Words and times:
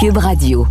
Cube 0.00 0.18
Radio. 0.18 0.64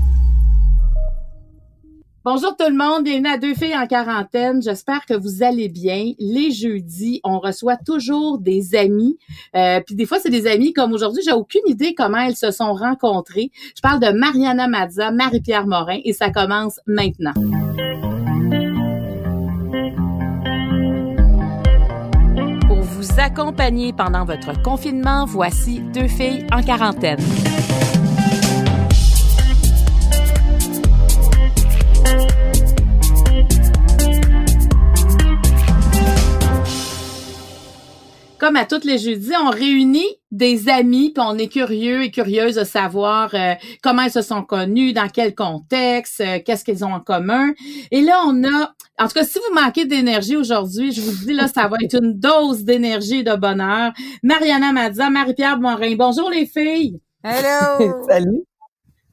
Bonjour 2.23 2.55
tout 2.55 2.69
le 2.69 2.77
monde, 2.77 3.03
bienvenue 3.03 3.27
à 3.27 3.37
Deux 3.37 3.55
filles 3.55 3.75
en 3.75 3.85
quarantaine. 3.85 4.61
J'espère 4.61 5.05
que 5.05 5.15
vous 5.15 5.43
allez 5.43 5.67
bien. 5.67 6.13
Les 6.17 6.51
jeudis, 6.51 7.19
on 7.25 7.39
reçoit 7.39 7.75
toujours 7.75 8.37
des 8.37 8.73
amis. 8.73 9.17
Euh, 9.53 9.81
puis 9.85 9.95
des 9.95 10.05
fois, 10.05 10.19
c'est 10.19 10.29
des 10.29 10.47
amis 10.47 10.71
comme 10.71 10.93
aujourd'hui. 10.93 11.23
J'ai 11.25 11.33
aucune 11.33 11.67
idée 11.67 11.93
comment 11.93 12.19
elles 12.19 12.37
se 12.37 12.51
sont 12.51 12.73
rencontrées. 12.73 13.51
Je 13.75 13.81
parle 13.81 13.99
de 13.99 14.17
Mariana 14.17 14.69
Mazza, 14.69 15.11
Marie-Pierre 15.11 15.67
Morin, 15.67 15.99
et 16.05 16.13
ça 16.13 16.29
commence 16.29 16.79
maintenant. 16.87 17.33
Pour 22.65 22.79
vous 22.79 23.19
accompagner 23.19 23.91
pendant 23.91 24.23
votre 24.23 24.61
confinement, 24.61 25.25
voici 25.25 25.81
Deux 25.93 26.07
filles 26.07 26.47
en 26.53 26.61
quarantaine. 26.61 27.19
Comme 38.39 38.55
à 38.55 38.65
tous 38.65 38.83
les 38.83 38.97
jeudis, 38.97 39.33
on 39.41 39.49
réunit 39.49 40.07
des 40.31 40.69
amis, 40.69 41.11
puis 41.13 41.23
on 41.25 41.37
est 41.37 41.47
curieux 41.47 42.03
et 42.03 42.11
curieuse 42.11 42.55
de 42.55 42.63
savoir 42.63 43.33
euh, 43.33 43.53
comment 43.81 44.03
ils 44.03 44.11
se 44.11 44.21
sont 44.21 44.43
connus, 44.43 44.93
dans 44.93 45.07
quel 45.09 45.33
contexte, 45.33 46.21
euh, 46.21 46.39
qu'est-ce 46.45 46.63
qu'ils 46.63 46.85
ont 46.85 46.93
en 46.93 46.99
commun. 46.99 47.53
Et 47.91 48.01
là, 48.01 48.21
on 48.25 48.43
a, 48.43 48.73
en 48.99 49.07
tout 49.07 49.13
cas, 49.13 49.23
si 49.23 49.39
vous 49.39 49.55
manquez 49.55 49.85
d'énergie 49.85 50.35
aujourd'hui, 50.35 50.91
je 50.91 51.01
vous 51.01 51.25
dis 51.25 51.33
là, 51.33 51.47
ça 51.47 51.67
va 51.67 51.77
être 51.83 51.95
une 52.01 52.19
dose 52.19 52.63
d'énergie 52.63 53.19
et 53.19 53.23
de 53.23 53.35
bonheur. 53.35 53.91
Mariana 54.23 54.71
Mazza, 54.71 55.09
Marie-Pierre 55.09 55.59
Morin. 55.59 55.95
Bonjour 55.95 56.29
les 56.29 56.45
filles. 56.45 56.99
Hello. 57.23 58.03
Salut. 58.09 58.43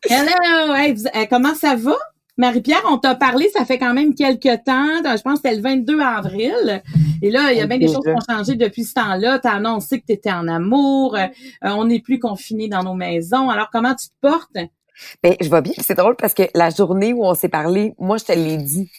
Hello. 0.09 0.75
Hey, 0.75 0.95
euh, 1.14 1.25
comment 1.30 1.55
ça 1.55 1.77
va? 1.77 1.97
Marie-Pierre, 2.36 2.82
on 2.90 2.98
t'a 2.98 3.14
parlé, 3.14 3.48
ça 3.50 3.64
fait 3.64 3.78
quand 3.78 3.94
même 3.94 4.14
quelques 4.14 4.64
temps. 4.64 4.88
Je 5.04 5.22
pense 5.22 5.40
que 5.40 5.48
c'était 5.48 5.54
le 5.54 5.62
22 5.62 6.00
avril. 6.00 6.82
Et 7.22 7.30
là, 7.30 7.52
il 7.52 7.58
y 7.58 7.60
a 7.60 7.66
bien 7.66 7.78
des 7.78 7.86
choses 7.86 8.02
qui 8.02 8.10
ont 8.10 8.34
changé 8.36 8.56
depuis 8.56 8.84
ce 8.84 8.94
temps-là. 8.94 9.38
Tu 9.38 9.46
as 9.46 9.52
annoncé 9.52 10.00
que 10.00 10.06
tu 10.06 10.12
étais 10.12 10.32
en 10.32 10.48
amour. 10.48 11.16
Euh, 11.16 11.28
on 11.62 11.84
n'est 11.84 12.00
plus 12.00 12.18
confinés 12.18 12.68
dans 12.68 12.82
nos 12.82 12.94
maisons. 12.94 13.50
Alors, 13.50 13.70
comment 13.70 13.94
tu 13.94 14.08
te 14.08 14.14
portes? 14.20 14.50
Ben, 15.22 15.36
je 15.40 15.48
vais 15.48 15.62
bien. 15.62 15.74
C'est 15.78 15.94
drôle 15.94 16.16
parce 16.16 16.34
que 16.34 16.42
la 16.55 16.70
journée 16.70 17.12
où 17.12 17.24
on 17.24 17.34
s'est 17.34 17.48
parlé, 17.48 17.94
moi, 17.98 18.16
je 18.16 18.24
te 18.24 18.32
l'ai 18.32 18.56
dit. 18.56 18.90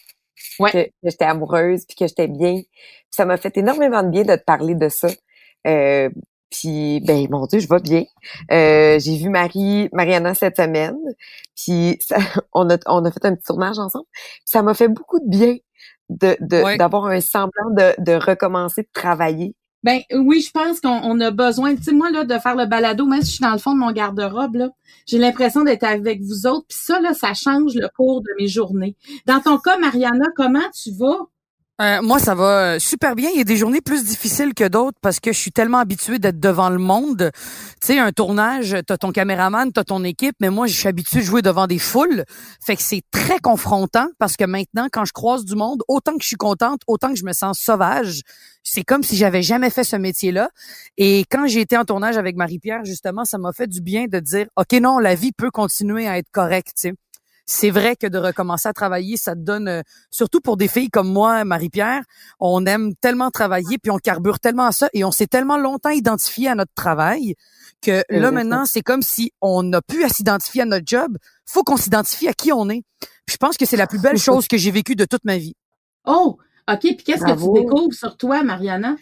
Ouais. 0.58 0.70
Que, 0.70 0.86
j'étais 1.02 1.24
amoureuse 1.26 1.84
puis 1.84 1.96
que 1.96 2.06
j'étais 2.06 2.28
bien. 2.28 2.60
ça 3.10 3.26
m'a 3.26 3.36
fait 3.36 3.56
énormément 3.58 4.02
de 4.02 4.08
bien 4.08 4.22
de 4.22 4.34
te 4.34 4.44
parler 4.44 4.74
de 4.74 4.88
ça. 4.88 5.08
Euh, 5.66 6.08
puis 6.50 7.00
ben 7.00 7.26
mon 7.30 7.46
Dieu, 7.46 7.58
je 7.60 7.68
vais 7.68 7.80
bien. 7.80 8.04
Euh, 8.52 8.98
j'ai 8.98 9.16
vu 9.16 9.28
Marie, 9.28 9.88
Mariana 9.92 10.34
cette 10.34 10.56
semaine. 10.56 10.96
Puis 11.56 11.98
on 12.52 12.70
a 12.70 12.78
on 12.86 13.04
a 13.04 13.10
fait 13.10 13.24
un 13.24 13.34
petit 13.34 13.46
tournage 13.46 13.78
ensemble. 13.78 14.06
ça 14.44 14.62
m'a 14.62 14.74
fait 14.74 14.88
beaucoup 14.88 15.18
de 15.20 15.28
bien 15.28 15.56
de 16.08 16.36
d'avoir 16.76 17.06
un 17.06 17.20
semblant 17.20 17.70
de, 17.70 17.94
de 17.98 18.12
recommencer 18.12 18.82
de 18.82 18.88
travailler. 18.92 19.54
Ben 19.82 20.00
oui, 20.12 20.40
je 20.40 20.50
pense 20.50 20.80
qu'on 20.80 21.20
a 21.20 21.30
besoin, 21.30 21.76
tu 21.76 21.82
sais, 21.84 21.92
moi, 21.92 22.10
là, 22.10 22.24
de 22.24 22.38
faire 22.38 22.56
le 22.56 22.66
balado, 22.66 23.06
même 23.06 23.22
si 23.22 23.28
je 23.28 23.32
suis 23.34 23.42
dans 23.42 23.52
le 23.52 23.58
fond 23.58 23.72
de 23.72 23.78
mon 23.78 23.92
garde-robe, 23.92 24.56
là, 24.56 24.70
j'ai 25.06 25.16
l'impression 25.16 25.62
d'être 25.62 25.84
avec 25.84 26.22
vous 26.22 26.48
autres. 26.48 26.66
Puis 26.68 26.78
ça, 26.80 26.98
là, 27.00 27.14
ça 27.14 27.34
change 27.34 27.74
le 27.76 27.88
cours 27.94 28.20
de 28.20 28.28
mes 28.36 28.48
journées. 28.48 28.96
Dans 29.26 29.38
ton 29.38 29.58
cas, 29.58 29.78
Mariana, 29.78 30.26
comment 30.34 30.68
tu 30.74 30.90
vas? 30.90 31.28
Euh, 31.78 32.00
moi, 32.00 32.18
ça 32.18 32.34
va 32.34 32.74
euh, 32.74 32.78
super 32.78 33.14
bien. 33.14 33.28
Il 33.30 33.36
y 33.36 33.40
a 33.40 33.44
des 33.44 33.58
journées 33.58 33.82
plus 33.82 34.02
difficiles 34.02 34.54
que 34.54 34.66
d'autres 34.66 34.96
parce 35.02 35.20
que 35.20 35.32
je 35.32 35.38
suis 35.38 35.52
tellement 35.52 35.76
habituée 35.76 36.18
d'être 36.18 36.40
devant 36.40 36.70
le 36.70 36.78
monde. 36.78 37.30
Tu 37.82 37.88
sais, 37.88 37.98
un 37.98 38.12
tournage, 38.12 38.74
t'as 38.86 38.96
ton 38.96 39.12
caméraman, 39.12 39.70
t'as 39.72 39.84
ton 39.84 40.02
équipe, 40.02 40.36
mais 40.40 40.48
moi, 40.48 40.66
je 40.68 40.72
suis 40.72 40.88
habituée 40.88 41.20
de 41.20 41.24
jouer 41.24 41.42
devant 41.42 41.66
des 41.66 41.78
foules. 41.78 42.24
Fait 42.64 42.76
que 42.76 42.82
c'est 42.82 43.02
très 43.10 43.40
confrontant 43.40 44.08
parce 44.18 44.38
que 44.38 44.44
maintenant, 44.44 44.86
quand 44.90 45.04
je 45.04 45.12
croise 45.12 45.44
du 45.44 45.54
monde, 45.54 45.82
autant 45.86 46.12
que 46.12 46.22
je 46.22 46.28
suis 46.28 46.36
contente, 46.36 46.80
autant 46.86 47.10
que 47.10 47.18
je 47.18 47.24
me 47.24 47.34
sens 47.34 47.58
sauvage. 47.58 48.22
C'est 48.62 48.82
comme 48.82 49.02
si 49.02 49.16
j'avais 49.16 49.42
jamais 49.42 49.70
fait 49.70 49.84
ce 49.84 49.96
métier-là. 49.96 50.48
Et 50.96 51.24
quand 51.30 51.46
j'ai 51.46 51.60
été 51.60 51.76
en 51.76 51.84
tournage 51.84 52.16
avec 52.16 52.36
Marie-Pierre, 52.36 52.84
justement, 52.84 53.24
ça 53.26 53.36
m'a 53.36 53.52
fait 53.52 53.68
du 53.68 53.82
bien 53.82 54.06
de 54.06 54.18
dire, 54.18 54.46
OK, 54.56 54.72
non, 54.80 54.98
la 54.98 55.14
vie 55.14 55.32
peut 55.32 55.50
continuer 55.50 56.08
à 56.08 56.16
être 56.18 56.30
correcte, 56.32 56.72
tu 56.80 56.94
c'est 57.46 57.70
vrai 57.70 57.96
que 57.96 58.06
de 58.06 58.18
recommencer 58.18 58.68
à 58.68 58.72
travailler, 58.72 59.16
ça 59.16 59.34
te 59.34 59.40
donne, 59.40 59.68
euh, 59.68 59.82
surtout 60.10 60.40
pour 60.40 60.56
des 60.56 60.68
filles 60.68 60.90
comme 60.90 61.10
moi, 61.10 61.44
Marie-Pierre, 61.44 62.02
on 62.40 62.66
aime 62.66 62.94
tellement 62.96 63.30
travailler, 63.30 63.78
puis 63.78 63.90
on 63.90 63.98
carbure 63.98 64.40
tellement 64.40 64.66
à 64.66 64.72
ça, 64.72 64.88
et 64.92 65.04
on 65.04 65.12
s'est 65.12 65.28
tellement 65.28 65.56
longtemps 65.56 65.90
identifié 65.90 66.48
à 66.48 66.54
notre 66.54 66.74
travail 66.74 67.34
que 67.82 68.02
là 68.08 68.30
maintenant, 68.30 68.64
c'est 68.66 68.82
comme 68.82 69.02
si 69.02 69.32
on 69.40 69.62
n'a 69.62 69.80
plus 69.80 70.04
à 70.04 70.08
s'identifier 70.08 70.62
à 70.62 70.64
notre 70.64 70.86
job, 70.86 71.18
faut 71.44 71.62
qu'on 71.62 71.76
s'identifie 71.76 72.26
à 72.28 72.32
qui 72.32 72.52
on 72.52 72.68
est. 72.68 72.82
je 73.28 73.36
pense 73.36 73.56
que 73.56 73.66
c'est 73.66 73.76
la 73.76 73.86
plus 73.86 74.00
belle 74.00 74.18
chose 74.18 74.48
que 74.48 74.56
j'ai 74.56 74.70
vécue 74.70 74.96
de 74.96 75.04
toute 75.04 75.24
ma 75.24 75.38
vie. 75.38 75.54
Oh, 76.04 76.38
OK. 76.68 76.80
Puis 76.80 76.96
qu'est-ce 76.96 77.24
que 77.24 77.32
tu 77.32 77.62
découvres 77.62 77.94
sur 77.94 78.16
toi, 78.16 78.42
Mariana? 78.42 78.96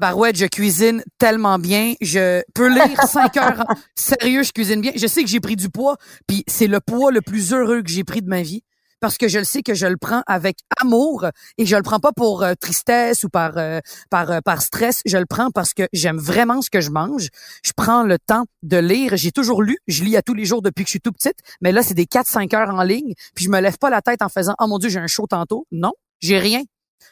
Barouette, 0.00 0.36
je 0.36 0.46
cuisine 0.46 1.02
tellement 1.18 1.58
bien. 1.58 1.94
Je 2.00 2.42
peux 2.54 2.68
lire 2.68 3.02
cinq 3.08 3.36
heures. 3.36 3.64
Sérieux, 3.94 4.42
je 4.42 4.52
cuisine 4.52 4.80
bien. 4.80 4.92
Je 4.94 5.06
sais 5.06 5.22
que 5.22 5.28
j'ai 5.28 5.40
pris 5.40 5.56
du 5.56 5.68
poids, 5.68 5.96
puis 6.26 6.44
c'est 6.46 6.66
le 6.66 6.80
poids 6.80 7.10
le 7.10 7.20
plus 7.20 7.52
heureux 7.52 7.82
que 7.82 7.90
j'ai 7.90 8.04
pris 8.04 8.22
de 8.22 8.28
ma 8.28 8.42
vie 8.42 8.62
parce 9.00 9.16
que 9.16 9.28
je 9.28 9.38
le 9.38 9.44
sais 9.44 9.62
que 9.62 9.74
je 9.74 9.86
le 9.86 9.96
prends 9.96 10.22
avec 10.26 10.58
amour 10.80 11.26
et 11.56 11.66
je 11.66 11.76
le 11.76 11.82
prends 11.82 12.00
pas 12.00 12.12
pour 12.12 12.42
euh, 12.42 12.54
tristesse 12.60 13.24
ou 13.24 13.28
par 13.28 13.56
euh, 13.56 13.80
par 14.10 14.30
euh, 14.30 14.40
par 14.40 14.62
stress, 14.62 15.02
je 15.06 15.16
le 15.18 15.26
prends 15.26 15.50
parce 15.50 15.74
que 15.74 15.84
j'aime 15.92 16.18
vraiment 16.18 16.62
ce 16.62 16.70
que 16.70 16.80
je 16.80 16.90
mange. 16.90 17.28
Je 17.62 17.72
prends 17.76 18.02
le 18.02 18.18
temps 18.18 18.44
de 18.62 18.76
lire, 18.76 19.16
j'ai 19.16 19.32
toujours 19.32 19.62
lu, 19.62 19.78
je 19.86 20.02
lis 20.04 20.16
à 20.16 20.22
tous 20.22 20.34
les 20.34 20.44
jours 20.44 20.62
depuis 20.62 20.84
que 20.84 20.88
je 20.88 20.92
suis 20.92 21.00
tout 21.00 21.12
petite, 21.12 21.38
mais 21.60 21.72
là 21.72 21.82
c'est 21.82 21.94
des 21.94 22.06
4 22.06 22.26
5 22.26 22.54
heures 22.54 22.74
en 22.74 22.82
ligne, 22.82 23.14
puis 23.34 23.44
je 23.44 23.50
me 23.50 23.60
lève 23.60 23.78
pas 23.78 23.90
la 23.90 24.02
tête 24.02 24.22
en 24.22 24.28
faisant 24.28 24.54
"Oh 24.60 24.66
mon 24.66 24.78
dieu, 24.78 24.88
j'ai 24.88 25.00
un 25.00 25.06
show 25.06 25.26
tantôt." 25.26 25.66
Non, 25.72 25.92
j'ai 26.20 26.38
rien. 26.38 26.62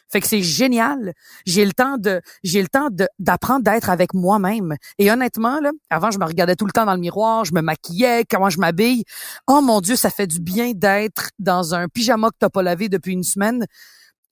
Fait 0.09 0.21
que 0.21 0.27
c'est 0.27 0.41
génial. 0.41 1.13
J'ai 1.45 1.65
le 1.65 1.73
temps 1.73 1.97
de, 1.97 2.21
j'ai 2.43 2.61
le 2.61 2.67
temps 2.67 2.89
d'apprendre 3.19 3.63
d'être 3.63 3.89
avec 3.89 4.13
moi-même. 4.13 4.75
Et 4.97 5.11
honnêtement, 5.11 5.59
là, 5.59 5.71
avant, 5.89 6.11
je 6.11 6.19
me 6.19 6.25
regardais 6.25 6.55
tout 6.55 6.65
le 6.65 6.71
temps 6.71 6.85
dans 6.85 6.93
le 6.93 6.99
miroir, 6.99 7.45
je 7.45 7.53
me 7.53 7.61
maquillais, 7.61 8.23
comment 8.29 8.49
je 8.49 8.59
m'habille. 8.59 9.03
Oh 9.47 9.61
mon 9.61 9.81
Dieu, 9.81 9.95
ça 9.95 10.09
fait 10.09 10.27
du 10.27 10.39
bien 10.39 10.71
d'être 10.73 11.31
dans 11.39 11.75
un 11.75 11.87
pyjama 11.87 12.29
que 12.29 12.37
t'as 12.39 12.49
pas 12.49 12.63
lavé 12.63 12.89
depuis 12.89 13.13
une 13.13 13.23
semaine. 13.23 13.65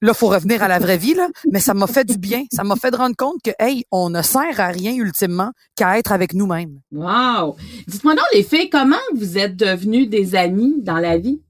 Là, 0.02 0.14
faut 0.14 0.28
revenir 0.28 0.62
à 0.62 0.68
la 0.68 0.78
vraie 0.78 0.98
vie, 0.98 1.14
là. 1.14 1.30
Mais 1.52 1.60
ça 1.60 1.74
m'a 1.74 1.88
fait 1.88 2.04
du 2.04 2.18
bien. 2.18 2.44
Ça 2.52 2.64
m'a 2.64 2.76
fait 2.76 2.92
de 2.92 2.98
rendre 2.98 3.16
compte 3.16 3.42
que, 3.44 3.52
hey, 3.60 3.86
on 3.92 4.10
ne 4.10 4.22
sert 4.22 4.60
à 4.60 4.68
rien 4.68 4.94
ultimement 4.94 5.52
qu'à 5.76 5.98
être 5.98 6.12
avec 6.12 6.34
nous-mêmes. 6.34 6.80
Wow! 6.92 7.56
Dites-moi 7.88 8.14
donc, 8.14 8.26
les 8.34 8.44
filles, 8.44 8.70
comment 8.70 8.96
vous 9.16 9.38
êtes 9.38 9.56
devenues 9.56 10.08
des 10.08 10.36
amies 10.36 10.76
dans 10.82 10.98
la 10.98 11.18
vie? 11.18 11.42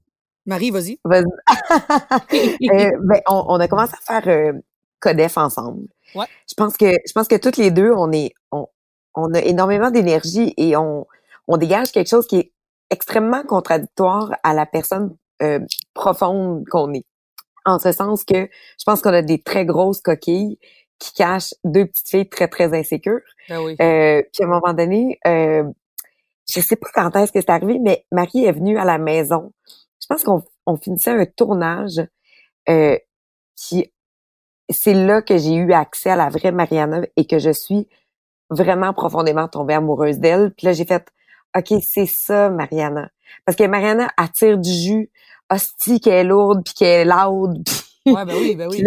Marie, 0.46 0.70
vas-y. 0.70 0.98
Vas 1.04 1.18
euh, 1.20 1.24
ben, 3.00 3.20
on, 3.28 3.60
a 3.60 3.68
commencé 3.68 3.94
à 3.94 4.20
faire 4.20 4.28
euh, 4.32 4.52
Codef 5.00 5.36
ensemble. 5.36 5.88
Ouais. 6.14 6.26
Je 6.48 6.54
pense 6.54 6.76
que 6.76 6.86
je 6.86 7.12
pense 7.12 7.28
que 7.28 7.36
toutes 7.36 7.56
les 7.56 7.70
deux, 7.70 7.90
on 7.90 8.12
est 8.12 8.32
on, 8.52 8.66
on 9.14 9.34
a 9.34 9.40
énormément 9.40 9.90
d'énergie 9.90 10.54
et 10.56 10.76
on, 10.76 11.06
on 11.48 11.56
dégage 11.56 11.90
quelque 11.92 12.08
chose 12.08 12.26
qui 12.26 12.36
est 12.36 12.52
extrêmement 12.90 13.42
contradictoire 13.42 14.32
à 14.42 14.54
la 14.54 14.66
personne 14.66 15.16
euh, 15.42 15.60
profonde 15.94 16.64
qu'on 16.70 16.92
est. 16.94 17.04
En 17.64 17.78
ce 17.78 17.90
sens 17.92 18.24
que 18.24 18.48
je 18.78 18.84
pense 18.84 19.02
qu'on 19.02 19.12
a 19.12 19.22
des 19.22 19.42
très 19.42 19.66
grosses 19.66 20.00
coquilles 20.00 20.58
qui 20.98 21.12
cachent 21.12 21.54
deux 21.64 21.86
petites 21.86 22.08
filles 22.08 22.28
très, 22.28 22.48
très 22.48 22.78
insécures. 22.78 23.20
Ben 23.48 23.60
oui. 23.60 23.76
euh, 23.80 24.22
puis 24.32 24.42
à 24.42 24.46
un 24.46 24.48
moment 24.48 24.72
donné, 24.72 25.18
euh, 25.26 25.64
je 26.48 26.60
sais 26.60 26.76
pas 26.76 26.88
quand 26.94 27.14
est-ce 27.16 27.32
que 27.32 27.40
c'est 27.40 27.50
arrivé, 27.50 27.78
mais 27.80 28.06
Marie 28.12 28.44
est 28.44 28.52
venue 28.52 28.78
à 28.78 28.84
la 28.84 28.98
maison 28.98 29.52
je 30.06 30.14
pense 30.14 30.22
qu'on 30.22 30.44
on 30.66 30.76
finissait 30.76 31.10
un 31.10 31.26
tournage 31.26 32.00
euh, 32.68 32.96
qui 33.56 33.90
c'est 34.68 34.94
là 34.94 35.20
que 35.20 35.36
j'ai 35.36 35.54
eu 35.54 35.72
accès 35.72 36.10
à 36.10 36.16
la 36.16 36.28
vraie 36.28 36.52
Mariana 36.52 37.02
et 37.16 37.26
que 37.26 37.38
je 37.40 37.50
suis 37.50 37.88
vraiment 38.50 38.92
profondément 38.92 39.48
tombée 39.48 39.74
amoureuse 39.74 40.18
d'elle. 40.18 40.52
Puis 40.56 40.66
là, 40.66 40.72
j'ai 40.72 40.84
fait 40.84 41.08
OK, 41.56 41.72
c'est 41.82 42.06
ça, 42.06 42.50
Mariana. 42.50 43.10
Parce 43.44 43.56
que 43.56 43.64
Mariana 43.64 44.08
attire 44.16 44.58
du 44.58 44.70
jus, 44.70 45.10
hostie 45.50 46.00
qu'elle 46.00 46.14
est 46.14 46.24
lourde, 46.24 46.62
puis 46.64 46.74
qu'elle 46.74 47.08
est 47.08 47.12
loud. 47.12 47.64
ouais, 48.06 48.24
ben 48.24 48.34
oui, 48.36 48.56
ben 48.56 48.68
oui. 48.70 48.84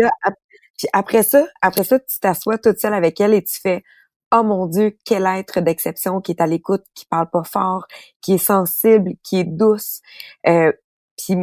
Puis, 0.78 0.88
après 0.94 1.24
ça, 1.24 1.46
après 1.62 1.84
ça, 1.84 2.00
tu 2.00 2.20
t'assois 2.20 2.58
toute 2.58 2.80
seule 2.80 2.94
avec 2.94 3.20
elle 3.20 3.34
et 3.34 3.44
tu 3.44 3.60
fais 3.60 3.84
Oh 4.32 4.44
mon 4.44 4.68
Dieu, 4.68 4.96
quel 5.06 5.26
être 5.26 5.60
d'exception 5.60 6.22
qui 6.22 6.32
est 6.32 6.42
à 6.42 6.46
l'écoute, 6.46 6.84
qui 6.94 7.06
parle 7.06 7.30
pas 7.32 7.44
fort, 7.44 7.88
qui 8.22 8.34
est 8.34 8.38
sensible, 8.38 9.14
qui 9.24 9.40
est 9.40 9.44
douce. 9.44 10.02
Euh, 10.48 10.72
puis 11.20 11.36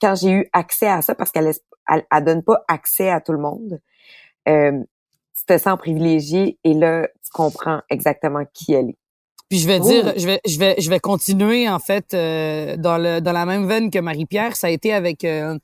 quand 0.00 0.14
j'ai 0.14 0.30
eu 0.30 0.48
accès 0.52 0.88
à 0.88 1.02
ça, 1.02 1.14
parce 1.14 1.30
qu'elle 1.30 1.52
elle, 1.88 2.24
donne 2.24 2.42
pas 2.42 2.64
accès 2.68 3.10
à 3.10 3.20
tout 3.20 3.32
le 3.32 3.38
monde, 3.38 3.80
euh, 4.48 4.82
tu 5.36 5.44
te 5.44 5.58
sens 5.58 5.78
privilégié 5.78 6.58
et 6.64 6.74
là, 6.74 7.06
tu 7.06 7.30
comprends 7.32 7.82
exactement 7.90 8.44
qui 8.52 8.72
elle 8.72 8.90
est. 8.90 8.98
Puis 9.48 9.58
je 9.58 9.66
vais 9.66 9.80
dire, 9.80 10.04
oh. 10.08 10.12
je 10.16 10.26
vais, 10.26 10.40
je 10.46 10.58
vais, 10.58 10.74
je 10.78 10.90
vais 10.90 11.00
continuer 11.00 11.68
en 11.68 11.78
fait 11.78 12.12
euh, 12.12 12.76
dans 12.76 12.98
le 12.98 13.20
dans 13.20 13.32
la 13.32 13.46
même 13.46 13.66
veine 13.66 13.90
que 13.90 13.98
Marie-Pierre. 13.98 14.56
Ça 14.56 14.66
a 14.66 14.70
été 14.70 14.92
avec 14.92 15.24
euh, 15.24 15.58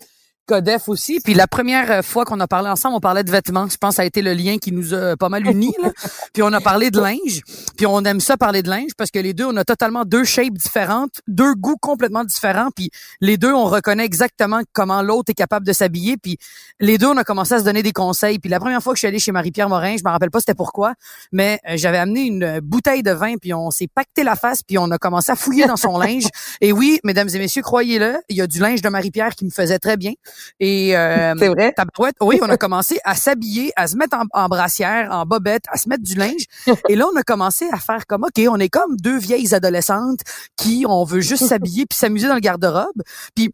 Codef 0.46 0.88
aussi. 0.88 1.20
Puis 1.20 1.35
la 1.35 1.46
première 1.46 1.91
euh, 1.91 2.02
fois 2.02 2.25
qu'on 2.25 2.38
a 2.41 2.46
parlé 2.46 2.69
ensemble, 2.69 2.96
on 2.96 3.00
parlait 3.00 3.25
de 3.25 3.31
vêtements. 3.31 3.67
Je 3.69 3.76
pense 3.76 3.91
que 3.91 3.96
ça 3.96 4.02
a 4.02 4.05
été 4.05 4.20
le 4.20 4.32
lien 4.35 4.58
qui 4.58 4.73
nous 4.73 4.93
a 4.93 5.17
pas 5.17 5.29
mal 5.29 5.46
unis. 5.46 5.75
Là. 5.82 5.91
puis 6.32 6.43
on 6.43 6.52
a 6.52 6.61
parlé 6.61 6.91
de 6.91 7.00
linge. 7.00 7.41
Puis 7.76 7.87
on 7.87 8.02
aime 8.05 8.20
ça 8.20 8.37
parler 8.37 8.62
de 8.62 8.69
linge 8.69 8.91
parce 8.96 9.11
que 9.11 9.19
les 9.19 9.32
deux, 9.32 9.46
on 9.46 9.56
a 9.56 9.64
totalement 9.64 10.05
deux 10.05 10.25
shapes 10.25 10.55
différentes, 10.55 11.20
deux 11.29 11.55
goûts 11.55 11.79
complètement 11.81 12.25
différents. 12.25 12.70
Puis 12.75 12.91
les 13.20 13.37
deux, 13.37 13.52
on 13.52 13.64
reconnaît 13.64 14.05
exactement 14.05 14.61
comment 14.73 15.02
l'autre 15.02 15.31
est 15.31 15.35
capable 15.35 15.67
de 15.67 15.73
s'habiller. 15.73 16.17
Puis 16.17 16.38
les 16.79 16.99
deux, 16.99 17.06
on 17.06 17.17
a 17.17 17.25
commencé 17.25 17.55
à 17.55 17.61
se 17.61 17.64
donner 17.64 17.82
des 17.82 17.93
conseils. 17.93 18.38
Puis 18.38 18.50
la 18.50 18.61
première 18.61 18.82
fois 18.82 18.93
que 18.93 18.96
je 18.96 19.00
suis 19.00 19.08
allée 19.08 19.19
chez 19.19 19.32
Marie-Pierre 19.32 19.69
Morin, 19.69 19.96
je 19.96 20.05
me 20.05 20.11
rappelle 20.11 20.31
pas 20.31 20.41
c'était 20.41 20.55
pourquoi, 20.55 20.94
mais 21.32 21.58
euh, 21.69 21.75
j'avais 21.76 21.99
amené 21.99 22.23
une 22.23 22.61
bouteille 22.61 23.02
de 23.02 23.12
vin. 23.12 23.37
Puis 23.37 23.55
on 23.55 23.70
s'est 23.70 23.88
pacté 23.88 24.25
la 24.25 24.37
face. 24.37 24.62
Puis 24.62 24.76
on 24.76 24.91
a 24.91 24.99
commencé 24.99 25.32
à 25.32 25.37
fouiller 25.37 25.67
dans 25.67 25.76
son 25.76 25.99
linge. 25.99 26.25
Et 26.61 26.73
oui, 26.73 27.00
mesdames 27.02 27.29
et 27.32 27.38
messieurs, 27.38 27.62
croyez-le, 27.62 28.17
il 28.29 28.37
y 28.37 28.43
a 28.43 28.46
du 28.46 28.58
linge 28.58 28.82
de 28.82 28.88
Marie-Pierre 28.91 29.35
qui 29.35 29.46
me 29.46 29.50
faisait 29.50 29.79
très 29.79 29.96
bien. 29.96 30.12
Et 30.60 30.96
euh, 30.96 31.34
c'est 31.38 31.48
vrai? 31.48 31.75
oui, 32.20 32.38
on 32.42 32.48
a 32.48 32.56
commencé 32.56 32.98
à 33.04 33.14
s'habiller, 33.14 33.72
à 33.76 33.86
se 33.86 33.96
mettre 33.96 34.16
en, 34.32 34.48
brassière, 34.48 35.10
en 35.10 35.26
bobette, 35.26 35.64
à 35.69 35.76
se 35.76 35.88
mettre 35.88 36.02
du 36.02 36.14
linge. 36.14 36.44
Et 36.88 36.96
là, 36.96 37.06
on 37.12 37.16
a 37.16 37.22
commencé 37.22 37.69
à 37.72 37.78
faire 37.78 38.06
comme 38.06 38.25
ok, 38.25 38.44
on 38.48 38.58
est 38.58 38.69
comme 38.69 38.96
deux 38.96 39.19
vieilles 39.19 39.54
adolescentes 39.54 40.20
qui 40.56 40.84
on 40.88 41.04
veut 41.04 41.20
juste 41.20 41.46
s'habiller 41.46 41.86
puis 41.86 41.98
s'amuser 41.98 42.28
dans 42.28 42.34
le 42.34 42.40
garde-robe. 42.40 43.02
Puis 43.34 43.50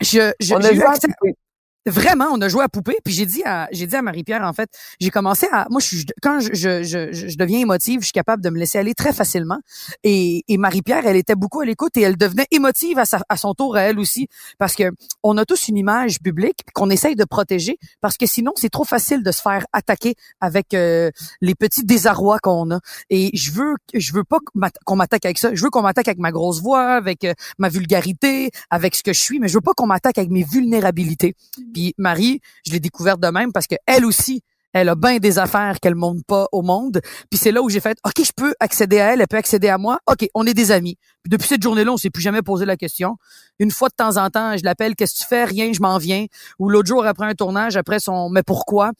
je, 0.00 0.32
je, 0.40 0.54
Vraiment, 1.86 2.26
on 2.32 2.40
a 2.40 2.48
joué 2.48 2.62
à 2.62 2.68
poupée, 2.68 2.96
puis 3.04 3.12
j'ai 3.12 3.26
dit 3.26 3.42
à 3.44 3.66
j'ai 3.72 3.88
dit 3.88 3.96
à 3.96 4.02
Marie-Pierre 4.02 4.42
en 4.42 4.52
fait, 4.52 4.70
j'ai 5.00 5.10
commencé 5.10 5.48
à 5.50 5.66
moi 5.68 5.80
je 5.80 6.04
quand 6.22 6.38
je, 6.38 6.54
je, 6.54 6.82
je, 6.84 7.12
je, 7.12 7.36
deviens 7.36 7.58
émotive, 7.58 8.00
je 8.00 8.06
suis 8.06 8.12
capable 8.12 8.40
de 8.40 8.50
me 8.50 8.58
laisser 8.58 8.78
aller 8.78 8.94
très 8.94 9.12
facilement. 9.12 9.58
Et, 10.04 10.44
et 10.46 10.58
Marie-Pierre, 10.58 11.04
elle 11.06 11.16
était 11.16 11.34
beaucoup 11.34 11.60
à 11.60 11.64
l'écoute 11.64 11.96
et 11.96 12.02
elle 12.02 12.16
devenait 12.16 12.46
émotive 12.52 13.00
à, 13.00 13.04
sa, 13.04 13.22
à 13.28 13.36
son 13.36 13.54
tour 13.54 13.74
à 13.74 13.82
elle 13.82 13.98
aussi 13.98 14.28
parce 14.58 14.76
que 14.76 14.92
on 15.24 15.36
a 15.38 15.44
tous 15.44 15.66
une 15.66 15.76
image 15.76 16.20
publique 16.20 16.60
qu'on 16.72 16.88
essaye 16.88 17.16
de 17.16 17.24
protéger 17.24 17.78
parce 18.00 18.16
que 18.16 18.26
sinon 18.26 18.52
c'est 18.54 18.70
trop 18.70 18.84
facile 18.84 19.24
de 19.24 19.32
se 19.32 19.42
faire 19.42 19.66
attaquer 19.72 20.14
avec 20.40 20.74
euh, 20.74 21.10
les 21.40 21.56
petits 21.56 21.84
désarrois 21.84 22.38
qu'on 22.38 22.70
a. 22.70 22.78
Et 23.10 23.36
je 23.36 23.50
veux 23.50 23.74
je 23.92 24.12
veux 24.12 24.24
pas 24.24 24.38
qu'on 24.84 24.94
m'attaque 24.94 25.24
avec 25.24 25.38
ça, 25.38 25.52
je 25.52 25.60
veux 25.60 25.70
qu'on 25.70 25.82
m'attaque 25.82 26.06
avec 26.06 26.20
ma 26.20 26.30
grosse 26.30 26.62
voix, 26.62 26.92
avec 26.92 27.24
euh, 27.24 27.34
ma 27.58 27.68
vulgarité, 27.68 28.52
avec 28.70 28.94
ce 28.94 29.02
que 29.02 29.12
je 29.12 29.20
suis, 29.20 29.40
mais 29.40 29.48
je 29.48 29.54
veux 29.54 29.60
pas 29.60 29.72
qu'on 29.74 29.86
m'attaque 29.86 30.18
avec 30.18 30.30
mes 30.30 30.44
vulnérabilités. 30.44 31.34
Puis 31.72 31.94
Marie, 31.98 32.40
je 32.66 32.72
l'ai 32.72 32.80
découverte 32.80 33.20
de 33.20 33.28
même 33.28 33.52
parce 33.52 33.66
que 33.66 33.76
elle 33.86 34.04
aussi, 34.04 34.42
elle 34.72 34.88
a 34.88 34.94
bien 34.94 35.18
des 35.18 35.38
affaires 35.38 35.80
qu'elle 35.80 35.94
montre 35.94 36.22
pas 36.26 36.46
au 36.52 36.62
monde. 36.62 37.00
Puis 37.30 37.38
c'est 37.38 37.52
là 37.52 37.62
où 37.62 37.68
j'ai 37.68 37.80
fait, 37.80 37.98
OK, 38.04 38.24
je 38.24 38.32
peux 38.34 38.54
accéder 38.58 39.00
à 39.00 39.12
elle, 39.12 39.20
elle 39.20 39.28
peut 39.28 39.36
accéder 39.36 39.68
à 39.68 39.78
moi. 39.78 39.98
OK, 40.10 40.26
on 40.34 40.46
est 40.46 40.54
des 40.54 40.70
amis. 40.70 40.96
Puis 41.22 41.30
depuis 41.30 41.48
cette 41.48 41.62
journée-là, 41.62 41.92
on 41.92 41.96
s'est 41.96 42.10
plus 42.10 42.22
jamais 42.22 42.42
posé 42.42 42.64
la 42.64 42.76
question. 42.76 43.16
Une 43.58 43.70
fois 43.70 43.88
de 43.88 43.94
temps 43.94 44.16
en 44.16 44.30
temps, 44.30 44.56
je 44.56 44.64
l'appelle, 44.64 44.96
qu'est-ce 44.96 45.14
que 45.14 45.18
tu 45.20 45.26
fais? 45.26 45.44
Rien, 45.44 45.72
je 45.72 45.80
m'en 45.80 45.98
viens. 45.98 46.26
Ou 46.58 46.70
l'autre 46.70 46.88
jour, 46.88 47.04
après 47.04 47.26
un 47.26 47.34
tournage, 47.34 47.76
après 47.76 48.00
son, 48.00 48.30
mais 48.30 48.42
pourquoi? 48.42 48.92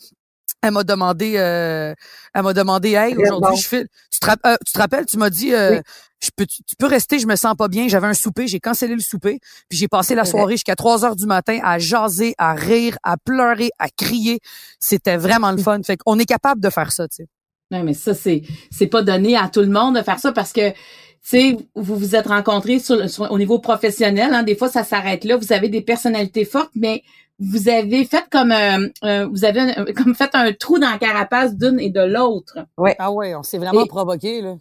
Elle 0.62 0.70
m'a 0.70 0.84
demandé, 0.84 1.34
euh, 1.38 1.92
elle 2.34 2.42
m'a 2.42 2.52
demandé, 2.52 2.92
hey, 2.92 3.16
aujourd'hui, 3.16 3.56
je 3.60 3.66
fais, 3.66 3.86
tu 4.10 4.20
te, 4.20 4.30
euh, 4.30 4.56
tu 4.64 4.72
te 4.72 4.78
rappelles, 4.78 5.06
tu 5.06 5.16
m'as 5.18 5.30
dit, 5.30 5.52
euh, 5.52 5.80
je 6.22 6.30
peux, 6.36 6.46
tu, 6.46 6.76
peux 6.78 6.86
rester, 6.86 7.18
je 7.18 7.26
me 7.26 7.34
sens 7.34 7.56
pas 7.56 7.66
bien. 7.66 7.88
J'avais 7.88 8.06
un 8.06 8.14
souper, 8.14 8.46
j'ai 8.46 8.60
cancellé 8.60 8.94
le 8.94 9.00
souper, 9.00 9.40
puis 9.68 9.76
j'ai 9.76 9.88
passé 9.88 10.14
la 10.14 10.24
soirée 10.24 10.52
jusqu'à 10.52 10.76
3 10.76 11.04
heures 11.04 11.16
du 11.16 11.26
matin 11.26 11.58
à 11.64 11.80
jaser, 11.80 12.34
à 12.38 12.54
rire, 12.54 12.96
à 13.02 13.16
pleurer, 13.16 13.70
à 13.80 13.88
crier. 13.88 14.38
C'était 14.78 15.16
vraiment 15.16 15.50
le 15.50 15.58
fun. 15.62 15.82
Fait 15.82 15.96
qu'on 15.96 16.18
est 16.20 16.26
capable 16.26 16.60
de 16.60 16.70
faire 16.70 16.92
ça, 16.92 17.08
tu 17.08 17.16
sais. 17.16 17.26
Non, 17.72 17.82
mais 17.82 17.94
ça, 17.94 18.14
c'est, 18.14 18.42
c'est 18.70 18.86
pas 18.86 19.02
donné 19.02 19.36
à 19.36 19.48
tout 19.48 19.60
le 19.60 19.68
monde 19.68 19.96
de 19.96 20.02
faire 20.02 20.20
ça 20.20 20.30
parce 20.30 20.52
que, 20.52 20.70
tu 20.70 20.76
sais, 21.22 21.56
vous 21.74 21.96
vous 21.96 22.14
êtes 22.14 22.26
rencontrés 22.26 22.78
sur, 22.78 22.98
au 23.30 23.38
niveau 23.38 23.58
professionnel. 23.58 24.32
Hein, 24.34 24.42
des 24.42 24.54
fois, 24.54 24.68
ça 24.68 24.84
s'arrête 24.84 25.24
là. 25.24 25.38
Vous 25.38 25.52
avez 25.52 25.70
des 25.70 25.80
personnalités 25.80 26.44
fortes, 26.44 26.70
mais 26.76 27.02
vous 27.42 27.68
avez 27.68 28.04
fait 28.04 28.24
comme 28.30 28.52
euh, 28.52 28.88
euh, 29.04 29.26
vous 29.26 29.44
avez 29.44 29.74
comme 29.94 30.14
fait 30.14 30.30
un 30.34 30.52
trou 30.52 30.78
dans 30.78 30.90
la 30.90 30.98
carapace 30.98 31.56
d'une 31.56 31.80
et 31.80 31.90
de 31.90 32.00
l'autre. 32.00 32.58
Ouais. 32.78 32.94
Ah 32.98 33.10
ouais, 33.10 33.34
on 33.34 33.42
s'est 33.42 33.58
vraiment 33.58 33.86
provoqué 33.86 34.40
là. 34.40 34.56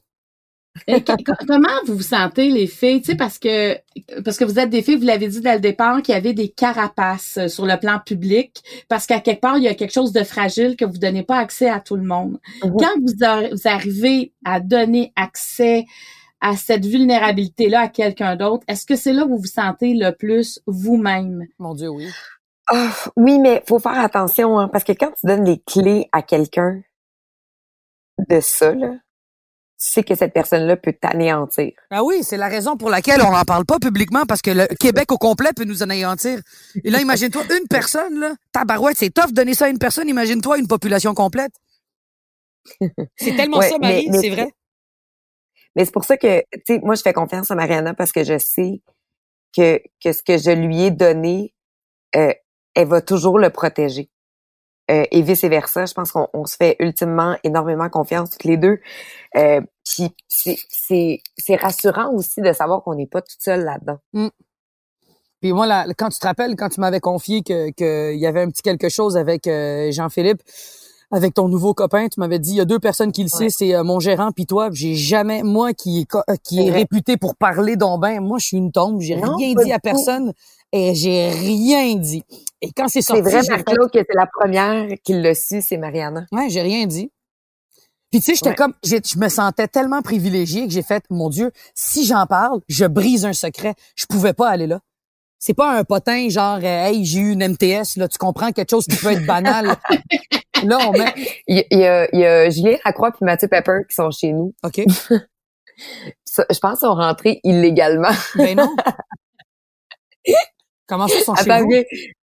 comment 1.47 1.67
vous 1.85 1.95
vous 1.95 2.01
sentez 2.01 2.49
les 2.49 2.65
filles, 2.65 3.01
tu 3.01 3.11
sais 3.11 3.17
parce 3.17 3.37
que 3.37 3.77
parce 4.23 4.37
que 4.37 4.45
vous 4.45 4.57
êtes 4.57 4.69
des 4.69 4.81
filles, 4.81 4.95
vous 4.95 5.05
l'avez 5.05 5.27
dit 5.27 5.41
dès 5.41 5.55
le 5.55 5.59
départ 5.59 6.01
qu'il 6.01 6.15
y 6.15 6.17
avait 6.17 6.33
des 6.33 6.47
carapaces 6.47 7.37
euh, 7.37 7.47
sur 7.49 7.65
le 7.65 7.77
plan 7.77 7.99
public 7.99 8.63
parce 8.87 9.05
qu'à 9.05 9.19
quelque 9.19 9.41
part 9.41 9.57
il 9.57 9.65
y 9.65 9.67
a 9.67 9.75
quelque 9.75 9.93
chose 9.93 10.13
de 10.13 10.23
fragile 10.23 10.77
que 10.77 10.85
vous 10.85 10.97
donnez 10.97 11.23
pas 11.23 11.37
accès 11.37 11.69
à 11.69 11.81
tout 11.81 11.97
le 11.97 12.03
monde. 12.03 12.39
Mm-hmm. 12.63 12.79
Quand 12.79 13.49
vous, 13.49 13.51
vous 13.51 13.67
arrivez 13.67 14.31
à 14.45 14.61
donner 14.61 15.11
accès 15.17 15.85
à 16.39 16.55
cette 16.55 16.85
vulnérabilité-là 16.85 17.81
à 17.81 17.87
quelqu'un 17.89 18.37
d'autre, 18.37 18.63
est-ce 18.69 18.85
que 18.85 18.95
c'est 18.95 19.13
là 19.13 19.25
où 19.25 19.29
vous 19.29 19.39
vous 19.39 19.45
sentez 19.45 19.93
le 19.93 20.11
plus 20.11 20.61
vous-même? 20.65 21.45
Mon 21.59 21.75
Dieu, 21.75 21.89
oui. 21.89 22.07
Ah, 22.67 22.93
oui, 23.15 23.39
mais 23.39 23.63
faut 23.67 23.79
faire 23.79 23.99
attention, 23.99 24.57
hein, 24.59 24.67
parce 24.67 24.83
que 24.83 24.93
quand 24.93 25.11
tu 25.19 25.25
donnes 25.25 25.45
les 25.45 25.59
clés 25.59 26.07
à 26.11 26.21
quelqu'un 26.21 26.81
de 28.29 28.39
ça, 28.39 28.73
là, 28.73 28.91
tu 28.91 29.89
sais 29.89 30.03
que 30.03 30.13
cette 30.13 30.31
personne-là 30.33 30.77
peut 30.77 30.93
t'anéantir. 30.93 31.71
Ah 31.89 32.03
oui, 32.03 32.23
c'est 32.23 32.37
la 32.37 32.47
raison 32.47 32.77
pour 32.77 32.89
laquelle 32.89 33.21
on 33.23 33.31
n'en 33.31 33.43
parle 33.43 33.65
pas 33.65 33.79
publiquement, 33.79 34.25
parce 34.27 34.41
que 34.41 34.51
le 34.51 34.67
Québec 34.79 35.11
au 35.11 35.17
complet 35.17 35.49
peut 35.55 35.63
nous 35.63 35.81
anéantir. 35.81 36.39
Et 36.83 36.91
là, 36.91 37.01
imagine-toi 37.01 37.43
une 37.59 37.67
personne, 37.67 38.19
là, 38.19 38.35
tabarouette, 38.51 38.97
c'est 38.97 39.09
tough 39.09 39.29
de 39.29 39.33
donner 39.33 39.55
ça 39.55 39.65
à 39.65 39.69
une 39.69 39.79
personne, 39.79 40.07
imagine-toi 40.07 40.59
une 40.59 40.67
population 40.67 41.13
complète. 41.15 41.53
C'est 43.15 43.35
tellement 43.35 43.61
ça, 43.61 43.77
Marie, 43.79 44.07
c'est 44.13 44.29
vrai. 44.29 44.51
Mais 45.75 45.85
c'est 45.85 45.93
pour 45.93 46.03
ça 46.03 46.17
que, 46.17 46.41
tu 46.41 46.61
sais, 46.67 46.79
moi, 46.83 46.95
je 46.95 47.01
fais 47.01 47.13
confiance 47.13 47.49
à 47.49 47.55
Mariana 47.55 47.93
parce 47.93 48.11
que 48.11 48.23
je 48.23 48.37
sais 48.37 48.81
que, 49.55 49.81
que 50.03 50.11
ce 50.11 50.21
que 50.21 50.37
je 50.37 50.51
lui 50.51 50.83
ai 50.83 50.91
donné, 50.91 51.53
euh, 52.15 52.33
elle 52.75 52.87
va 52.87 53.01
toujours 53.01 53.39
le 53.39 53.49
protéger. 53.49 54.09
Euh, 54.89 55.05
et 55.11 55.21
vice 55.21 55.43
versa, 55.45 55.85
je 55.85 55.93
pense 55.93 56.11
qu'on 56.11 56.45
se 56.45 56.55
fait 56.55 56.75
ultimement 56.79 57.37
énormément 57.43 57.89
confiance 57.89 58.31
toutes 58.31 58.43
les 58.43 58.57
deux. 58.57 58.79
Euh, 59.37 59.61
puis 59.85 60.13
c'est 60.27 61.55
rassurant 61.55 62.11
aussi 62.13 62.41
de 62.41 62.51
savoir 62.51 62.83
qu'on 62.83 62.95
n'est 62.95 63.07
pas 63.07 63.21
toute 63.21 63.41
seule 63.41 63.63
là-dedans. 63.63 63.99
Mm. 64.13 64.29
Puis 65.41 65.53
moi, 65.53 65.65
là, 65.65 65.85
quand 65.97 66.09
tu 66.09 66.19
te 66.19 66.27
rappelles, 66.27 66.55
quand 66.55 66.69
tu 66.69 66.79
m'avais 66.79 66.99
confié 66.99 67.41
que 67.41 67.69
qu'il 67.71 68.19
y 68.19 68.27
avait 68.27 68.41
un 68.41 68.49
petit 68.49 68.61
quelque 68.61 68.89
chose 68.89 69.17
avec 69.17 69.47
euh, 69.47 69.91
Jean-Philippe, 69.91 70.41
avec 71.11 71.33
ton 71.33 71.47
nouveau 71.47 71.73
copain, 71.73 72.07
tu 72.07 72.19
m'avais 72.19 72.37
dit 72.37 72.51
il 72.51 72.57
y 72.57 72.61
a 72.61 72.65
deux 72.65 72.79
personnes 72.79 73.11
qui 73.11 73.23
le 73.23 73.27
savent, 73.27 73.49
c'est 73.49 73.75
euh, 73.75 73.83
mon 73.83 73.99
gérant 73.99 74.31
puis 74.31 74.45
toi. 74.45 74.69
J'ai 74.71 74.93
jamais 74.93 75.41
moi 75.41 75.73
qui 75.73 76.01
est 76.01 76.15
euh, 76.15 76.35
qui 76.43 76.65
est, 76.65 76.71
réputé 76.71 77.17
pour 77.17 77.35
parler 77.35 77.75
ben, 77.75 78.21
moi 78.21 78.37
je 78.39 78.45
suis 78.45 78.57
une 78.57 78.71
tombe, 78.71 79.01
j'ai 79.01 79.15
rien 79.15 79.53
dit 79.55 79.73
à 79.73 79.79
personne 79.79 80.33
et 80.71 80.95
j'ai 80.95 81.29
rien 81.29 81.95
dit. 81.95 82.23
Et 82.61 82.71
quand 82.71 82.87
c'est 82.87 83.01
sorti, 83.01 83.23
c'est 83.25 83.29
vrai 83.29 83.41
Marc-Claude 83.49 83.91
que 83.91 83.99
c'est 83.99 84.15
la 84.15 84.27
première 84.27 84.87
qui 85.03 85.13
le 85.13 85.33
su, 85.33 85.61
c'est 85.61 85.77
Mariana. 85.77 86.25
Ouais, 86.31 86.49
j'ai 86.49 86.61
rien 86.61 86.85
dit. 86.85 87.11
Puis 88.11 88.19
tu 88.19 88.25
sais, 88.25 88.35
j'étais 88.35 88.55
comme, 88.55 88.73
je 88.83 89.17
me 89.17 89.29
sentais 89.29 89.67
tellement 89.67 90.01
privilégiée 90.01 90.67
que 90.67 90.73
j'ai 90.73 90.81
fait, 90.81 91.03
mon 91.09 91.29
Dieu, 91.29 91.51
si 91.75 92.05
j'en 92.05 92.25
parle, 92.25 92.59
je 92.67 92.85
brise 92.85 93.25
un 93.25 93.33
secret. 93.33 93.73
Je 93.95 94.05
pouvais 94.05 94.33
pas 94.33 94.49
aller 94.49 94.67
là. 94.67 94.81
C'est 95.39 95.53
pas 95.53 95.75
un 95.75 95.83
potin 95.83 96.29
genre, 96.29 96.59
euh, 96.61 96.85
hey, 96.85 97.03
j'ai 97.05 97.19
eu 97.19 97.31
une 97.31 97.47
MTS, 97.47 97.97
là, 97.97 98.07
tu 98.07 98.17
comprends 98.19 98.51
quelque 98.51 98.69
chose 98.69 98.85
qui 98.85 98.97
peut 98.97 99.11
être 99.11 99.25
banal. 99.25 99.75
là, 100.63 100.77
on 100.87 100.91
met. 100.91 101.13
Il 101.47 101.65
y, 101.71 101.85
a, 101.85 102.07
il 102.13 102.19
y 102.19 102.25
a 102.25 102.49
Julien 102.49 102.77
Lacroix 102.85 103.11
puis 103.11 103.25
Mathieu 103.25 103.47
Pepper 103.47 103.79
qui 103.89 103.95
sont 103.95 104.11
chez 104.11 104.33
nous. 104.33 104.53
OK. 104.63 104.81
je 104.85 106.59
pense 106.59 106.79
qu'ils 106.79 106.87
sont 106.87 106.93
rentrés 106.93 107.39
illégalement. 107.43 108.11
ben 108.35 108.57
non. 108.57 108.75
Comment 110.91 111.07
ça, 111.07 111.21
sont 111.21 111.35
chez 111.35 111.61
vous? 111.61 111.69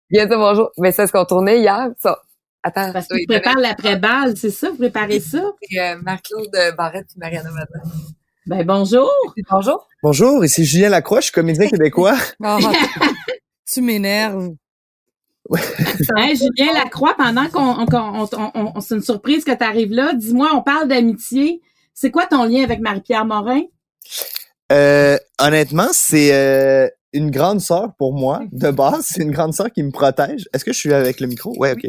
Viens, 0.10 0.26
viens 0.26 0.38
bonjour. 0.40 0.72
Mais 0.80 0.92
c'est 0.92 1.06
ce 1.06 1.12
qu'on 1.12 1.26
tournait 1.26 1.60
hier. 1.60 1.90
Ça, 2.00 2.20
Attends. 2.64 2.92
Parce 2.94 3.08
qu'ils 3.08 3.28
préparent 3.28 3.60
l'après-balle, 3.60 4.36
c'est 4.36 4.50
ça? 4.50 4.72
Vous 4.72 4.78
préparez 4.78 5.20
ça? 5.20 5.38
Euh, 5.78 5.96
Marc-Claude 6.02 6.50
Barrette 6.76 7.06
et 7.16 7.20
Mariana 7.20 7.52
Madeleine. 7.52 7.92
Ben, 8.48 8.66
bonjour. 8.66 9.12
Bonjour. 9.52 9.88
Bonjour, 10.02 10.44
ici 10.44 10.66
Julien 10.66 10.90
Lacroix, 10.90 11.20
je 11.20 11.26
suis 11.26 11.32
comédien 11.32 11.68
québécois. 11.68 12.16
Oh, 12.44 12.58
tu 13.72 13.82
m'énerves. 13.82 14.56
hey, 16.18 16.36
Julien 16.36 16.74
Lacroix, 16.74 17.14
pendant 17.16 17.48
qu'on, 17.50 17.86
on, 18.56 18.82
c'est 18.82 18.96
une 18.96 19.04
surprise 19.04 19.44
que 19.44 19.56
tu 19.56 19.64
arrives 19.64 19.92
là, 19.92 20.14
dis-moi, 20.14 20.50
on 20.56 20.64
parle 20.64 20.88
d'amitié. 20.88 21.62
C'est 21.94 22.10
quoi 22.10 22.26
ton 22.26 22.46
lien 22.46 22.64
avec 22.64 22.80
Marie-Pierre 22.80 23.26
Morin? 23.26 23.62
Euh, 24.72 25.18
honnêtement, 25.40 25.90
c'est 25.92 26.34
euh, 26.34 26.90
une 27.16 27.32
grande 27.32 27.62
sœur 27.62 27.94
pour 27.98 28.14
moi, 28.14 28.44
de 28.52 28.70
base. 28.72 29.06
C'est 29.10 29.24
une 29.24 29.32
grande 29.32 29.54
sœur 29.54 29.72
qui 29.72 29.82
me 29.84 29.92
protège. 29.92 30.50
Est-ce 30.54 30.66
que 30.66 30.74
je 30.74 30.78
suis 30.78 30.94
avec 30.94 31.20
le 31.20 31.28
micro? 31.28 31.56
Ouais, 31.58 31.72
OK. 31.72 31.88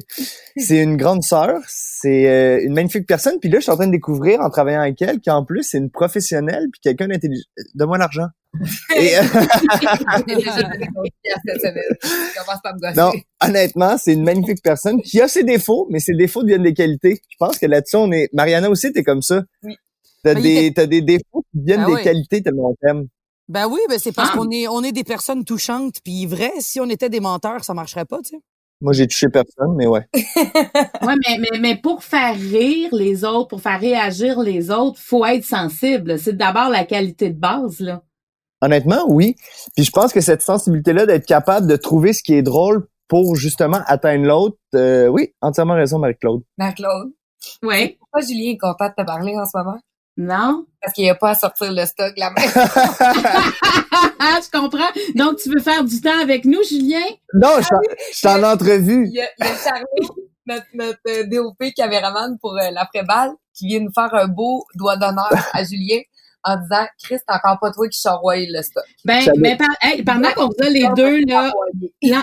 C'est 0.56 0.78
une 0.78 0.96
grande 0.96 1.24
sœur. 1.24 1.60
C'est 1.68 2.28
euh, 2.28 2.62
une 2.62 2.74
magnifique 2.74 3.06
personne. 3.06 3.38
Puis 3.40 3.50
là, 3.50 3.58
je 3.58 3.64
suis 3.64 3.72
en 3.72 3.76
train 3.76 3.88
de 3.88 3.92
découvrir 3.92 4.40
en 4.40 4.50
travaillant 4.50 4.80
avec 4.80 5.02
elle 5.02 5.20
qu'en 5.20 5.44
plus, 5.44 5.64
c'est 5.64 5.78
une 5.78 5.90
professionnelle 5.90 6.68
puis 6.72 6.80
quelqu'un 6.80 7.08
d'intelligent. 7.08 7.42
Donne-moi 7.74 7.98
l'argent. 7.98 8.28
Et, 8.96 9.18
euh, 9.18 9.22
non, 12.96 13.12
honnêtement, 13.42 13.98
c'est 13.98 14.14
une 14.14 14.24
magnifique 14.24 14.62
personne 14.62 15.02
qui 15.02 15.20
a 15.20 15.28
ses 15.28 15.44
défauts, 15.44 15.86
mais 15.90 15.98
ses 15.98 16.14
défauts 16.14 16.42
deviennent 16.42 16.62
des 16.62 16.72
qualités. 16.72 17.20
Je 17.28 17.36
pense 17.38 17.58
que 17.58 17.66
là-dessus, 17.66 17.96
on 17.96 18.10
est... 18.12 18.30
Mariana 18.32 18.70
aussi, 18.70 18.90
t'es 18.92 19.02
comme 19.02 19.20
ça. 19.20 19.42
Oui. 19.62 19.76
T'as 20.22 20.34
des, 20.34 20.72
t'as 20.74 20.86
des 20.86 21.02
défauts 21.02 21.44
qui 21.52 21.58
deviennent 21.60 21.84
ah 21.86 21.94
des 21.94 22.02
qualités 22.02 22.42
tellement 22.42 22.70
on 22.70 22.74
t'aime. 22.74 23.06
Ben 23.48 23.66
oui, 23.68 23.78
ben 23.88 23.98
c'est 23.98 24.12
parce 24.12 24.30
Ah. 24.32 24.36
qu'on 24.38 24.50
est, 24.50 24.66
on 24.68 24.82
est 24.82 24.92
des 24.92 25.04
personnes 25.04 25.44
touchantes. 25.44 25.96
Puis 26.04 26.26
vrai, 26.26 26.52
si 26.60 26.80
on 26.80 26.88
était 26.88 27.08
des 27.08 27.20
menteurs, 27.20 27.64
ça 27.64 27.74
marcherait 27.74 28.04
pas, 28.04 28.18
tu 28.18 28.30
sais. 28.36 28.40
Moi, 28.82 28.92
j'ai 28.92 29.06
touché 29.06 29.28
personne, 29.28 29.74
mais 29.76 29.86
ouais. 29.86 30.06
Ouais, 31.02 31.14
mais, 31.26 31.38
mais, 31.38 31.58
mais 31.60 31.76
pour 31.80 32.02
faire 32.04 32.34
rire 32.34 32.90
les 32.92 33.24
autres, 33.24 33.48
pour 33.48 33.60
faire 33.62 33.80
réagir 33.80 34.40
les 34.40 34.70
autres, 34.70 34.98
faut 35.00 35.24
être 35.24 35.44
sensible. 35.44 36.18
C'est 36.18 36.36
d'abord 36.36 36.68
la 36.68 36.84
qualité 36.84 37.30
de 37.30 37.38
base, 37.38 37.80
là. 37.80 38.02
Honnêtement, 38.60 39.04
oui. 39.08 39.34
Puis 39.76 39.84
je 39.84 39.90
pense 39.90 40.12
que 40.12 40.20
cette 40.20 40.42
sensibilité-là 40.42 41.06
d'être 41.06 41.26
capable 41.26 41.66
de 41.66 41.76
trouver 41.76 42.12
ce 42.12 42.22
qui 42.22 42.34
est 42.34 42.42
drôle 42.42 42.86
pour 43.08 43.36
justement 43.36 43.80
atteindre 43.86 44.24
l'autre, 44.26 44.56
euh, 44.74 45.06
oui, 45.08 45.32
entièrement 45.40 45.74
raison, 45.74 45.98
Marie-Claude. 45.98 46.42
Marc-Claude, 46.58 47.12
Oui. 47.62 47.96
pourquoi 47.98 48.20
Julien 48.22 48.52
est 48.52 48.58
content 48.58 48.88
de 48.88 48.94
te 49.02 49.06
parler 49.06 49.34
en 49.38 49.44
ce 49.44 49.56
moment? 49.56 49.78
Non? 50.16 50.64
Parce 50.80 50.94
qu'il 50.94 51.04
n'y 51.04 51.10
a 51.10 51.14
pas 51.14 51.30
à 51.30 51.34
sortir 51.34 51.72
le 51.72 51.84
stock 51.84 52.12
la 52.16 52.30
main. 52.30 52.36
je 54.20 54.50
comprends. 54.50 54.90
Donc, 55.14 55.38
tu 55.38 55.50
veux 55.50 55.60
faire 55.62 55.84
du 55.84 56.00
temps 56.00 56.18
avec 56.20 56.44
nous, 56.44 56.62
Julien? 56.68 57.02
non, 57.34 57.50
je 57.58 57.62
suis 57.64 57.74
en- 57.74 57.80
je 58.12 58.16
suis 58.16 58.28
en 58.28 58.42
entrevue. 58.42 59.06
Il 59.08 59.14
y 59.14 59.20
a, 59.20 59.28
il 59.38 59.44
y 59.46 59.48
a 59.48 59.54
Charlie, 59.56 60.08
notre, 60.46 60.66
notre 60.74 60.98
euh, 61.08 61.24
DOP 61.26 61.72
caméraman 61.76 62.38
pour 62.40 62.54
euh, 62.56 62.70
l'après-balle, 62.70 63.32
qui 63.54 63.66
vient 63.68 63.80
nous 63.80 63.92
faire 63.92 64.14
un 64.14 64.28
beau 64.28 64.64
doigt 64.74 64.96
d'honneur 64.96 65.30
à 65.52 65.64
Julien 65.64 66.00
en 66.46 66.56
disant 66.56 66.86
«Chris, 67.02 67.16
c'est 67.18 67.34
encore 67.34 67.58
pas 67.60 67.70
toi 67.72 67.88
qui 67.88 68.00
charroie 68.00 68.36
le 68.36 68.62
stock. 68.62 68.84
Ben, 69.04 69.20
mais 69.38 69.56
par- 69.56 69.68
hey, 69.82 70.02
pendant 70.02 70.30
qu'on 70.30 70.46
vous 70.46 70.66
a 70.66 70.70
les 70.70 70.86
deux, 70.96 71.20
là, 71.26 71.52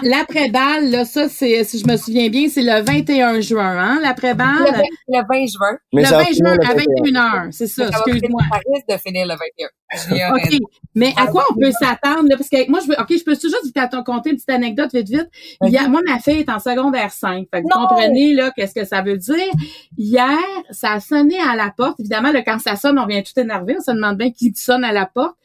l'après-balle, 0.01 0.89
là, 0.89 1.05
ça, 1.05 1.29
c'est, 1.29 1.63
si 1.63 1.79
je 1.79 1.87
me 1.87 1.97
souviens 1.97 2.29
bien, 2.29 2.47
c'est 2.49 2.61
le 2.61 2.81
21 2.81 3.41
juin, 3.41 3.77
hein, 3.77 3.95
Le, 3.97 4.03
l'après-balle? 4.03 4.47
20 4.63 4.81
le 5.09 5.21
20 5.27 5.45
juin. 5.47 5.77
Mais 5.93 6.01
Le 6.01 6.07
ça 6.07 6.17
va 6.17 6.23
20 6.23 6.25
finir 6.29 6.53
juin 6.53 6.57
à 6.69 6.73
21. 6.73 7.45
21h, 7.45 7.51
c'est 7.51 7.67
ça, 7.67 7.85
Ça, 7.85 7.91
va 7.91 8.03
excuse-moi. 8.07 8.41
ça 8.51 8.59
risque 8.73 8.87
de 8.89 8.97
finir 8.97 9.25
le 9.27 9.33
21. 9.33 9.67
Julien 10.07 10.33
a 10.33 10.35
OK. 10.35 10.57
Mais 10.95 11.13
à 11.17 11.27
quoi 11.27 11.43
on 11.51 11.55
peut 11.55 11.71
s'attendre, 11.71 12.27
là? 12.29 12.37
Parce 12.37 12.49
que 12.49 12.69
moi, 12.69 12.79
je 12.81 12.87
veux, 12.87 12.95
OK, 12.99 13.07
je 13.17 13.23
peux 13.23 13.35
toujours 13.35 13.59
vous 13.63 14.03
conter 14.03 14.29
une 14.31 14.35
petite 14.35 14.49
anecdote 14.49 14.91
vite, 14.93 15.09
vite. 15.09 15.29
Hier, 15.63 15.89
moi, 15.89 16.01
ma 16.07 16.19
fille 16.19 16.39
est 16.39 16.49
en 16.49 16.59
secondaire 16.59 17.11
5. 17.11 17.47
Fait 17.53 17.61
que 17.61 17.63
vous 17.63 17.69
comprenez, 17.69 18.33
là, 18.33 18.51
qu'est-ce 18.55 18.73
que 18.73 18.85
ça 18.85 19.01
veut 19.01 19.17
dire. 19.17 19.51
Hier, 19.97 20.37
ça 20.71 20.93
a 20.93 20.99
sonné 20.99 21.37
à 21.39 21.55
la 21.55 21.71
porte. 21.75 21.99
Évidemment, 21.99 22.31
là, 22.31 22.41
quand 22.41 22.59
ça 22.59 22.75
sonne, 22.75 22.97
on 22.99 23.05
vient 23.05 23.21
tout 23.21 23.39
énervé. 23.39 23.75
On 23.77 23.83
se 23.83 23.91
demande 23.91 24.12
bien 24.15 24.31
qui 24.31 24.53
sonne 24.55 24.83
à 24.83 24.91
la 24.91 25.05
porte. 25.05 25.35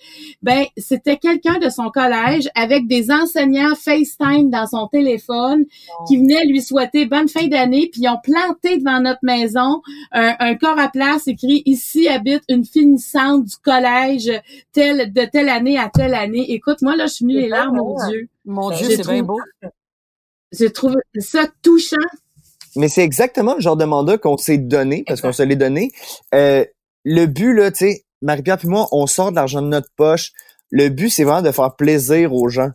Ben, 0.42 0.64
c'était 0.76 1.16
quelqu'un 1.16 1.58
de 1.58 1.68
son 1.68 1.90
collège 1.90 2.48
avec 2.54 2.86
des 2.86 3.10
enseignants 3.10 3.74
FaceTime 3.74 4.50
dans 4.50 4.66
son 4.66 4.86
téléphone 4.88 5.64
qui 6.06 6.16
venaient 6.16 6.44
lui 6.46 6.62
souhaiter 6.62 7.06
bonne 7.06 7.28
fin 7.28 7.46
d'année, 7.46 7.88
puis 7.92 8.02
ils 8.02 8.08
ont 8.08 8.20
planté 8.22 8.78
devant 8.78 9.00
notre 9.00 9.20
maison 9.22 9.82
un, 10.12 10.34
un 10.38 10.54
corps 10.56 10.78
à 10.78 10.88
place 10.88 11.28
écrit 11.28 11.62
ici 11.66 12.08
habite 12.08 12.42
une 12.48 12.64
finissante 12.64 13.44
du 13.44 13.56
collège 13.56 14.30
telle 14.72 15.12
de 15.12 15.24
telle 15.24 15.48
année 15.48 15.78
à 15.78 15.90
telle 15.92 16.14
année. 16.14 16.52
Écoute, 16.52 16.82
moi 16.82 16.96
là, 16.96 17.06
je 17.06 17.14
suis 17.14 17.24
venue 17.24 17.40
les 17.40 17.48
larmes 17.48 17.78
aux 17.80 17.98
yeux. 18.10 18.28
Mon 18.44 18.70
Dieu, 18.70 18.86
c'est 18.88 19.06
bien 19.06 19.22
beau. 19.22 19.38
J'ai 20.52 20.70
trouvé 20.70 20.96
ça 21.18 21.46
touchant. 21.62 21.96
Mais 22.76 22.88
c'est 22.88 23.02
exactement 23.02 23.54
le 23.54 23.60
genre 23.60 23.76
de 23.76 23.84
mandat 23.84 24.18
qu'on 24.18 24.36
s'est 24.36 24.58
donné, 24.58 25.04
parce 25.06 25.20
qu'on 25.20 25.32
se 25.32 25.42
l'est 25.42 25.56
donné. 25.56 25.90
Euh, 26.34 26.64
le 27.04 27.26
but, 27.26 27.52
là, 27.52 27.70
tu 27.70 27.86
sais, 27.86 28.04
Marie-Pierre 28.22 28.58
et 28.62 28.66
moi, 28.66 28.88
on 28.92 29.06
sort 29.06 29.30
de 29.30 29.36
l'argent 29.36 29.62
de 29.62 29.68
notre 29.68 29.88
poche. 29.96 30.32
Le 30.70 30.88
but, 30.88 31.10
c'est 31.10 31.24
vraiment 31.24 31.42
de 31.42 31.50
faire 31.50 31.74
plaisir 31.76 32.34
aux 32.34 32.48
gens. 32.48 32.70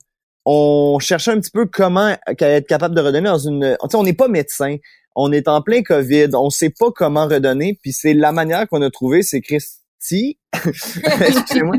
On 0.45 1.00
cherchait 1.00 1.31
un 1.31 1.39
petit 1.39 1.51
peu 1.51 1.65
comment 1.65 2.15
être 2.27 2.67
capable 2.67 2.95
de 2.95 3.01
redonner 3.01 3.29
dans 3.29 3.38
une... 3.38 3.77
On 3.93 4.03
n'est 4.03 4.13
pas 4.13 4.27
médecin. 4.27 4.77
On 5.15 5.31
est 5.31 5.47
en 5.47 5.62
plein 5.62 5.83
COVID. 5.83 6.29
On 6.33 6.50
sait 6.50 6.71
pas 6.71 6.88
comment 6.93 7.27
redonner. 7.27 7.77
Puis 7.81 7.93
c'est 7.93 8.13
la 8.13 8.31
manière 8.31 8.67
qu'on 8.67 8.81
a 8.81 8.89
trouvé, 8.89 9.21
c'est 9.21 9.41
Christy. 9.41 10.39
Excusez-moi. 10.53 11.75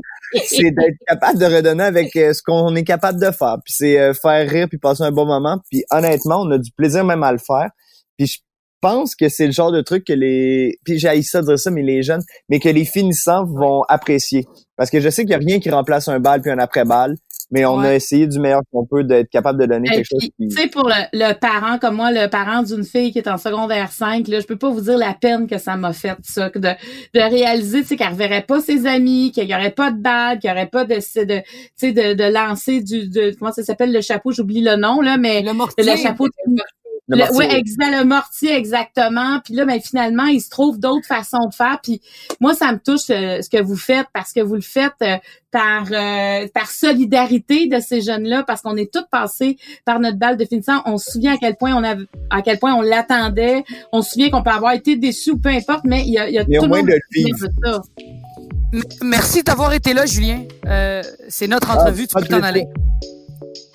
c'est 0.47 0.71
d'être 0.71 0.97
capable 1.07 1.39
de 1.39 1.45
redonner 1.45 1.85
avec 1.85 2.17
euh, 2.17 2.33
ce 2.33 2.43
qu'on 2.43 2.75
est 2.75 2.85
capable 2.85 3.21
de 3.21 3.31
faire. 3.31 3.57
Puis 3.65 3.75
c'est 3.77 3.99
euh, 3.99 4.15
faire 4.15 4.49
rire 4.49 4.69
puis 4.69 4.79
passer 4.79 5.03
un 5.03 5.13
bon 5.13 5.27
moment. 5.27 5.59
Puis 5.71 5.85
honnêtement, 5.91 6.43
on 6.43 6.51
a 6.51 6.59
du 6.59 6.71
plaisir 6.73 7.05
même 7.05 7.23
à 7.23 7.33
le 7.33 7.39
faire. 7.39 7.71
Puis 8.17 8.43
pense 8.85 9.15
que 9.15 9.29
c'est 9.29 9.47
le 9.47 9.53
genre 9.53 9.73
de 9.73 9.81
truc 9.81 10.05
que 10.05 10.13
les 10.13 10.79
puis 10.85 10.99
j'ai 10.99 11.23
ça 11.23 11.41
de 11.41 11.47
dire 11.47 11.59
ça 11.59 11.71
mais 11.71 11.83
les 11.83 12.03
jeunes 12.03 12.23
mais 12.49 12.61
que 12.61 12.69
les 12.69 12.85
finissants 12.85 13.45
vont 13.45 13.83
apprécier. 13.89 14.45
Parce 14.77 14.91
que 14.91 15.01
je 15.01 15.09
sais 15.09 15.23
qu'il 15.23 15.31
y 15.31 15.35
a 15.35 15.39
rien 15.39 15.61
qui 15.61 15.71
remplace 15.71 16.09
un 16.09 16.21
bal 16.21 16.43
puis 16.43 16.51
un 16.51 16.59
après 16.59 16.85
bal 16.85 17.17
mais 17.51 17.65
on 17.65 17.79
a 17.81 17.95
essayé 17.95 18.27
du 18.27 18.41
meilleur 18.41 18.63
qu'on 18.73 18.85
peut 18.85 19.05
d'être 19.05 19.29
capable 19.31 19.61
de 19.61 19.67
donner 19.67 19.89
Et 19.89 19.97
quelque 19.97 20.07
chose 20.11 20.29
qui 20.37 20.49
tu 20.49 20.51
sais, 20.51 20.67
pour 20.67 20.89
le, 20.89 20.95
le 21.13 21.35
parent 21.35 21.79
comme 21.79 21.97
moi, 21.97 22.11
le 22.11 22.29
parent 22.29 22.63
d'une 22.63 22.85
fille 22.85 23.13
qui 23.13 23.19
est 23.19 23.29
en 23.29 23.39
secondaire 23.39 23.93
5, 23.93 24.27
là, 24.29 24.41
je 24.41 24.47
peux 24.47 24.57
pas 24.57 24.71
vous 24.71 24.81
dire 24.81 24.99
la 24.99 25.15
peine 25.15 25.47
que 25.47 25.59
ça 25.59 25.77
m'a 25.77 25.93
fait, 25.93 26.17
ça, 26.23 26.51
que 26.51 26.59
de, 26.59 26.71
de 27.15 27.21
réaliser, 27.21 27.83
tu 27.83 27.89
sais, 27.89 27.97
qu'elle 27.97 28.09
reverrait 28.09 28.43
pas 28.43 28.61
ses 28.61 28.87
amis, 28.87 29.31
qu'il 29.33 29.49
y 29.49 29.55
aurait 29.55 29.71
pas 29.71 29.91
de 29.91 30.01
bague, 30.01 30.41
qu'il 30.41 30.51
y 30.51 30.53
aurait 30.53 30.69
pas 30.69 30.85
de, 30.85 30.95
de, 30.95 31.41
tu 31.41 31.45
sais, 31.77 31.93
de, 31.93 32.15
de 32.15 32.25
lancer 32.25 32.81
du, 32.81 33.09
de, 33.09 33.35
comment 33.39 33.53
ça 33.53 33.63
s'appelle, 33.63 33.93
le 33.93 34.01
chapeau, 34.01 34.33
j'oublie 34.33 34.63
le 34.63 34.77
nom, 34.77 35.01
là, 35.01 35.17
mais 35.17 35.43
Le 35.43 35.53
mortier. 35.53 35.85
le 35.85 35.97
chapeau 35.97 36.27
de 36.27 36.33
le 37.09 37.17
Le- 37.19 37.23
mortier. 37.25 37.39
ouais, 37.39 37.59
exact, 37.59 37.91
le 37.99 38.05
mortier, 38.05 38.55
exactement. 38.57 39.41
Puis 39.45 39.55
là, 39.55 39.65
ben, 39.67 39.79
finalement, 39.81 40.25
il 40.25 40.41
se 40.41 40.49
trouve 40.49 40.79
d'autres 40.81 41.07
façons 41.07 41.47
de 41.51 41.55
faire. 41.55 41.79
Puis 41.83 42.01
moi, 42.41 42.55
ça 42.55 42.73
me 42.73 42.79
touche 42.79 43.11
euh, 43.11 43.43
ce 43.43 43.51
que 43.51 43.63
vous 43.63 43.77
faites 43.77 44.07
parce 44.15 44.33
que 44.33 44.41
vous 44.41 44.55
le 44.55 44.61
faites 44.63 44.93
euh, 45.03 45.17
par 45.51 45.85
euh, 45.93 46.49
par 46.55 46.71
solidarité 46.71 47.67
de 47.69 47.79
ces 47.81 48.01
jeunes-là, 48.01 48.43
parce 48.47 48.63
qu'on 48.63 48.77
est 48.77 48.93
tous 48.93 49.05
passés 49.11 49.59
par 49.85 50.01
notre 50.01 50.19
balle 50.19 50.37
de 50.39 50.45
finissant. 50.47 50.81
On 50.87 50.97
se 50.99 51.11
souvient 51.13 51.35
à 51.35 51.37
quel 51.37 51.57
point 51.57 51.75
on 51.75 51.85
a, 51.85 51.95
à 52.31 52.41
quel 52.43 52.59
point 52.59 52.73
on 52.75 52.81
l'attendait. 52.83 53.65
On 53.93 54.01
se 54.03 54.13
souvient 54.13 54.31
qu'on 54.31 54.43
peut 54.43 54.51
avoir 54.51 54.73
été 54.73 54.97
déçu 54.97 55.33
ou 55.33 55.39
peu 55.39 55.51
importe, 55.51 55.85
mais 55.85 56.03
il 56.07 56.13
y 56.13 56.19
a, 56.19 56.29
il 56.29 56.35
y 56.35 56.39
a 56.39 56.45
Mais 56.49 56.57
au 56.59 56.63
tout 56.63 56.67
le 56.67 56.69
moins 56.71 56.79
monde 56.81 56.89
de 56.89 57.01
qui 57.15 57.25
vivre. 57.25 57.47
de 57.49 57.53
ça. 57.65 57.83
Merci 59.03 59.43
d'avoir 59.45 59.73
été 59.73 59.93
là, 59.95 60.07
Julien. 60.07 60.43
Euh, 60.67 61.03
c'est 61.29 61.47
notre 61.47 61.71
entrevue, 61.71 62.09
tu 62.09 62.15
peux 62.15 62.27
t'en 62.27 62.43
aller. 62.43 62.67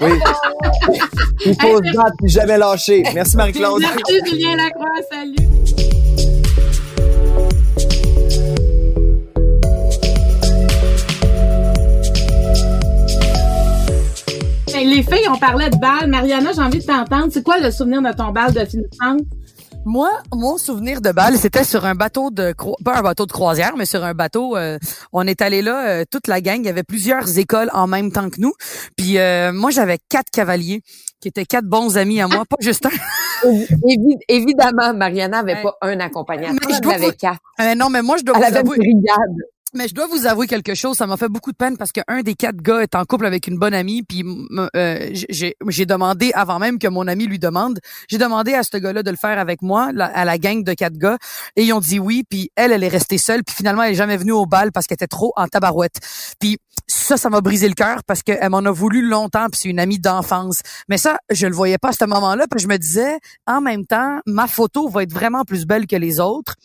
Oui. 0.02 0.10
Il 1.46 1.56
faut 1.60 1.78
se 1.78 1.96
battre 1.96 2.16
puis 2.18 2.30
jamais 2.30 2.58
lâcher. 2.58 3.04
Merci 3.14 3.38
Marie-Claude. 3.38 3.82
Merci 3.82 4.20
Julien 4.26 4.56
Lacroix, 4.56 4.90
salut. 5.10 5.36
Les 14.82 15.04
filles, 15.04 15.28
on 15.30 15.38
parlait 15.38 15.70
de 15.70 15.78
bal. 15.78 16.10
Mariana, 16.10 16.52
j'ai 16.54 16.62
envie 16.62 16.80
de 16.80 16.86
t'entendre. 16.86 17.28
C'est 17.32 17.44
quoi 17.44 17.60
le 17.60 17.70
souvenir 17.70 18.02
de 18.02 18.12
ton 18.16 18.32
bal 18.32 18.54
de 18.54 18.64
finissante? 18.66 19.22
Moi, 19.86 20.10
mon 20.34 20.58
souvenir 20.58 21.02
de 21.02 21.12
balle, 21.12 21.38
c'était 21.38 21.64
sur 21.64 21.86
un 21.86 21.96
bateau 21.96 22.30
de 22.32 22.52
cro- 22.52 22.76
pas 22.84 22.98
un 22.98 23.02
bateau 23.02 23.26
de 23.26 23.32
croisière, 23.32 23.74
mais 23.78 23.86
sur 23.86 24.04
un 24.04 24.14
bateau. 24.14 24.56
euh, 24.56 24.78
on 25.14 25.26
est 25.26 25.42
allé 25.42 25.62
là, 25.62 25.88
euh, 25.88 26.04
toute 26.10 26.28
la 26.28 26.42
gang. 26.42 26.60
Il 26.60 26.66
y 26.66 26.70
avait 26.70 26.84
plusieurs 26.84 27.38
écoles 27.40 27.70
en 27.74 27.88
même 27.88 28.12
temps 28.12 28.30
que 28.30 28.40
nous. 28.40 28.54
Puis 28.98 29.18
euh, 29.18 29.52
moi, 29.52 29.72
j'avais 29.72 29.98
quatre 30.10 30.30
cavaliers 30.32 30.82
qui 31.22 31.28
étaient 31.30 31.46
quatre 31.46 31.66
bons 31.66 31.98
amis 31.98 32.22
à 32.22 32.28
moi, 32.28 32.44
pas 32.48 32.58
juste 32.60 32.86
un. 32.86 32.90
Évi- 33.84 34.18
évidemment, 34.28 34.94
Mariana 34.94 35.40
avait 35.40 35.54
Ouais. 35.56 35.64
pas 35.64 35.78
un 35.82 36.00
accompagnateur, 36.02 36.56
Mais 36.68 36.74
je 36.76 36.80
elle 36.84 37.04
avait 37.04 37.16
quatre. 37.16 37.40
Euh, 37.62 37.74
non, 37.76 37.90
mais 37.90 38.02
moi, 38.02 38.18
je 38.18 38.24
dois 38.24 38.36
Elle 38.38 38.66
vous 38.66 38.74
une 38.74 38.80
brigade. 38.82 39.36
Mais 39.74 39.88
je 39.88 39.94
dois 39.94 40.08
vous 40.08 40.26
avouer 40.26 40.48
quelque 40.48 40.74
chose, 40.74 40.98
ça 40.98 41.06
m'a 41.06 41.16
fait 41.16 41.30
beaucoup 41.30 41.52
de 41.52 41.58
peine 41.58 41.78
parce 41.78 41.92
qu'un 41.92 42.22
des 42.24 42.34
quatre 42.34 42.58
gars 42.58 42.82
est 42.82 42.96
en 42.96 43.06
couple 43.06 43.26
avec 43.28 43.48
une 43.48 43.58
bonne 43.60 43.74
amie, 43.76 44.02
puis 44.02 44.24
euh, 44.76 45.10
j'ai 45.14 45.86
demandé 45.86 46.32
avant 46.34 46.58
même 46.58 46.80
que 46.80 46.88
mon 46.88 47.08
ami 47.08 47.28
lui 47.28 47.38
demande, 47.38 47.80
j'ai 48.08 48.18
demandé 48.18 48.54
à 48.54 48.64
ce 48.64 48.78
gars-là 48.78 49.04
de 49.04 49.12
le 49.12 49.18
faire 49.18 49.38
avec 49.38 49.62
moi, 49.62 49.92
à 49.96 50.26
la 50.26 50.38
gang 50.40 50.64
de 50.64 50.74
quatre 50.74 50.98
gars, 50.98 51.18
et 51.56 51.64
ils 51.64 51.74
ont 51.74 51.80
dit 51.80 52.00
oui, 52.00 52.24
puis 52.28 52.50
elle, 52.56 52.72
elle 52.72 52.84
est 52.84 52.88
restée 52.90 53.20
seule, 53.20 53.44
puis 53.44 53.56
finalement 53.56 53.84
elle 53.84 53.92
est 53.92 53.98
jamais 53.98 54.18
venue 54.18 54.32
au 54.32 54.48
bal 54.48 54.72
parce 54.72 54.88
qu'elle 54.88 54.96
était 54.96 55.08
trop 55.08 55.34
en 55.36 55.48
tabarouette. 55.48 56.00
Puis 56.40 56.58
ça, 56.88 57.18
ça 57.18 57.30
m'a 57.30 57.42
brisé 57.42 57.68
le 57.68 57.76
cœur 57.76 58.04
parce 58.04 58.24
qu'elle 58.24 58.50
m'en 58.50 58.60
a 58.60 58.72
voulu 58.72 59.08
longtemps, 59.08 59.48
puis 59.52 59.62
c'est 59.62 59.70
une 59.70 59.80
amie 59.80 60.00
d'enfance. 60.00 60.62
Mais 60.88 60.98
ça, 60.98 61.18
je 61.30 61.46
le 61.46 61.54
voyais 61.54 61.78
pas 61.78 61.90
à 61.90 61.94
ce 61.94 62.06
moment-là, 62.06 62.46
puis 62.50 62.60
je 62.60 62.68
me 62.68 62.78
disais, 62.78 63.20
en 63.46 63.62
même 63.62 63.86
temps, 63.86 64.20
ma 64.26 64.48
photo 64.48 64.90
va 64.90 65.04
être 65.04 65.14
vraiment 65.14 65.44
plus 65.44 65.66
belle 65.66 65.86
que 65.86 65.96
les 65.96 66.20
autres. 66.20 66.56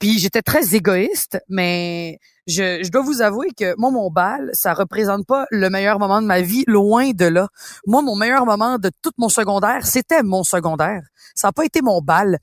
Puis 0.00 0.18
j'étais 0.18 0.40
très 0.40 0.74
égoïste, 0.74 1.38
mais 1.50 2.18
je, 2.46 2.82
je 2.82 2.90
dois 2.90 3.02
vous 3.02 3.20
avouer 3.20 3.50
que 3.56 3.74
moi, 3.76 3.90
mon 3.90 4.10
bal, 4.10 4.50
ça 4.54 4.72
représente 4.72 5.26
pas 5.26 5.44
le 5.50 5.68
meilleur 5.68 5.98
moment 5.98 6.22
de 6.22 6.26
ma 6.26 6.40
vie, 6.40 6.64
loin 6.66 7.10
de 7.10 7.26
là. 7.26 7.48
Moi, 7.86 8.00
mon 8.00 8.16
meilleur 8.16 8.46
moment 8.46 8.78
de 8.78 8.90
tout 9.02 9.12
mon 9.18 9.28
secondaire, 9.28 9.86
c'était 9.86 10.22
mon 10.22 10.42
secondaire. 10.42 11.02
Ça 11.34 11.48
n'a 11.48 11.52
pas 11.52 11.66
été 11.66 11.82
mon 11.82 12.00
bal. 12.00 12.38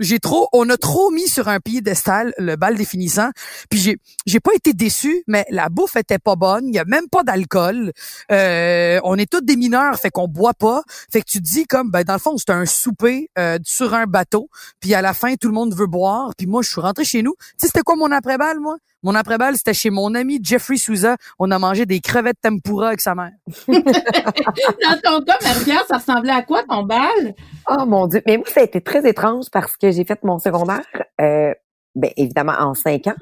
J'ai 0.00 0.18
trop, 0.18 0.48
on 0.52 0.68
a 0.70 0.78
trop 0.78 1.10
mis 1.10 1.28
sur 1.28 1.48
un 1.48 1.60
piédestal 1.60 2.32
le 2.38 2.56
bal 2.56 2.76
définissant. 2.76 3.30
Puis 3.68 3.78
j'ai, 3.78 3.98
j'ai 4.24 4.40
pas 4.40 4.52
été 4.54 4.72
déçu, 4.72 5.22
mais 5.26 5.44
la 5.50 5.68
bouffe 5.68 5.96
était 5.96 6.18
pas 6.18 6.36
bonne. 6.36 6.66
Il 6.68 6.74
y 6.74 6.78
a 6.78 6.86
même 6.86 7.08
pas 7.08 7.22
d'alcool. 7.22 7.92
Euh, 8.32 8.98
on 9.04 9.16
est 9.16 9.30
tous 9.30 9.42
des 9.42 9.56
mineurs, 9.56 9.96
fait 9.96 10.10
qu'on 10.10 10.26
boit 10.26 10.54
pas. 10.54 10.82
Fait 11.12 11.20
que 11.20 11.26
tu 11.26 11.40
dis 11.40 11.66
comme, 11.66 11.90
ben 11.90 12.02
dans 12.02 12.14
le 12.14 12.18
fond, 12.18 12.36
c'est 12.38 12.50
un 12.50 12.64
souper 12.64 13.28
euh, 13.38 13.58
sur 13.62 13.92
un 13.92 14.06
bateau. 14.06 14.48
Puis 14.80 14.94
à 14.94 15.02
la 15.02 15.12
fin, 15.12 15.34
tout 15.34 15.48
le 15.48 15.54
monde 15.54 15.74
veut 15.74 15.86
boire. 15.86 16.32
Puis 16.34 16.46
moi, 16.46 16.62
je 16.62 16.70
suis 16.70 16.80
rentré 16.80 17.04
chez 17.04 17.22
nous. 17.22 17.34
Tu 17.38 17.46
sais, 17.58 17.66
c'était 17.66 17.82
quoi 17.82 17.96
mon 17.96 18.10
après-balle, 18.10 18.58
moi? 18.58 18.78
Mon 19.02 19.14
après-balle, 19.14 19.56
c'était 19.56 19.74
chez 19.74 19.90
mon 19.90 20.14
ami 20.14 20.40
Jeffrey 20.42 20.76
Souza. 20.76 21.16
On 21.38 21.50
a 21.50 21.58
mangé 21.58 21.86
des 21.86 22.00
crevettes 22.00 22.40
tempura 22.42 22.88
avec 22.88 23.00
sa 23.00 23.14
mère. 23.14 23.32
Dans 23.68 25.00
ton 25.02 25.24
cas, 25.24 25.38
Marie-Pierre, 25.42 25.86
ça 25.86 25.96
ressemblait 25.96 26.32
à 26.32 26.42
quoi 26.42 26.62
ton 26.64 26.82
bal? 26.82 27.34
Oh 27.68 27.86
mon 27.86 28.06
Dieu. 28.06 28.22
Mais 28.26 28.36
moi, 28.36 28.46
ça 28.46 28.60
a 28.60 28.64
été 28.64 28.80
très 28.80 29.08
étrange 29.08 29.46
parce 29.50 29.76
que 29.76 29.90
j'ai 29.90 30.04
fait 30.04 30.22
mon 30.22 30.38
secondaire, 30.38 30.84
euh, 31.20 31.54
ben, 31.94 32.10
évidemment 32.16 32.56
en 32.58 32.74
cinq 32.74 33.06
ans, 33.06 33.16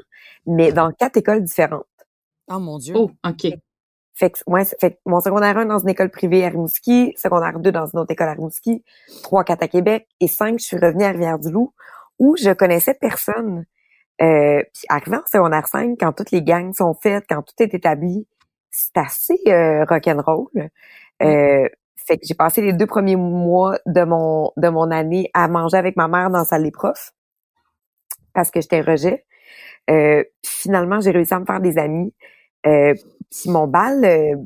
mais 0.47 0.73
dans 0.73 0.91
quatre 0.91 1.17
écoles 1.17 1.45
différentes. 1.45 1.87
Oh 2.51 2.59
mon 2.59 2.79
Dieu. 2.79 2.95
Oh, 2.97 3.11
OK. 3.25 3.53
Fait 4.19 4.31
que, 4.31 4.39
ouais, 4.49 4.65
fait 4.65 4.95
que 4.95 4.99
mon 5.07 5.21
secondaire 5.21 5.57
1 5.57 5.67
dans 5.67 5.79
une 5.79 5.91
école 5.91 6.11
privée 6.11 6.45
à 6.45 6.49
Rimouski, 6.49 7.15
secondaire 7.17 7.61
2 7.61 7.71
dans 7.71 7.87
une 7.87 8.01
autre 8.01 8.11
école 8.11 8.27
à 8.27 8.33
Rimouski, 8.33 8.83
3, 9.23 9.45
4 9.45 9.63
à 9.63 9.69
Québec, 9.69 10.09
et 10.19 10.27
5, 10.27 10.59
je 10.59 10.65
suis 10.65 10.77
revenue 10.77 11.05
à 11.05 11.11
Rivière-du-Loup, 11.11 11.73
où 12.19 12.37
je 12.37 12.51
connaissais 12.51 12.95
personne. 12.95 13.65
Euh, 14.21 14.63
puis 14.75 14.85
arrivé 14.89 15.17
en 15.17 15.27
secondaire 15.31 15.67
5, 15.69 15.97
quand 15.99 16.13
toutes 16.13 16.33
les 16.33 16.43
gangs 16.43 16.73
sont 16.75 16.95
faites, 16.95 17.25
quand 17.29 17.43
tout 17.43 17.55
est 17.63 17.75
établi, 17.75 18.27
c'est 18.71 18.97
assez 18.97 19.39
euh, 19.49 19.85
rock'n'roll. 19.85 20.49
Euh, 21.23 21.69
fait 21.97 22.17
que 22.17 22.27
j'ai 22.27 22.35
passé 22.35 22.63
les 22.63 22.73
deux 22.73 22.87
premiers 22.87 23.17
mois 23.17 23.79
de 23.87 24.03
mon 24.03 24.53
de 24.57 24.69
mon 24.69 24.91
année 24.91 25.31
à 25.35 25.47
manger 25.49 25.77
avec 25.77 25.97
ma 25.97 26.09
mère 26.09 26.31
dans 26.31 26.39
la 26.39 26.45
salle 26.45 26.63
des 26.63 26.71
profs 26.71 27.13
parce 28.35 28.51
que 28.51 28.61
j'étais 28.61 28.81
rejet. 28.81 29.25
Euh, 29.91 30.23
puis 30.43 30.53
finalement, 30.63 31.01
j'ai 31.01 31.11
réussi 31.11 31.35
à 31.35 31.41
me 31.41 31.47
faire 31.47 31.61
des 31.61 31.79
amis. 31.79 32.15
Euh, 32.67 32.95
puis 33.31 33.51
mon 33.51 33.67
bal, 33.67 34.05
euh, 34.05 34.37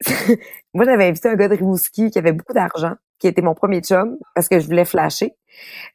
moi 0.74 0.84
j'avais 0.84 1.08
invité 1.08 1.28
un 1.28 1.34
gars 1.34 1.48
de 1.48 1.54
Rimouski 1.54 2.10
qui 2.10 2.18
avait 2.18 2.32
beaucoup 2.32 2.52
d'argent, 2.52 2.94
qui 3.24 3.28
était 3.28 3.40
mon 3.40 3.54
premier 3.54 3.80
chum 3.80 4.18
parce 4.34 4.50
que 4.50 4.60
je 4.60 4.66
voulais 4.66 4.84
flasher. 4.84 5.32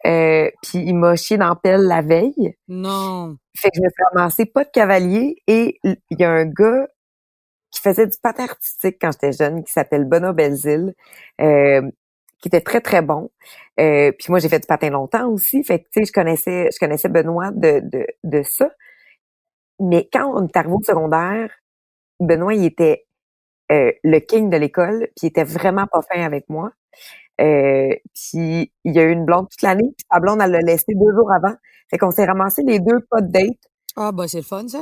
Euh, 0.08 0.50
puis 0.64 0.80
il 0.80 0.96
m'a 0.96 1.16
chié 1.16 1.38
dans 1.38 1.50
la 1.50 1.56
pelle 1.56 1.82
la 1.82 2.02
veille. 2.02 2.56
Non. 2.68 3.36
Fait 3.56 3.70
que 3.70 3.76
je 3.78 3.82
me 3.84 3.90
suis 3.90 4.04
ramassée 4.12 4.46
pas 4.48 4.64
de 4.64 4.72
cavalier 4.72 5.36
et 5.46 5.80
il 5.84 5.98
y 6.18 6.24
a 6.24 6.32
un 6.32 6.46
gars 6.46 6.88
qui 7.70 7.82
faisait 7.82 8.08
du 8.08 8.18
patin 8.20 8.46
artistique 8.46 8.98
quand 9.00 9.12
j'étais 9.12 9.32
jeune, 9.32 9.64
qui 9.64 9.72
s'appelle 9.72 10.06
Benoît 10.06 10.34
Belzile, 10.34 10.96
euh, 11.40 11.84
qui 12.42 12.48
était 12.48 12.62
très 12.62 12.82
très 12.82 13.04
bon. 13.04 13.30
Euh, 13.80 14.12
puis 14.18 14.26
moi 14.30 14.40
j'ai 14.40 14.50
fait 14.50 14.60
du 14.60 14.66
patin 14.66 14.90
longtemps 14.90 15.28
aussi, 15.28 15.64
fait 15.64 15.82
que 15.82 15.86
tu 15.94 16.00
sais 16.00 16.06
je 16.06 16.12
connaissais 16.12 16.70
je 16.74 16.80
connaissais 16.80 17.10
Benoît 17.10 17.52
de 17.52 17.82
de 17.84 18.08
de 18.24 18.42
ça. 18.42 18.72
Mais 19.80 20.10
quand 20.12 20.34
on 20.36 20.48
est 20.48 20.58
arrivé 20.58 20.74
au 20.74 20.82
secondaire, 20.82 21.52
Benoît 22.20 22.56
il 22.56 22.66
était 22.66 23.06
euh, 23.72 23.92
le 24.04 24.20
king 24.20 24.50
de 24.50 24.58
l'école, 24.58 25.08
puis 25.16 25.24
il 25.24 25.28
était 25.28 25.44
vraiment 25.44 25.86
pas 25.88 26.02
fin 26.02 26.22
avec 26.24 26.50
moi. 26.50 26.72
Euh, 27.42 27.90
puis 28.14 28.72
il 28.84 28.94
y 28.94 29.00
a 29.00 29.04
eu 29.04 29.12
une 29.12 29.26
blonde 29.26 29.48
toute 29.50 29.62
l'année, 29.62 29.94
puis 29.98 30.06
sa 30.12 30.20
blonde 30.20 30.40
elle 30.42 30.52
l'a 30.52 30.60
laissé 30.60 30.94
deux 30.94 31.14
jours 31.16 31.32
avant. 31.32 31.56
Fait 31.90 31.98
qu'on 31.98 32.12
s'est 32.12 32.26
ramassé 32.26 32.64
les 32.64 32.80
deux 32.80 33.00
pas 33.10 33.22
de 33.22 33.32
date 33.32 33.58
Ah, 33.96 34.12
bah, 34.12 34.28
c'est 34.28 34.38
le 34.38 34.44
fun, 34.44 34.68
ça. 34.68 34.82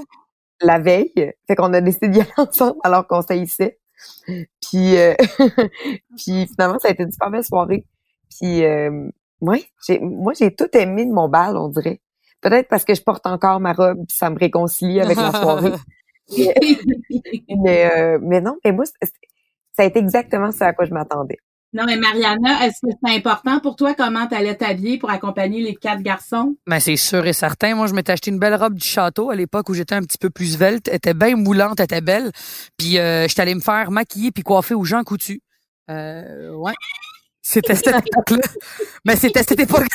la 0.61 0.79
veille. 0.79 1.33
Fait 1.47 1.55
qu'on 1.55 1.73
a 1.73 1.81
décidé 1.81 2.09
d'y 2.09 2.21
aller 2.21 2.29
ensemble 2.37 2.79
alors 2.83 3.07
qu'on 3.07 3.21
s'haïssait. 3.21 3.79
Puis, 4.25 4.97
euh, 4.97 5.13
puis 6.17 6.47
finalement, 6.47 6.79
ça 6.79 6.89
a 6.89 6.91
été 6.91 7.03
une 7.03 7.11
super 7.11 7.31
belle 7.31 7.43
soirée. 7.43 7.85
Puis, 8.29 8.63
euh, 8.63 9.09
ouais, 9.41 9.65
j'ai, 9.85 9.99
moi, 9.99 10.33
j'ai 10.33 10.53
tout 10.53 10.69
aimé 10.75 11.05
de 11.05 11.11
mon 11.11 11.29
bal, 11.29 11.57
on 11.57 11.69
dirait. 11.69 12.01
Peut-être 12.41 12.67
parce 12.69 12.85
que 12.85 12.93
je 12.93 13.01
porte 13.01 13.25
encore 13.25 13.59
ma 13.59 13.73
robe, 13.73 13.97
puis 14.07 14.15
ça 14.15 14.29
me 14.29 14.37
réconcilie 14.37 15.01
avec 15.01 15.17
la 15.17 15.31
soirée. 15.31 15.73
mais, 16.35 16.53
mais, 17.57 17.91
euh, 17.97 18.19
mais 18.21 18.41
non, 18.41 18.57
mais 18.65 18.71
moi, 18.71 18.85
c'est- 18.85 19.11
ça 19.75 19.83
a 19.83 19.85
été 19.85 19.99
exactement 19.99 20.51
ce 20.51 20.63
à 20.63 20.73
quoi 20.73 20.85
je 20.85 20.93
m'attendais. 20.93 21.37
Non, 21.73 21.83
mais 21.85 21.97
Mariana, 21.97 22.65
est-ce 22.65 22.79
que 22.81 22.91
c'est 23.03 23.15
important 23.15 23.59
pour 23.59 23.75
toi? 23.75 23.93
Comment 23.93 24.25
tu 24.25 24.33
allais 24.35 24.55
t'habiller 24.55 24.97
pour 24.97 25.09
accompagner 25.11 25.61
les 25.61 25.75
quatre 25.75 26.01
garçons? 26.01 26.55
Ben, 26.65 26.79
c'est 26.79 26.95
sûr 26.95 27.25
et 27.27 27.33
certain. 27.33 27.75
Moi, 27.75 27.87
je 27.87 27.93
m'étais 27.93 28.13
acheté 28.13 28.31
une 28.31 28.39
belle 28.39 28.55
robe 28.55 28.73
du 28.75 28.85
château 28.87 29.29
à 29.29 29.35
l'époque 29.35 29.67
où 29.69 29.73
j'étais 29.73 29.93
un 29.93 30.01
petit 30.01 30.17
peu 30.17 30.29
plus 30.29 30.53
svelte. 30.53 30.87
Elle 30.87 30.95
était 30.95 31.13
bien 31.13 31.35
moulante, 31.35 31.79
elle 31.79 31.83
était 31.83 32.01
belle. 32.01 32.31
Puis, 32.77 32.97
euh, 32.97 33.27
j'étais 33.27 33.41
allé 33.41 33.53
me 33.53 33.59
faire 33.59 33.91
maquiller 33.91 34.31
puis 34.31 34.43
coiffer 34.43 34.75
aux 34.75 34.85
gens 34.85 35.03
coutus. 35.03 35.39
Euh, 35.91 36.53
ouais. 36.55 36.73
C'était 37.41 37.75
cette 37.75 37.87
époque-là. 38.07 38.47
Mais 39.05 39.17
c'était 39.17 39.43
cette 39.43 39.59
époque. 39.59 39.87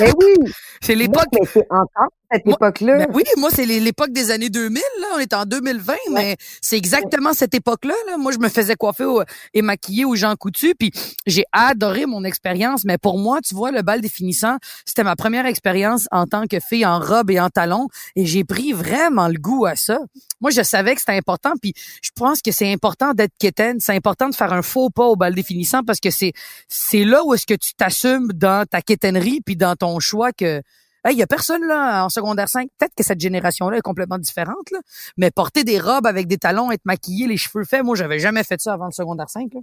Mais 0.00 0.10
oui! 0.18 0.50
C'est 0.80 0.94
l'époque. 0.94 1.26
mais 1.32 1.46
c'est 1.46 1.66
encore 1.70 2.08
cette 2.30 2.46
époque-là. 2.46 2.98
Ben 2.98 3.06
oui, 3.14 3.22
moi, 3.36 3.50
c'est 3.50 3.64
l'é- 3.64 3.80
l'époque 3.80 4.10
des 4.12 4.30
années 4.30 4.50
2000, 4.50 4.82
là. 5.00 5.06
On 5.16 5.18
est 5.18 5.32
en 5.32 5.44
2020, 5.44 5.94
mais 6.12 6.36
c'est 6.60 6.76
exactement 6.76 7.32
cette 7.32 7.54
époque-là, 7.54 7.94
là. 8.06 8.16
Moi, 8.18 8.32
je 8.32 8.38
me 8.38 8.48
faisais 8.48 8.74
coiffer 8.76 9.04
au- 9.04 9.22
et 9.54 9.62
maquiller 9.62 10.04
aux 10.04 10.14
gens 10.16 10.34
coutus, 10.36 10.74
puis 10.78 10.90
j'ai 11.26 11.44
adoré 11.52 12.06
mon 12.06 12.24
expérience. 12.24 12.84
Mais 12.84 12.98
pour 12.98 13.18
moi, 13.18 13.40
tu 13.40 13.54
vois, 13.54 13.70
le 13.70 13.82
bal 13.82 14.00
définissant, 14.00 14.56
c'était 14.84 15.04
ma 15.04 15.16
première 15.16 15.46
expérience 15.46 16.06
en 16.10 16.26
tant 16.26 16.46
que 16.46 16.58
fille 16.60 16.84
en 16.86 16.98
robe 17.00 17.30
et 17.30 17.40
en 17.40 17.48
talons, 17.50 17.88
et 18.16 18.26
j'ai 18.26 18.44
pris 18.44 18.72
vraiment 18.72 19.28
le 19.28 19.38
goût 19.38 19.66
à 19.66 19.76
ça. 19.76 19.98
Moi, 20.40 20.50
je 20.50 20.62
savais 20.62 20.94
que 20.94 21.00
c'était 21.00 21.16
important, 21.16 21.52
puis 21.60 21.72
je 22.02 22.10
pense 22.14 22.42
que 22.42 22.52
c'est 22.52 22.72
important 22.72 23.12
d'être 23.12 23.32
quétaine. 23.38 23.80
C'est 23.80 23.94
important 23.94 24.28
de 24.28 24.34
faire 24.34 24.52
un 24.52 24.62
faux 24.62 24.90
pas 24.90 25.06
au 25.06 25.16
bal 25.16 25.34
définissant 25.34 25.82
parce 25.82 25.98
que 26.00 26.10
c'est 26.10 26.32
c'est 26.68 27.04
là 27.04 27.24
où 27.24 27.34
est-ce 27.34 27.46
que 27.46 27.54
tu 27.54 27.74
t'assumes 27.74 28.28
dans 28.34 28.64
ta 28.66 28.82
quétainerie 28.82 29.40
puis 29.44 29.56
dans 29.56 29.74
ton 29.76 29.98
choix 29.98 30.32
que 30.32 30.62
il 31.10 31.16
y 31.16 31.22
a 31.22 31.26
personne 31.26 31.64
là 31.66 32.04
en 32.04 32.08
secondaire 32.08 32.48
5. 32.48 32.68
Peut-être 32.78 32.94
que 32.96 33.04
cette 33.04 33.20
génération-là 33.20 33.78
est 33.78 33.82
complètement 33.82 34.18
différente, 34.18 34.70
là. 34.70 34.78
mais 35.16 35.30
porter 35.30 35.64
des 35.64 35.78
robes 35.78 36.06
avec 36.06 36.26
des 36.26 36.38
talons, 36.38 36.70
être 36.70 36.84
maquillé, 36.84 37.26
les 37.26 37.36
cheveux 37.36 37.64
faits, 37.64 37.84
moi, 37.84 37.96
j'avais 37.96 38.18
jamais 38.18 38.44
fait 38.44 38.60
ça 38.60 38.74
avant 38.74 38.86
le 38.86 38.92
secondaire 38.92 39.30
5. 39.30 39.54
Là. 39.54 39.60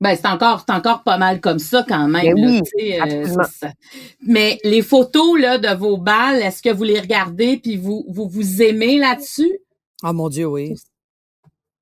Ben, 0.00 0.14
c'est 0.14 0.28
encore, 0.28 0.64
c'est 0.66 0.72
encore 0.72 1.02
pas 1.02 1.18
mal 1.18 1.40
comme 1.40 1.58
ça 1.58 1.84
quand 1.86 2.06
même. 2.06 2.34
Ben 2.34 2.40
là, 2.40 2.60
oui, 2.76 3.00
euh, 3.00 3.44
ça. 3.44 3.72
Mais 4.24 4.58
les 4.62 4.82
photos 4.82 5.40
là 5.40 5.58
de 5.58 5.76
vos 5.76 5.96
balles, 5.96 6.40
est-ce 6.40 6.62
que 6.62 6.70
vous 6.70 6.84
les 6.84 7.00
regardez 7.00 7.56
puis 7.56 7.76
vous 7.76 8.04
vous, 8.08 8.28
vous 8.28 8.62
aimez 8.62 8.98
là-dessus? 8.98 9.58
Ah 10.02 10.12
mon 10.12 10.28
Dieu, 10.28 10.46
oui. 10.46 10.74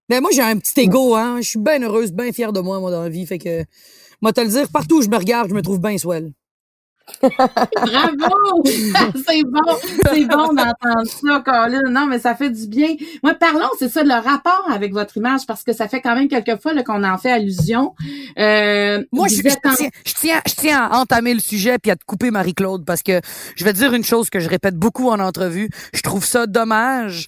Mais 0.09 0.21
moi, 0.21 0.31
j'ai 0.33 0.43
un 0.43 0.57
petit 0.59 0.81
ego, 0.81 1.15
hein. 1.15 1.41
Je 1.43 1.49
suis 1.49 1.59
bien 1.59 1.83
heureuse, 1.83 2.13
bien 2.13 2.33
fière 2.33 2.53
de 2.53 2.61
moi, 2.61 2.81
moi, 2.81 2.91
dans 2.91 3.03
la 3.03 3.09
vie. 3.09 3.27
Fait 3.27 3.39
que, 3.39 3.65
moi, 4.23 4.33
te 4.33 4.41
le 4.41 4.49
dire, 4.49 4.69
partout 4.71 4.99
où 4.99 5.03
je 5.03 5.09
me 5.09 5.17
regarde, 5.17 5.49
je 5.51 5.55
me 5.55 5.63
trouve 5.63 5.81
bien 5.81 5.99
swell. 5.99 6.33
Bravo! 7.23 8.63
c'est 9.27 9.43
bon, 9.45 9.77
c'est 10.13 10.25
bon 10.27 10.53
d'entendre 10.55 11.07
ça, 11.07 11.43
Colin. 11.45 11.91
Non, 11.91 12.07
mais 12.07 12.19
ça 12.19 12.35
fait 12.35 12.51
du 12.51 12.67
bien. 12.67 12.89
Moi, 13.23 13.35
parlons, 13.35 13.69
c'est 13.79 13.89
ça, 13.89 14.03
le 14.03 14.13
rapport 14.15 14.65
avec 14.71 14.93
votre 14.93 15.17
image, 15.17 15.47
parce 15.47 15.63
que 15.63 15.73
ça 15.73 15.89
fait 15.89 16.01
quand 16.01 16.15
même 16.15 16.29
quelques 16.29 16.61
fois 16.61 16.73
qu'on 16.83 17.05
en 17.05 17.19
fait 17.19 17.31
allusion. 17.31 17.95
Euh, 18.39 19.03
Moi, 19.13 19.29
vous 19.29 19.35
je, 19.35 19.43
je 19.43 19.49
êtes 19.49 19.67
en- 19.67 19.75
tiens, 19.75 19.89
je, 20.05 20.15
tiens, 20.15 20.41
je 20.47 20.55
tiens 20.55 20.83
à 20.85 20.99
entamer 20.99 21.35
le 21.35 21.41
sujet 21.41 21.79
puis 21.79 21.91
à 21.91 21.97
te 21.97 22.05
couper 22.05 22.31
Marie-Claude 22.31 22.85
parce 22.85 23.03
que 23.03 23.21
je 23.57 23.65
vais 23.65 23.73
te 23.73 23.79
dire 23.79 23.93
une 23.95 24.05
chose 24.05 24.31
que 24.31 24.41
je 24.41 24.49
répète 24.49 24.77
beaucoup 24.77 25.09
en 25.09 25.21
entrevue. 25.21 25.71
Je 25.95 26.01
trouve 26.03 26.25
ça 26.25 26.47
dommage. 26.47 27.27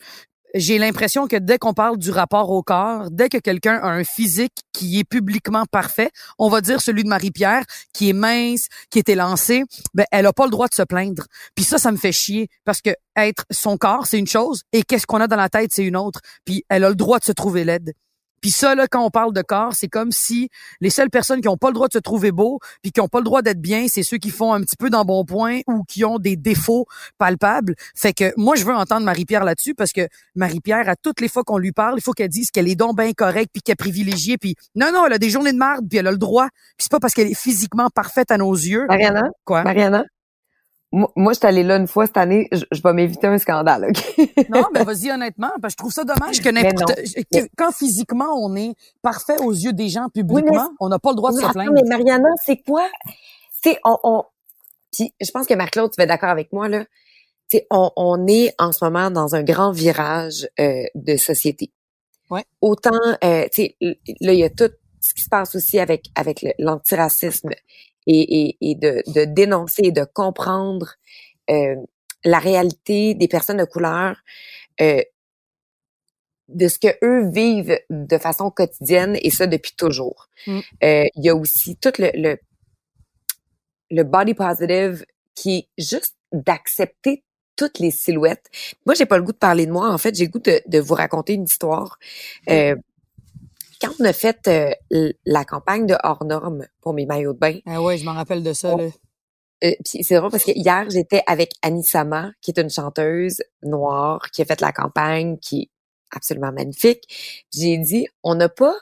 J'ai 0.55 0.79
l'impression 0.79 1.27
que 1.27 1.37
dès 1.37 1.59
qu'on 1.59 1.75
parle 1.75 1.99
du 1.99 2.11
rapport 2.11 2.51
au 2.51 2.63
corps, 2.63 3.11
dès 3.11 3.29
que 3.29 3.37
quelqu'un 3.37 3.79
a 3.83 3.89
un 3.89 4.05
physique 4.05 4.63
qui 4.73 4.99
est 4.99 5.05
publiquement 5.05 5.65
parfait, 5.67 6.11
on 6.39 6.49
va 6.49 6.63
dire 6.63 6.81
celui 6.81 7.05
de 7.05 7.09
Marie-Pierre, 7.09 7.65
qui 7.93 8.09
est 8.09 8.15
mince, 8.15 8.69
qui 8.91 8.99
est 8.99 9.09
élancé, 9.11 9.65
ben 9.93 10.07
elle 10.11 10.25
a 10.27 10.33
pas 10.33 10.45
le 10.45 10.51
droit 10.51 10.69
de 10.69 10.75
se 10.75 10.83
plaindre. 10.83 11.25
Puis 11.55 11.65
ça, 11.65 11.79
ça 11.79 11.93
me 11.93 11.99
fait 11.99 12.13
chier 12.13 12.49
parce 12.65 12.81
que 12.81 12.91
être 13.17 13.45
son 13.51 13.77
corps, 13.77 14.07
c'est 14.07 14.19
une 14.19 14.27
chose 14.27 14.63
et 14.73 14.83
qu'est-ce 14.83 15.07
qu'on 15.07 15.21
a 15.21 15.27
dans 15.27 15.37
la 15.37 15.51
tête, 15.51 15.71
c'est 15.73 15.85
une 15.85 15.97
autre. 15.97 16.21
Puis 16.45 16.65
elle 16.71 16.85
a 16.85 16.89
le 16.89 16.97
droit 16.97 17.19
de 17.19 17.25
se 17.25 17.33
trouver 17.33 17.65
laide. 17.65 17.93
Puis 18.40 18.51
ça, 18.51 18.74
là, 18.74 18.87
quand 18.88 19.05
on 19.05 19.11
parle 19.11 19.33
de 19.33 19.42
corps, 19.42 19.74
c'est 19.74 19.88
comme 19.88 20.12
si 20.12 20.48
les 20.81 20.90
seules 20.90 21.11
personnes 21.11 21.40
qui 21.40 21.48
ont 21.48 21.57
pas 21.57 21.68
le 21.68 21.74
droit 21.74 21.88
de 21.88 21.92
se 21.92 21.98
trouver 21.98 22.33
beau, 22.33 22.61
puis 22.83 22.92
qui 22.92 23.01
ont 23.01 23.09
pas 23.09 23.18
le 23.18 23.24
droit 23.24 23.42
d'être 23.42 23.61
bien, 23.61 23.87
c'est 23.88 24.03
ceux 24.03 24.18
qui 24.18 24.31
font 24.31 24.53
un 24.53 24.61
petit 24.61 24.77
peu 24.77 24.90
d'embonpoint 24.90 25.61
ou 25.66 25.85
qui 25.85 26.05
ont 26.05 26.18
des 26.18 26.37
défauts 26.37 26.87
palpables. 27.18 27.74
Fait 27.94 28.12
que 28.12 28.33
moi, 28.37 28.57
je 28.57 28.64
veux 28.64 28.74
entendre 28.74 29.05
Marie-Pierre 29.05 29.44
là-dessus 29.44 29.74
parce 29.74 29.92
que 29.92 30.09
Marie-Pierre, 30.35 30.88
à 30.88 30.96
toutes 30.96 31.20
les 31.20 31.29
fois 31.29 31.44
qu'on 31.44 31.59
lui 31.59 31.72
parle, 31.72 31.94
il 31.98 32.03
faut 32.03 32.12
qu'elle 32.12 32.29
dise 32.29 32.51
qu'elle 32.51 32.68
est 32.68 32.77
donc 32.77 32.96
bien 32.96 33.12
correcte, 33.12 33.51
puis 33.53 33.62
qu'elle 33.62 33.74
est 33.74 33.77
privilégiée, 33.77 34.38
puis 34.38 34.55
non, 34.74 34.90
non, 34.92 35.07
elle 35.07 35.14
a 35.14 35.18
des 35.18 35.31
journées 35.31 35.53
de 35.53 35.59
marde, 35.59 35.88
puis 35.88 35.98
elle 35.98 36.07
a 36.07 36.12
le 36.12 36.18
droit. 36.18 36.48
Puis 36.77 36.85
c'est 36.85 36.90
pas 36.90 37.01
parce 37.01 37.14
qu'elle 37.14 37.31
est 37.31 37.38
physiquement 37.38 37.88
parfaite 37.94 38.31
à 38.31 38.37
nos 38.37 38.53
yeux. 38.53 38.87
Mariana? 38.88 39.29
Quoi? 39.44 39.62
Mariana? 39.64 40.05
Moi, 40.90 41.11
moi, 41.16 41.33
je 41.35 41.38
suis 41.38 41.46
allée 41.46 41.62
là 41.62 41.77
une 41.77 41.87
fois 41.87 42.07
cette 42.07 42.16
année. 42.16 42.48
Je, 42.51 42.64
je 42.72 42.83
vais 42.83 42.92
m'éviter 42.94 43.27
un 43.27 43.38
scandale, 43.38 43.90
OK? 43.90 44.48
Non, 44.48 44.64
mais 44.72 44.85
vas-y 44.85 45.11
honnêtement, 45.11 45.51
parce 45.61 45.74
que 45.74 45.79
je 45.81 45.88
trouve 45.88 45.92
ça 45.92 46.05
dommage 46.05 46.40
que 46.40 46.48
n'importe 46.48 46.98
quand 47.57 47.72
physiquement 47.72 48.33
on 48.35 48.57
est 48.57 48.74
parfait 49.03 49.38
aux 49.40 49.53
yeux 49.53 49.72
des 49.72 49.88
gens 49.88 50.09
publiquement, 50.09 50.70
on 50.81 50.88
n'a 50.88 50.98
pas 50.98 51.11
le 51.11 51.16
droit 51.16 51.31
de 51.31 51.37
se 51.37 51.42
attends, 51.42 51.53
plaindre. 51.53 51.72
mais 51.74 51.83
Mariana, 51.83 52.29
c'est 52.44 52.59
quoi? 52.59 52.88
Tu 53.62 53.70
sais, 53.70 53.79
on, 53.85 53.98
on... 54.03 54.24
Puis, 54.92 55.12
je 55.20 55.31
pense 55.31 55.46
que 55.46 55.55
Marc-Claude, 55.55 55.90
tu 55.90 55.96
vas 55.96 56.05
être 56.05 56.09
d'accord 56.09 56.31
avec 56.31 56.53
moi, 56.53 56.68
là. 56.68 56.85
Tu 57.51 57.59
sais, 57.59 57.66
on, 57.70 57.90
on 57.96 58.27
est 58.27 58.55
en 58.59 58.72
ce 58.72 58.85
moment 58.85 59.11
dans 59.11 59.35
un 59.35 59.42
grand 59.42 59.72
virage 59.72 60.48
euh, 60.61 60.85
de 60.94 61.16
société. 61.16 61.72
Ouais. 62.31 62.44
Autant, 62.61 62.90
euh, 63.24 63.44
tu 63.53 63.62
sais, 63.62 63.77
là, 63.81 64.33
il 64.33 64.38
y 64.38 64.44
a 64.44 64.51
tout 64.51 64.70
ce 65.01 65.14
qui 65.14 65.22
se 65.22 65.29
passe 65.29 65.55
aussi 65.55 65.79
avec, 65.79 66.07
avec 66.14 66.46
l'antiracisme 66.59 67.51
et, 68.09 68.49
et, 68.49 68.57
et 68.61 68.75
de, 68.75 69.03
de 69.14 69.25
dénoncer 69.25 69.83
et 69.85 69.92
de 69.92 70.05
comprendre 70.05 70.94
euh, 71.51 71.77
la 72.25 72.40
réalité 72.40 73.14
des 73.14 73.29
personnes 73.29 73.59
de 73.59 73.64
couleur, 73.64 74.16
euh, 74.81 75.03
de 76.49 76.68
ce 76.68 76.79
que 76.79 76.88
eux 77.05 77.31
vivent 77.31 77.79
de 77.90 78.18
façon 78.18 78.51
quotidienne 78.51 79.16
et 79.23 79.31
ça 79.31 79.47
depuis 79.47 79.75
toujours. 79.77 80.29
Mm. 80.47 80.61
Euh, 80.83 81.05
Il 81.14 81.25
y 81.25 81.29
a 81.29 81.37
aussi 81.37 81.77
tout 81.77 81.92
le, 81.99 82.11
le 82.14 82.38
le 83.90 84.03
body 84.03 84.35
positive 84.35 85.05
qui 85.35 85.51
est 85.59 85.68
juste 85.83 86.16
d'accepter 86.33 87.25
toutes 87.57 87.79
les 87.79 87.90
silhouettes. 87.90 88.47
Moi, 88.87 88.94
j'ai 88.94 89.07
pas 89.07 89.16
le 89.16 89.25
goût 89.25 89.33
de 89.33 89.38
parler 89.38 89.66
de 89.66 89.73
moi. 89.73 89.90
En 89.92 89.99
fait, 89.99 90.14
j'ai 90.14 90.27
le 90.27 90.31
goût 90.31 90.38
de, 90.40 90.61
de 90.66 90.79
vous 90.79 90.94
raconter 90.94 91.35
une 91.35 91.44
histoire. 91.44 91.99
Euh, 92.51 92.77
quand 93.81 93.91
on 94.01 94.05
a 94.05 94.12
fait 94.12 94.49
euh, 94.93 95.12
la 95.25 95.45
campagne 95.45 95.87
de 95.87 95.97
hors 96.03 96.25
normes 96.25 96.67
pour 96.81 96.95
mes 96.95 97.07
maillots 97.07 97.33
de 97.33 97.38
bain, 97.38 97.59
Ah 97.67 97.83
ouais, 97.83 97.99
je 97.99 98.05
m'en 98.05 98.14
rappelle 98.14 98.43
de 98.43 98.53
ça. 98.53 98.77
Là. 98.77 98.85
euh, 99.64 99.73
c'est 99.85 100.14
drôle 100.14 100.31
parce 100.31 100.45
que 100.45 100.53
hier, 100.55 100.88
j'étais 100.91 101.23
avec 101.27 101.53
Annie 101.62 101.85
Sama, 101.85 102.31
qui 102.41 102.53
est 102.53 102.61
une 102.61 102.71
chanteuse 102.71 103.43
noire, 103.62 104.31
qui 104.33 104.43
a 104.43 104.45
fait 104.45 104.61
la 104.61 104.73
campagne, 104.73 105.38
qui 105.38 105.71
absolument 106.11 106.53
magnifique. 106.53 107.45
J'ai 107.53 107.77
dit, 107.79 108.07
on 108.23 108.35
n'a 108.35 108.49
pas 108.49 108.75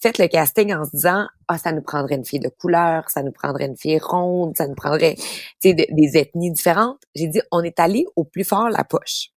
fait 0.00 0.18
le 0.18 0.28
casting 0.28 0.74
en 0.74 0.84
se 0.84 0.90
disant, 0.90 1.26
ah, 1.48 1.58
ça 1.58 1.72
nous 1.72 1.82
prendrait 1.82 2.16
une 2.16 2.24
fille 2.24 2.40
de 2.40 2.48
couleur, 2.48 3.08
ça 3.08 3.22
nous 3.22 3.32
prendrait 3.32 3.66
une 3.66 3.76
fille 3.76 3.98
ronde, 3.98 4.56
ça 4.56 4.66
nous 4.66 4.74
prendrait, 4.74 5.14
tu 5.14 5.70
sais, 5.70 5.74
des 5.74 6.16
ethnies 6.18 6.52
différentes. 6.52 7.00
J'ai 7.14 7.28
dit, 7.28 7.40
on 7.50 7.62
est 7.62 7.80
allé 7.80 8.04
au 8.14 8.24
plus 8.24 8.44
fort 8.44 8.68
la 8.68 8.84
poche. 8.84 9.30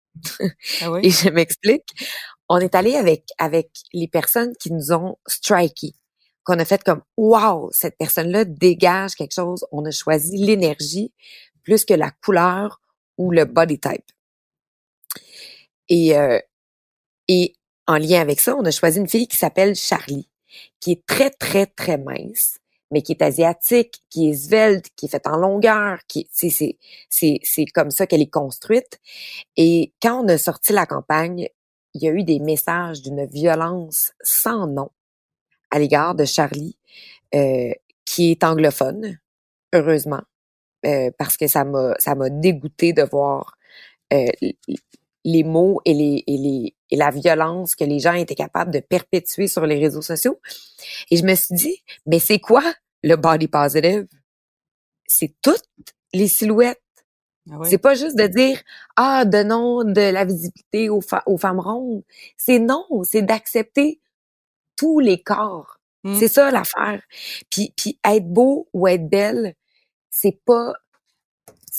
Ah 0.80 0.90
oui? 0.90 1.00
Et 1.04 1.10
je 1.10 1.28
m'explique. 1.28 1.88
On 2.48 2.58
est 2.58 2.74
allé 2.74 2.94
avec, 2.94 3.24
avec 3.38 3.70
les 3.92 4.08
personnes 4.08 4.54
qui 4.56 4.72
nous 4.72 4.92
ont 4.92 5.16
striké. 5.26 5.94
Qu'on 6.44 6.58
a 6.58 6.64
fait 6.64 6.84
comme, 6.84 7.02
wow, 7.16 7.70
cette 7.72 7.98
personne-là 7.98 8.44
dégage 8.44 9.14
quelque 9.14 9.34
chose. 9.34 9.66
On 9.72 9.84
a 9.84 9.90
choisi 9.90 10.36
l'énergie 10.36 11.12
plus 11.64 11.84
que 11.84 11.94
la 11.94 12.12
couleur 12.24 12.80
ou 13.18 13.32
le 13.32 13.44
body 13.44 13.80
type. 13.80 14.04
Et, 15.88 16.16
euh, 16.16 16.38
et 17.28 17.54
en 17.86 17.98
lien 17.98 18.20
avec 18.20 18.40
ça, 18.40 18.56
on 18.56 18.64
a 18.64 18.70
choisi 18.70 18.98
une 18.98 19.08
fille 19.08 19.28
qui 19.28 19.36
s'appelle 19.36 19.74
Charlie, 19.74 20.28
qui 20.80 20.92
est 20.92 21.06
très, 21.06 21.30
très, 21.30 21.66
très 21.66 21.98
mince, 21.98 22.58
mais 22.90 23.02
qui 23.02 23.12
est 23.12 23.22
asiatique, 23.22 24.02
qui 24.10 24.30
est 24.30 24.34
svelte, 24.34 24.86
qui 24.96 25.06
est 25.06 25.08
faite 25.08 25.26
en 25.26 25.36
longueur, 25.36 25.98
qui 26.06 26.28
c'est 26.32 26.50
c'est 26.50 27.40
c'est 27.42 27.66
comme 27.66 27.90
ça 27.90 28.06
qu'elle 28.06 28.22
est 28.22 28.30
construite. 28.30 29.00
Et 29.56 29.92
quand 30.00 30.24
on 30.24 30.28
a 30.28 30.38
sorti 30.38 30.72
la 30.72 30.86
campagne, 30.86 31.48
il 31.96 32.02
y 32.02 32.08
a 32.08 32.12
eu 32.12 32.24
des 32.24 32.40
messages 32.40 33.00
d'une 33.02 33.24
violence 33.24 34.12
sans 34.20 34.66
nom 34.66 34.90
à 35.70 35.78
l'égard 35.78 36.14
de 36.14 36.24
Charlie, 36.24 36.76
euh, 37.34 37.72
qui 38.04 38.30
est 38.30 38.44
anglophone, 38.44 39.18
heureusement, 39.72 40.22
euh, 40.84 41.10
parce 41.18 41.36
que 41.36 41.46
ça 41.46 41.64
m'a 41.64 41.94
ça 41.98 42.14
m'a 42.14 42.28
dégoûté 42.30 42.92
de 42.92 43.02
voir 43.02 43.56
euh, 44.12 44.26
les 45.24 45.42
mots 45.42 45.80
et 45.84 45.94
les, 45.94 46.22
et 46.26 46.36
les 46.36 46.74
et 46.90 46.96
la 46.96 47.10
violence 47.10 47.74
que 47.74 47.84
les 47.84 47.98
gens 47.98 48.12
étaient 48.12 48.36
capables 48.36 48.70
de 48.70 48.80
perpétuer 48.80 49.48
sur 49.48 49.66
les 49.66 49.78
réseaux 49.78 50.02
sociaux. 50.02 50.38
Et 51.10 51.16
je 51.16 51.24
me 51.24 51.34
suis 51.34 51.54
dit, 51.54 51.82
mais 52.06 52.20
c'est 52.20 52.38
quoi 52.38 52.62
le 53.02 53.16
body 53.16 53.48
positive? 53.48 54.06
C'est 55.06 55.34
toutes 55.42 55.64
les 56.12 56.28
silhouettes. 56.28 56.80
Ah 57.50 57.56
oui? 57.58 57.68
C'est 57.70 57.78
pas 57.78 57.94
juste 57.94 58.16
de 58.16 58.26
dire 58.26 58.60
ah 58.96 59.24
donnons 59.24 59.84
de 59.84 60.00
la 60.12 60.24
visibilité 60.24 60.88
aux, 60.90 61.00
aux 61.26 61.38
femmes 61.38 61.60
rondes. 61.60 62.02
C'est 62.36 62.58
non, 62.58 62.84
c'est 63.04 63.22
d'accepter 63.22 64.00
tous 64.76 65.00
les 65.00 65.22
corps. 65.22 65.78
Mm. 66.04 66.16
C'est 66.18 66.28
ça 66.28 66.50
l'affaire. 66.50 67.02
Puis 67.50 67.72
puis 67.76 67.98
être 68.04 68.26
beau 68.28 68.68
ou 68.72 68.88
être 68.88 69.08
belle, 69.08 69.54
c'est 70.10 70.38
pas 70.44 70.72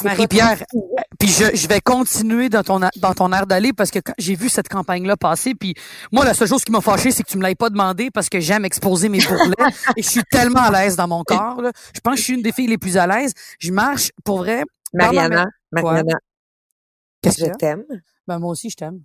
Marie-Pierre, 0.04 0.60
tant- 0.60 0.80
Puis 1.20 1.28
je, 1.30 1.56
je 1.56 1.68
vais 1.68 1.82
continuer 1.82 2.50
dans 2.50 2.62
ton 2.62 2.80
dans 2.98 3.14
ton 3.16 3.34
air 3.34 3.48
d'aller 3.48 3.74
parce 3.74 3.90
que 3.90 3.98
j'ai 4.20 4.36
vu 4.36 4.48
cette 4.48 4.68
campagne-là 4.70 5.18
passer, 5.18 5.56
puis 5.56 5.74
moi 6.12 6.24
la 6.24 6.36
seule 6.36 6.48
chose 6.48 6.64
qui 6.64 6.72
m'a 6.72 6.82
fâché, 6.82 7.10
c'est 7.10 7.24
que 7.24 7.30
tu 7.32 7.38
me 7.40 7.44
l'aies 7.44 7.56
pas 7.56 7.72
demandé 7.72 8.12
parce 8.12 8.30
que 8.30 8.40
j'aime 8.40 8.64
exposer 8.64 9.10
mes 9.10 9.18
bourrelets 9.20 9.56
et 9.96 10.04
je 10.04 10.08
suis 10.08 10.24
tellement 10.32 10.62
à 10.62 10.72
l'aise 10.72 10.96
dans 10.98 11.08
mon 11.08 11.24
corps. 11.24 11.62
là. 11.64 11.72
Je 11.96 12.00
pense 12.00 12.14
que 12.14 12.20
je 12.20 12.24
suis 12.26 12.34
une 12.36 12.44
des 12.44 12.52
filles 12.52 12.68
les 12.68 12.78
plus 12.78 12.96
à 12.96 13.08
l'aise. 13.08 13.34
Je 13.60 13.72
marche 13.72 14.12
pour 14.24 14.38
vrai. 14.38 14.64
Mariana, 14.94 15.46
ma- 15.46 15.52
Mariana, 15.72 16.18
y 17.24 17.30
je 17.32 17.46
t'aime. 17.58 17.86
Ben 18.28 18.40
moi 18.40 18.52
aussi 18.52 18.70
je 18.70 18.76
t'aime. 18.76 19.04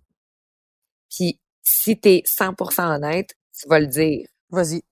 Puis 1.11 1.41
si 1.63 1.99
t'es 1.99 2.23
100% 2.27 2.97
honnête, 2.97 3.35
tu 3.59 3.69
vas 3.69 3.81
le 3.81 3.87
dire 3.87 4.27
Vas-y. 4.51 4.83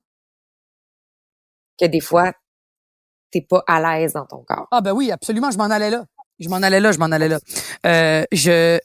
que 1.78 1.86
des 1.86 2.00
fois 2.00 2.32
t'es 3.30 3.42
pas 3.42 3.62
à 3.66 3.80
l'aise 3.80 4.14
dans 4.14 4.26
ton 4.26 4.42
corps. 4.44 4.68
Ah 4.70 4.80
ben 4.80 4.92
oui, 4.92 5.10
absolument, 5.10 5.50
je 5.50 5.58
m'en 5.58 5.64
allais 5.64 5.90
là. 5.90 6.04
Je 6.38 6.48
m'en 6.48 6.56
allais 6.56 6.80
là, 6.80 6.92
je 6.92 6.98
m'en 6.98 7.06
allais 7.06 7.28
là. 7.28 7.38
Euh, 7.86 8.24
je 8.32 8.78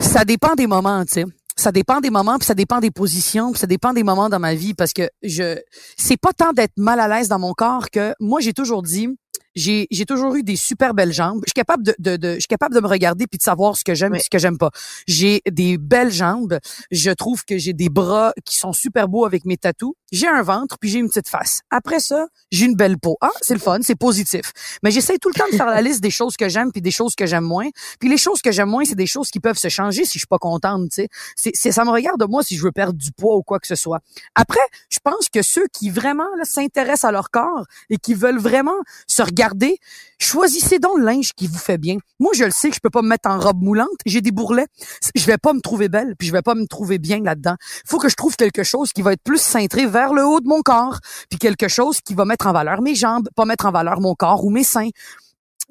ça 0.00 0.24
dépend 0.24 0.54
des 0.54 0.66
moments, 0.66 1.04
tu 1.04 1.12
sais. 1.14 1.24
Ça 1.56 1.72
dépend 1.72 2.00
des 2.00 2.10
moments, 2.10 2.38
puis 2.38 2.46
ça 2.46 2.54
dépend 2.54 2.80
des 2.80 2.90
positions, 2.90 3.52
puis 3.52 3.60
ça 3.60 3.66
dépend 3.66 3.92
des 3.92 4.02
moments 4.02 4.28
dans 4.30 4.38
ma 4.38 4.54
vie 4.54 4.74
parce 4.74 4.92
que 4.92 5.08
je 5.22 5.58
c'est 5.96 6.16
pas 6.16 6.32
tant 6.32 6.52
d'être 6.52 6.76
mal 6.76 7.00
à 7.00 7.08
l'aise 7.08 7.28
dans 7.28 7.38
mon 7.38 7.52
corps 7.52 7.90
que 7.90 8.14
moi 8.20 8.40
j'ai 8.40 8.54
toujours 8.54 8.82
dit 8.82 9.08
j'ai 9.54 9.86
j'ai 9.90 10.04
toujours 10.06 10.34
eu 10.34 10.42
des 10.42 10.56
super 10.56 10.94
belles 10.94 11.12
jambes. 11.12 11.40
Je 11.46 11.50
suis 11.50 11.54
capable 11.54 11.82
de, 11.82 11.94
de, 11.98 12.16
de 12.16 12.34
je 12.34 12.40
suis 12.40 12.46
capable 12.48 12.74
de 12.74 12.80
me 12.80 12.86
regarder 12.86 13.26
puis 13.26 13.38
de 13.38 13.42
savoir 13.42 13.76
ce 13.76 13.84
que 13.84 13.94
j'aime 13.94 14.14
et 14.14 14.20
ce 14.20 14.30
que 14.30 14.38
j'aime 14.38 14.58
pas. 14.58 14.70
J'ai 15.06 15.42
des 15.50 15.78
belles 15.78 16.12
jambes. 16.12 16.58
Je 16.90 17.10
trouve 17.10 17.44
que 17.44 17.58
j'ai 17.58 17.72
des 17.72 17.88
bras 17.88 18.32
qui 18.44 18.56
sont 18.56 18.72
super 18.72 19.08
beaux 19.08 19.24
avec 19.24 19.44
mes 19.44 19.56
tatous. 19.56 19.94
J'ai 20.12 20.28
un 20.28 20.42
ventre 20.42 20.76
puis 20.80 20.90
j'ai 20.90 20.98
une 20.98 21.08
petite 21.08 21.28
face. 21.28 21.60
Après 21.70 22.00
ça, 22.00 22.26
j'ai 22.50 22.66
une 22.66 22.74
belle 22.74 22.98
peau. 22.98 23.16
Ah, 23.20 23.30
c'est 23.40 23.54
le 23.54 23.60
fun, 23.60 23.78
c'est 23.82 23.94
positif. 23.94 24.52
Mais 24.82 24.90
j'essaie 24.90 25.18
tout 25.18 25.28
le 25.28 25.34
temps 25.34 25.48
de 25.50 25.56
faire 25.56 25.66
la 25.66 25.82
liste 25.82 26.00
des 26.00 26.10
choses 26.10 26.36
que 26.36 26.48
j'aime 26.48 26.72
puis 26.72 26.82
des 26.82 26.90
choses 26.90 27.14
que 27.14 27.26
j'aime 27.26 27.44
moins. 27.44 27.68
Puis 28.00 28.08
les 28.08 28.16
choses 28.16 28.42
que 28.42 28.50
j'aime 28.50 28.68
moins, 28.68 28.84
c'est 28.84 28.96
des 28.96 29.06
choses 29.06 29.30
qui 29.30 29.40
peuvent 29.40 29.58
se 29.58 29.68
changer 29.68 30.04
si 30.04 30.14
je 30.14 30.20
suis 30.20 30.26
pas 30.26 30.38
contente, 30.38 30.90
tu 30.90 31.06
sais. 31.36 31.52
C'est, 31.54 31.72
ça 31.72 31.84
me 31.84 31.90
regarde 31.90 32.24
moi 32.28 32.42
si 32.42 32.56
je 32.56 32.62
veux 32.62 32.72
perdre 32.72 32.98
du 32.98 33.12
poids 33.12 33.36
ou 33.36 33.42
quoi 33.42 33.60
que 33.60 33.66
ce 33.66 33.76
soit. 33.76 34.00
Après, 34.34 34.60
je 34.90 34.98
pense 35.02 35.28
que 35.28 35.42
ceux 35.42 35.66
qui 35.72 35.90
vraiment 35.90 36.26
s'intéressent 36.42 37.04
à 37.04 37.12
leur 37.12 37.30
corps 37.30 37.64
et 37.88 37.96
qui 37.96 38.14
veulent 38.14 38.40
vraiment 38.40 38.76
se 39.06 39.22
regarder, 39.22 39.78
choisissez 40.18 40.78
donc 40.78 40.98
le 40.98 41.04
linge 41.04 41.32
qui 41.34 41.46
vous 41.46 41.58
fait 41.58 41.78
bien. 41.78 41.98
Moi, 42.18 42.32
je 42.34 42.44
le 42.44 42.50
sais 42.50 42.68
que 42.68 42.74
je 42.74 42.80
peux 42.80 42.90
pas 42.90 43.02
me 43.02 43.08
mettre 43.08 43.28
en 43.28 43.38
robe 43.38 43.62
moulante, 43.62 43.88
j'ai 44.06 44.20
des 44.20 44.32
bourrelets. 44.32 44.66
Je 45.14 45.24
vais 45.26 45.38
pas 45.38 45.52
me 45.52 45.60
trouver 45.60 45.88
belle, 45.88 46.14
puis 46.18 46.26
je 46.26 46.32
vais 46.32 46.42
pas 46.42 46.54
me 46.54 46.66
trouver 46.66 46.98
bien 46.98 47.20
là-dedans. 47.20 47.56
Faut 47.86 47.98
que 47.98 48.08
je 48.08 48.16
trouve 48.16 48.36
quelque 48.36 48.62
chose 48.62 48.92
qui 48.92 49.02
va 49.02 49.12
être 49.12 49.22
plus 49.22 49.40
cintré 49.40 49.86
vers 49.86 49.99
le 50.14 50.24
haut 50.26 50.40
de 50.40 50.48
mon 50.48 50.62
corps, 50.62 50.98
puis 51.28 51.38
quelque 51.38 51.68
chose 51.68 52.00
qui 52.00 52.14
va 52.14 52.24
mettre 52.24 52.46
en 52.46 52.52
valeur 52.52 52.80
mes 52.80 52.94
jambes, 52.94 53.28
pas 53.36 53.44
mettre 53.44 53.66
en 53.66 53.70
valeur 53.70 54.00
mon 54.00 54.14
corps 54.14 54.44
ou 54.44 54.50
mes 54.50 54.64
seins. 54.64 54.88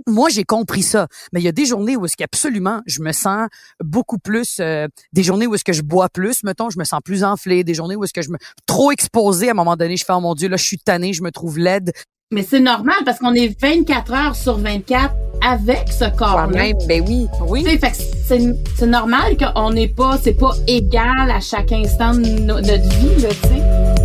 Moi, 0.07 0.29
j'ai 0.29 0.45
compris 0.45 0.81
ça, 0.83 1.07
mais 1.33 1.41
il 1.41 1.43
y 1.43 1.49
a 1.49 1.51
des 1.51 1.65
journées 1.65 1.97
où 1.97 2.05
est-ce 2.05 2.15
qu'absolument 2.15 2.79
je 2.85 3.01
me 3.01 3.11
sens 3.11 3.47
beaucoup 3.83 4.17
plus, 4.17 4.57
euh, 4.61 4.87
des 5.11 5.23
journées 5.23 5.45
où 5.45 5.55
est-ce 5.55 5.65
que 5.65 5.73
je 5.73 5.81
bois 5.81 6.07
plus, 6.07 6.43
mettons, 6.43 6.69
je 6.69 6.79
me 6.79 6.85
sens 6.85 7.01
plus 7.03 7.23
enflé, 7.25 7.65
des 7.65 7.73
journées 7.73 7.97
où 7.97 8.03
est-ce 8.05 8.13
que 8.13 8.21
je 8.21 8.29
me 8.29 8.37
trop 8.65 8.91
exposé 8.91 9.49
à 9.49 9.51
un 9.51 9.55
moment 9.55 9.75
donné, 9.75 9.97
je 9.97 10.05
fais 10.05 10.13
oh 10.13 10.21
mon 10.21 10.35
dieu, 10.35 10.47
là 10.47 10.55
je 10.55 10.63
suis 10.63 10.77
tannée, 10.77 11.11
je 11.11 11.21
me 11.21 11.31
trouve 11.31 11.59
laide. 11.59 11.91
Mais 12.31 12.43
c'est 12.43 12.59
normal 12.61 12.95
parce 13.05 13.17
qu'on 13.19 13.33
est 13.33 13.59
24 13.59 14.13
heures 14.13 14.35
sur 14.35 14.57
24 14.57 15.13
avec 15.45 15.91
ce 15.91 16.05
corps-là. 16.15 16.47
Toi-même, 16.47 16.77
ben 16.87 17.03
oui. 17.07 17.27
Oui. 17.47 17.65
C'est 18.27 18.85
normal 18.85 19.35
qu'on 19.35 19.71
n'est 19.71 19.87
pas, 19.87 20.17
c'est 20.23 20.35
pas 20.35 20.53
égal 20.67 21.31
à 21.31 21.39
chaque 21.39 21.71
instant 21.71 22.13
de 22.13 22.19
no- 22.19 22.61
notre 22.61 22.87
vie, 22.99 23.21
là, 23.21 23.29
tu 23.29 23.47
sais. 23.49 23.98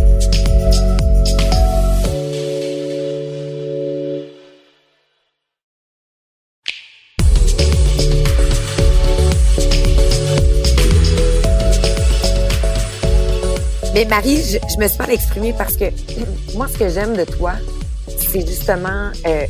Mais 13.95 14.03
Marie, 14.03 14.41
je, 14.43 14.57
je 14.57 14.77
me 14.77 14.89
suis 14.89 14.97
pas 14.97 15.07
exprimée 15.07 15.53
parce 15.57 15.77
que 15.77 15.85
moi, 16.53 16.67
ce 16.67 16.77
que 16.77 16.89
j'aime 16.89 17.15
de 17.15 17.23
toi, 17.23 17.53
c'est 18.09 18.45
justement 18.45 19.09
euh, 19.25 19.45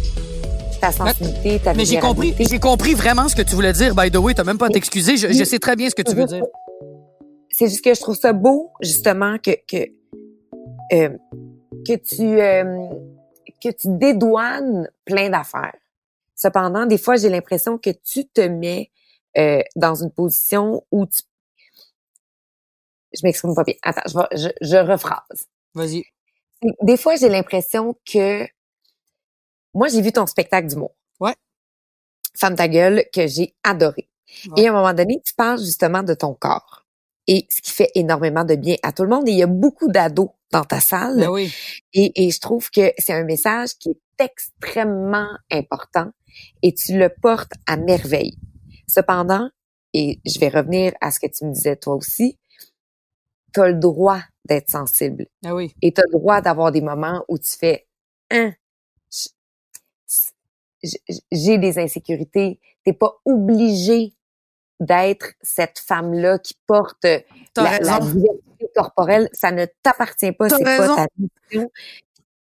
ta 0.79 0.91
sensibilité, 0.91 1.57
ta 1.57 1.73
Mais 1.73 1.83
j'ai 1.83 1.99
compris, 1.99 2.35
j'ai 2.39 2.59
compris 2.59 2.93
vraiment 2.93 3.27
ce 3.27 3.35
que 3.35 3.41
tu 3.41 3.55
voulais 3.55 3.73
dire. 3.73 3.95
By 3.95 4.11
the 4.11 4.17
way, 4.17 4.35
t'as 4.35 4.43
même 4.43 4.59
pas 4.59 4.67
à 4.67 4.69
t'excuser. 4.69 5.17
Je, 5.17 5.33
je 5.33 5.43
sais 5.43 5.57
très 5.57 5.75
bien 5.75 5.89
ce 5.89 5.95
que 5.95 6.03
tu 6.03 6.13
veux 6.13 6.25
dire. 6.25 6.43
C'est 7.49 7.69
juste 7.69 7.83
que 7.83 7.91
je 7.95 7.99
trouve 7.99 8.15
ça 8.15 8.33
beau, 8.33 8.71
justement, 8.81 9.37
que 9.39 9.49
que 9.67 9.87
euh, 10.93 11.09
que 11.87 11.95
tu 11.95 12.39
euh, 12.39 12.87
que 13.63 13.69
tu 13.69 13.87
dédouanes 13.97 14.87
plein 15.05 15.31
d'affaires. 15.31 15.73
Cependant, 16.35 16.85
des 16.85 16.99
fois, 16.99 17.15
j'ai 17.15 17.29
l'impression 17.29 17.79
que 17.79 17.89
tu 17.89 18.27
te 18.27 18.41
mets 18.41 18.91
euh, 19.39 19.63
dans 19.75 19.95
une 19.95 20.11
position 20.11 20.83
où 20.91 21.07
tu 21.07 21.23
je 23.15 23.25
m'exprime 23.25 23.55
pas 23.55 23.63
bien. 23.63 23.75
Attends, 23.83 24.27
je, 24.31 24.37
je, 24.37 24.49
je 24.61 24.77
rephrase. 24.77 25.47
Vas-y. 25.73 26.03
Des 26.81 26.97
fois, 26.97 27.15
j'ai 27.15 27.29
l'impression 27.29 27.95
que 28.05 28.45
moi, 29.73 29.87
j'ai 29.87 30.01
vu 30.01 30.11
ton 30.11 30.25
spectacle 30.25 30.67
d'humour. 30.67 30.95
Ouais. 31.19 31.35
Femme 32.35 32.55
ta 32.55 32.67
gueule 32.67 33.05
que 33.13 33.27
j'ai 33.27 33.55
adoré. 33.63 34.09
Ouais. 34.47 34.63
Et 34.63 34.67
à 34.67 34.71
un 34.71 34.73
moment 34.73 34.93
donné, 34.93 35.21
tu 35.25 35.33
parles 35.33 35.59
justement 35.59 36.03
de 36.03 36.13
ton 36.13 36.33
corps. 36.33 36.85
Et 37.27 37.45
ce 37.49 37.61
qui 37.61 37.71
fait 37.71 37.91
énormément 37.95 38.45
de 38.45 38.55
bien 38.55 38.75
à 38.83 38.91
tout 38.91 39.03
le 39.03 39.09
monde. 39.09 39.27
Et 39.27 39.31
il 39.31 39.37
y 39.37 39.43
a 39.43 39.47
beaucoup 39.47 39.89
d'ados 39.89 40.29
dans 40.51 40.63
ta 40.63 40.79
salle. 40.79 41.19
Ben 41.19 41.29
oui. 41.29 41.53
Et, 41.93 42.25
et 42.25 42.31
je 42.31 42.39
trouve 42.39 42.69
que 42.69 42.93
c'est 42.97 43.13
un 43.13 43.23
message 43.23 43.73
qui 43.79 43.89
est 43.89 44.23
extrêmement 44.23 45.29
important 45.51 46.11
et 46.61 46.73
tu 46.73 46.97
le 46.97 47.09
portes 47.09 47.51
à 47.67 47.77
merveille. 47.77 48.37
Cependant, 48.87 49.49
et 49.93 50.19
je 50.25 50.39
vais 50.39 50.49
revenir 50.49 50.93
à 51.01 51.11
ce 51.11 51.19
que 51.19 51.27
tu 51.27 51.45
me 51.45 51.53
disais 51.53 51.75
toi 51.75 51.95
aussi, 51.95 52.37
tu 53.55 53.61
as 53.61 53.69
le 53.69 53.79
droit 53.79 54.19
d'être 54.43 54.69
sensible 54.69 55.25
Ah 55.45 55.55
oui. 55.55 55.73
et 55.81 55.93
tu 55.93 56.01
as 56.01 56.03
le 56.05 56.11
droit 56.19 56.41
d'avoir 56.41 56.71
des 56.71 56.81
moments 56.81 57.23
où 57.27 57.37
tu 57.39 57.57
fais 57.57 57.87
hein, 58.29 58.53
j'ai 61.31 61.57
des 61.57 61.79
insécurités. 61.79 62.59
T'es 62.83 62.93
pas 62.93 63.19
obligé 63.25 64.13
d'être 64.79 65.33
cette 65.41 65.79
femme-là 65.79 66.37
qui 66.39 66.55
porte 66.67 67.03
la, 67.03 67.79
la 67.79 67.99
diversité 67.99 68.69
corporelle. 68.75 69.29
Ça 69.33 69.51
ne 69.51 69.65
t'appartient 69.83 70.31
pas, 70.33 70.49
c'est 70.49 70.63
pas 70.63 70.95
ta 70.95 71.07
mission. 71.17 71.71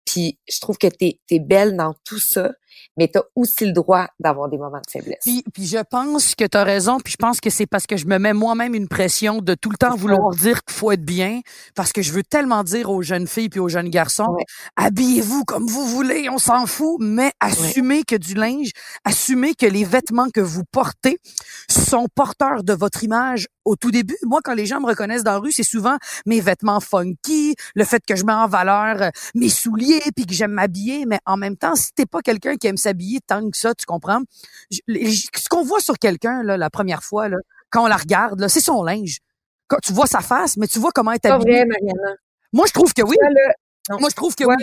Puis 0.04 0.38
je 0.48 0.60
trouve 0.60 0.78
que 0.78 0.86
t'es 0.86 1.20
es 1.30 1.38
belle 1.40 1.76
dans 1.76 1.94
tout 2.04 2.18
ça. 2.20 2.52
Mais 2.96 3.08
tu 3.12 3.18
as 3.18 3.24
aussi 3.34 3.66
le 3.66 3.72
droit 3.72 4.06
d'avoir 4.20 4.48
des 4.48 4.58
moments 4.58 4.78
de 4.84 4.90
faiblesse. 4.90 5.18
Puis, 5.24 5.44
puis 5.52 5.66
je 5.66 5.78
pense 5.90 6.34
que 6.34 6.44
tu 6.44 6.56
as 6.56 6.64
raison, 6.64 6.98
puis 7.00 7.12
je 7.12 7.16
pense 7.16 7.40
que 7.40 7.50
c'est 7.50 7.66
parce 7.66 7.86
que 7.86 7.96
je 7.96 8.06
me 8.06 8.18
mets 8.18 8.32
moi-même 8.32 8.74
une 8.74 8.88
pression 8.88 9.38
de 9.40 9.54
tout 9.54 9.70
le 9.70 9.76
temps 9.76 9.94
vouloir 9.96 10.30
dire 10.30 10.62
qu'il 10.64 10.74
faut 10.76 10.92
être 10.92 11.04
bien, 11.04 11.40
parce 11.74 11.92
que 11.92 12.02
je 12.02 12.12
veux 12.12 12.22
tellement 12.22 12.64
dire 12.64 12.90
aux 12.90 13.02
jeunes 13.02 13.26
filles 13.26 13.48
puis 13.48 13.60
aux 13.60 13.68
jeunes 13.68 13.90
garçons, 13.90 14.26
Ouais. 14.28 14.44
habillez-vous 14.76 15.44
comme 15.44 15.66
vous 15.66 15.86
voulez, 15.86 16.28
on 16.30 16.38
s'en 16.38 16.66
fout, 16.66 16.96
mais 17.00 17.32
assumez 17.40 18.02
que 18.04 18.16
du 18.16 18.34
linge, 18.34 18.70
assumez 19.04 19.54
que 19.54 19.66
les 19.66 19.84
vêtements 19.84 20.28
que 20.30 20.40
vous 20.40 20.64
portez 20.70 21.18
sont 21.70 22.06
porteurs 22.14 22.62
de 22.64 22.72
votre 22.72 23.04
image 23.04 23.46
au 23.64 23.76
tout 23.76 23.90
début. 23.90 24.16
Moi, 24.24 24.40
quand 24.42 24.54
les 24.54 24.66
gens 24.66 24.80
me 24.80 24.86
reconnaissent 24.86 25.24
dans 25.24 25.32
la 25.32 25.38
rue, 25.38 25.52
c'est 25.52 25.62
souvent 25.62 25.96
mes 26.26 26.40
vêtements 26.40 26.80
funky, 26.80 27.54
le 27.74 27.84
fait 27.84 28.02
que 28.06 28.16
je 28.16 28.24
mets 28.24 28.32
en 28.32 28.48
valeur 28.48 29.02
euh, 29.02 29.10
mes 29.34 29.48
souliers, 29.48 30.00
puis 30.16 30.26
que 30.26 30.32
j'aime 30.34 30.52
m'habiller, 30.52 31.04
mais 31.06 31.18
en 31.26 31.36
même 31.36 31.56
temps, 31.56 31.74
si 31.74 31.92
t'es 31.94 32.06
pas 32.06 32.20
quelqu'un 32.22 32.56
qui 32.58 32.66
aime 32.66 32.76
s'habiller 32.76 33.20
tant 33.26 33.48
que 33.50 33.56
ça, 33.56 33.74
tu 33.74 33.86
comprends? 33.86 34.20
Ce 34.70 35.48
qu'on 35.48 35.62
voit 35.64 35.80
sur 35.80 35.98
quelqu'un, 35.98 36.42
là, 36.42 36.56
la 36.56 36.70
première 36.70 37.02
fois, 37.02 37.28
là, 37.28 37.36
quand 37.70 37.84
on 37.84 37.86
la 37.86 37.96
regarde, 37.96 38.40
là, 38.40 38.48
c'est 38.48 38.60
son 38.60 38.82
linge. 38.82 39.18
Quand 39.68 39.78
tu 39.82 39.92
vois 39.92 40.06
sa 40.06 40.20
face, 40.20 40.56
mais 40.56 40.66
tu 40.66 40.78
vois 40.78 40.90
comment 40.92 41.12
elle 41.12 41.16
est 41.16 41.28
pas 41.28 41.34
habillée. 41.34 41.56
vrai, 41.58 41.66
Mariana. 41.66 42.14
Moi, 42.52 42.66
je 42.66 42.72
trouve 42.72 42.92
que 42.94 43.02
oui. 43.02 43.16
Moi, 43.90 44.08
je 44.10 44.14
trouve 44.14 44.34
que 44.34 44.44
oui. 44.44 44.54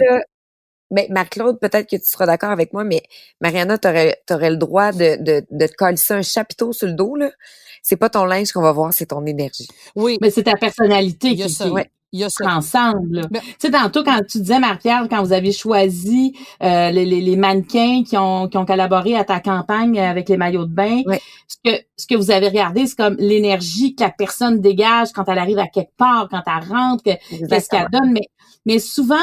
mais 0.92 1.08
Marc-Claude, 1.10 1.60
peut-être 1.60 1.90
que 1.90 1.96
tu 1.96 2.06
seras 2.06 2.26
d'accord 2.26 2.52
avec 2.52 2.74
moi, 2.74 2.84
mais 2.84 3.04
Mariana, 3.42 3.78
t'aurais, 3.78 4.22
t'aurais 4.28 4.50
le 4.52 4.58
droit 4.58 4.92
de, 4.92 5.18
de, 5.22 5.46
de 5.50 5.68
te 5.68 5.74
coller 5.76 5.98
un 6.10 6.22
chapiteau 6.22 6.74
sur 6.74 6.88
le 6.88 6.94
dos, 6.94 7.16
là. 7.16 7.32
C'est 7.82 7.98
pas 7.98 8.10
ton 8.10 8.26
linge 8.26 8.52
qu'on 8.52 8.62
va 8.64 8.72
voir, 8.72 8.94
c'est 8.94 9.08
ton 9.08 9.24
énergie. 9.28 9.68
Oui. 9.96 10.18
Mais 10.22 10.32
c'est 10.32 10.44
ta 10.44 10.56
personnalité 10.56 11.36
qui, 11.36 11.50
ça. 11.52 11.66
qui- 11.66 11.70
ouais. 11.72 11.90
Il 12.12 12.20
y 12.20 12.24
a 12.24 12.30
ça. 12.30 12.46
ensemble. 12.56 13.28
Ben- 13.30 13.42
Tu 13.42 13.54
sais, 13.60 13.72
tantôt, 13.72 14.04
quand 14.04 14.20
tu 14.30 14.40
disais, 14.40 14.60
Marie-Pierre, 14.60 15.08
quand 15.10 15.22
vous 15.22 15.34
avez 15.34 15.52
choisi 15.52 16.34
euh, 16.64 16.90
les, 16.92 17.04
les, 17.04 17.20
les 17.20 17.36
mannequins 17.36 18.04
qui 18.08 18.16
ont, 18.18 18.48
qui 18.48 18.58
ont 18.58 18.66
collaboré 18.66 19.18
à 19.18 19.26
ta 19.26 19.42
campagne 19.42 20.00
avec 20.00 20.30
les 20.30 20.38
maillots 20.38 20.66
de 20.66 20.74
bain, 20.74 21.02
ce, 21.48 21.56
que, 21.66 21.78
ce 21.98 22.08
que 22.08 22.16
vous 22.16 22.32
avez 22.32 22.48
regardé, 22.48 22.88
c'est 22.88 22.96
comme 22.96 23.16
l'énergie 23.20 23.96
que 23.96 24.04
la 24.04 24.12
personne 24.12 24.62
dégage 24.62 25.12
quand 25.14 25.28
elle 25.28 25.40
arrive 25.40 25.60
à 25.60 25.68
quelque 25.68 25.96
part, 25.98 26.30
quand 26.30 26.42
elle 26.48 26.70
rentre, 26.70 27.04
que- 27.04 27.12
qu'est-ce 27.50 27.70
qu'elle 27.70 27.90
donne. 27.92 28.12
Mais, 28.14 28.28
mais 28.66 28.80
souvent, 28.80 29.18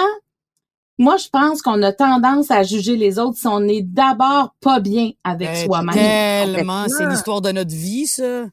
moi, 0.99 1.17
je 1.17 1.29
pense 1.33 1.63
qu'on 1.63 1.83
a 1.83 1.93
tendance 1.93 2.51
à 2.51 2.63
juger 2.63 2.97
les 2.97 3.19
autres 3.19 3.39
si 3.39 3.47
on 3.47 3.63
est 3.67 3.81
d'abord 3.83 4.55
pas 4.61 4.79
bien 4.81 5.13
avec 5.25 5.49
Ben, 5.49 5.65
soi-même. 5.65 5.95
Tellement. 6.55 6.85
C'est 6.89 7.07
l'histoire 7.09 7.41
de 7.41 7.53
notre 7.53 7.75
vie, 7.75 8.07
ça. 8.07 8.45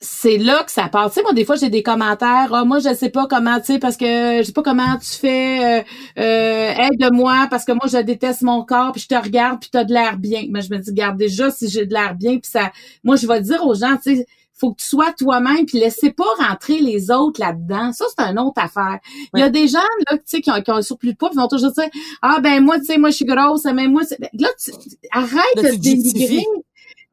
C'est 0.00 0.36
là 0.36 0.62
que 0.62 0.70
ça 0.70 0.88
part. 0.88 1.08
Tu 1.08 1.14
sais, 1.14 1.22
moi, 1.22 1.32
des 1.32 1.44
fois, 1.46 1.56
j'ai 1.56 1.70
des 1.70 1.82
commentaires. 1.82 2.48
Ah, 2.52 2.64
moi, 2.64 2.78
je 2.80 2.92
sais 2.94 3.08
pas 3.08 3.26
comment, 3.26 3.58
tu 3.60 3.66
sais, 3.74 3.78
parce 3.78 3.96
que 3.96 4.38
je 4.38 4.42
sais 4.42 4.52
pas 4.52 4.62
comment 4.62 4.96
tu 4.98 5.18
fais. 5.18 5.80
Euh, 5.80 5.82
euh, 6.18 6.72
aide-moi, 6.90 7.46
parce 7.50 7.64
que 7.64 7.72
moi, 7.72 7.86
je 7.90 7.98
déteste 8.02 8.42
mon 8.42 8.62
corps, 8.64 8.92
puis 8.92 9.00
je 9.00 9.08
te 9.08 9.14
regarde, 9.14 9.58
puis 9.60 9.70
t'as 9.72 9.84
de 9.84 9.92
l'air 9.94 10.18
bien. 10.18 10.44
Mais 10.50 10.60
je 10.60 10.70
me 10.70 10.78
dis, 10.78 10.90
regarde 10.90 11.16
déjà 11.16 11.50
si 11.50 11.68
j'ai 11.68 11.86
de 11.86 11.94
l'air 11.94 12.14
bien, 12.14 12.32
puis 12.38 12.50
ça. 12.50 12.72
Moi, 13.04 13.16
je 13.16 13.26
vais 13.26 13.40
dire 13.40 13.64
aux 13.66 13.74
gens, 13.74 13.96
tu 13.96 14.16
sais, 14.16 14.26
faut 14.58 14.72
que 14.72 14.80
tu 14.80 14.86
sois 14.88 15.12
toi-même, 15.12 15.66
puis 15.66 15.78
laissez 15.78 16.10
pas 16.12 16.24
rentrer 16.46 16.78
les 16.80 17.10
autres 17.10 17.40
là-dedans. 17.40 17.92
Ça, 17.92 18.04
c'est 18.08 18.24
une 18.24 18.38
autre 18.38 18.62
affaire. 18.62 18.98
Il 19.34 19.40
y 19.40 19.42
a 19.42 19.50
des 19.50 19.68
gens 19.68 19.78
là, 20.10 20.16
tu 20.16 20.22
sais, 20.26 20.40
qui 20.40 20.50
ont, 20.50 20.60
qui 20.62 20.70
ont 20.70 20.76
un 20.76 20.82
surplus 20.82 21.12
de 21.12 21.16
poids, 21.18 21.30
puis 21.30 21.38
vont 21.38 21.48
toujours 21.48 21.72
dire, 21.72 21.88
ah 22.22 22.38
ben 22.42 22.62
moi, 22.62 22.78
tu 22.78 22.86
sais, 22.86 22.98
moi, 22.98 23.10
je 23.10 23.16
suis 23.16 23.24
grosse, 23.26 23.64
mais 23.64 23.86
moi, 23.88 24.02
Ben, 24.18 24.28
là, 24.34 24.48
tu, 24.62 24.70
arrête 25.12 25.40
Là, 25.56 25.62
de 25.62 25.68
tu 25.76 25.82
justifies. 25.82 26.36
dénigrer 26.36 26.44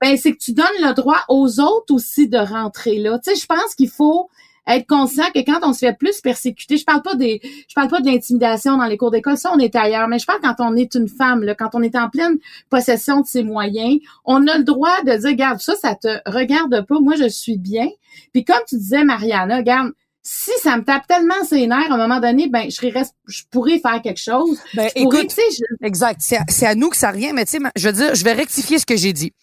ben 0.04 0.18
c'est 0.18 0.34
que 0.34 0.38
tu 0.38 0.52
donnes 0.52 0.66
le 0.82 0.94
droit 0.94 1.22
aux 1.30 1.62
autres 1.62 1.94
aussi 1.94 2.28
de 2.28 2.38
rentrer 2.38 2.98
là. 3.00 3.18
Tu 3.20 3.34
sais, 3.34 3.40
je 3.42 3.46
pense 3.46 3.74
qu'il 3.76 3.90
faut 3.90 4.30
être 4.68 4.86
conscient 4.88 5.26
que 5.34 5.40
quand 5.40 5.60
on 5.64 5.72
se 5.74 5.80
fait 5.80 5.98
plus 5.98 6.20
persécuter, 6.22 6.76
je 6.78 6.84
parle 6.86 7.02
pas 7.02 7.16
des, 7.16 7.40
je 7.44 7.74
parle 7.74 7.88
pas 7.90 8.00
de 8.02 8.06
l'intimidation 8.06 8.78
dans 8.78 8.86
les 8.86 8.98
cours 8.98 9.12
d'école, 9.12 9.38
ça 9.38 9.52
on 9.54 9.60
est 9.60 9.76
ailleurs, 9.76 10.08
mais 10.10 10.20
je 10.20 10.26
parle 10.26 10.40
quand 10.42 10.56
on 10.60 10.76
est 10.76 10.94
une 10.96 11.08
femme, 11.08 11.44
là, 11.44 11.56
quand 11.56 11.70
on 11.74 11.82
est 11.82 11.96
en 11.96 12.10
pleine 12.10 12.38
possession 12.70 13.22
de 13.22 13.26
ses 13.28 13.44
moyens, 13.44 14.00
on 14.26 14.46
a 14.48 14.58
le 14.58 14.64
droit 14.66 15.02
de 15.06 15.16
dire, 15.18 15.30
regarde, 15.30 15.60
ça, 15.60 15.76
ça 15.76 15.96
te 15.96 16.08
regarde 16.26 16.86
pas, 16.88 17.00
moi 17.02 17.16
je 17.18 17.28
suis 17.30 17.58
bien. 17.58 17.88
Puis 18.34 18.44
comme 18.44 18.62
tu 18.68 18.78
disais, 18.78 19.04
Mariana, 19.06 19.58
regarde, 19.58 19.92
si 20.22 20.52
ça 20.62 20.78
me 20.78 20.84
tape 20.86 21.06
tellement 21.08 21.44
ses 21.44 21.68
nerfs, 21.68 21.92
à 21.92 21.96
un 21.96 21.98
moment 21.98 22.22
donné, 22.22 22.48
ben 22.48 22.64
je, 22.72 22.76
serais, 22.76 22.94
je 23.28 23.44
pourrais 23.52 23.80
faire 23.80 24.02
quelque 24.02 24.22
chose. 24.22 24.58
Ben, 24.74 24.90
Je 24.96 25.02
pourrais, 25.04 25.24
écoute, 25.24 25.36
je- 25.52 25.86
Exact. 25.86 26.22
C'est 26.22 26.66
à, 26.66 26.70
à 26.70 26.76
nous 26.76 26.90
que 26.90 26.96
ça 26.96 27.12
revient, 27.12 27.32
mais 27.34 27.44
tu 27.46 27.58
sais, 27.58 27.60
je 27.76 27.88
veux 27.90 27.94
dire, 27.94 28.16
je 28.16 28.24
vais 28.24 28.32
rectifier 28.32 28.80
ce 28.80 28.86
que 28.86 28.96
j'ai 28.96 29.12
dit. 29.12 29.34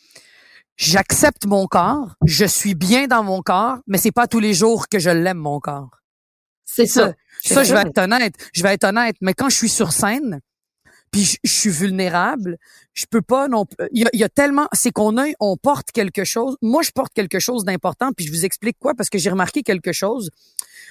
J'accepte 0.80 1.44
mon 1.44 1.66
corps, 1.66 2.14
je 2.24 2.46
suis 2.46 2.74
bien 2.74 3.06
dans 3.06 3.22
mon 3.22 3.42
corps, 3.42 3.80
mais 3.86 3.98
c'est 3.98 4.12
pas 4.12 4.26
tous 4.26 4.40
les 4.40 4.54
jours 4.54 4.88
que 4.88 4.98
je 4.98 5.10
l'aime 5.10 5.36
mon 5.36 5.60
corps. 5.60 6.00
c'est 6.64 6.86
ça. 6.86 7.12
Ça, 7.44 7.64
je 7.64 7.74
vais 7.74 7.82
être 7.82 7.98
honnête. 7.98 8.34
Je 8.54 8.62
vais 8.62 8.72
être 8.72 8.84
honnête. 8.84 9.16
Mais 9.20 9.34
quand 9.34 9.50
je 9.50 9.56
suis 9.56 9.68
sur 9.68 9.92
scène, 9.92 10.40
puis 11.10 11.24
je, 11.24 11.36
je 11.44 11.52
suis 11.52 11.70
vulnérable, 11.70 12.56
je 12.94 13.06
peux 13.08 13.22
pas 13.22 13.48
non 13.48 13.66
plus. 13.66 13.86
Il 13.92 14.02
y 14.02 14.04
a, 14.04 14.10
il 14.12 14.20
y 14.20 14.24
a 14.24 14.28
tellement, 14.28 14.68
c'est 14.72 14.90
qu'on 14.90 15.16
a, 15.18 15.26
on 15.40 15.56
porte 15.56 15.92
quelque 15.92 16.24
chose. 16.24 16.56
Moi, 16.62 16.82
je 16.82 16.90
porte 16.90 17.12
quelque 17.14 17.38
chose 17.38 17.64
d'important, 17.64 18.10
puis 18.16 18.26
je 18.26 18.32
vous 18.32 18.44
explique 18.44 18.78
quoi 18.78 18.94
parce 18.94 19.08
que 19.08 19.18
j'ai 19.18 19.30
remarqué 19.30 19.62
quelque 19.62 19.92
chose. 19.92 20.30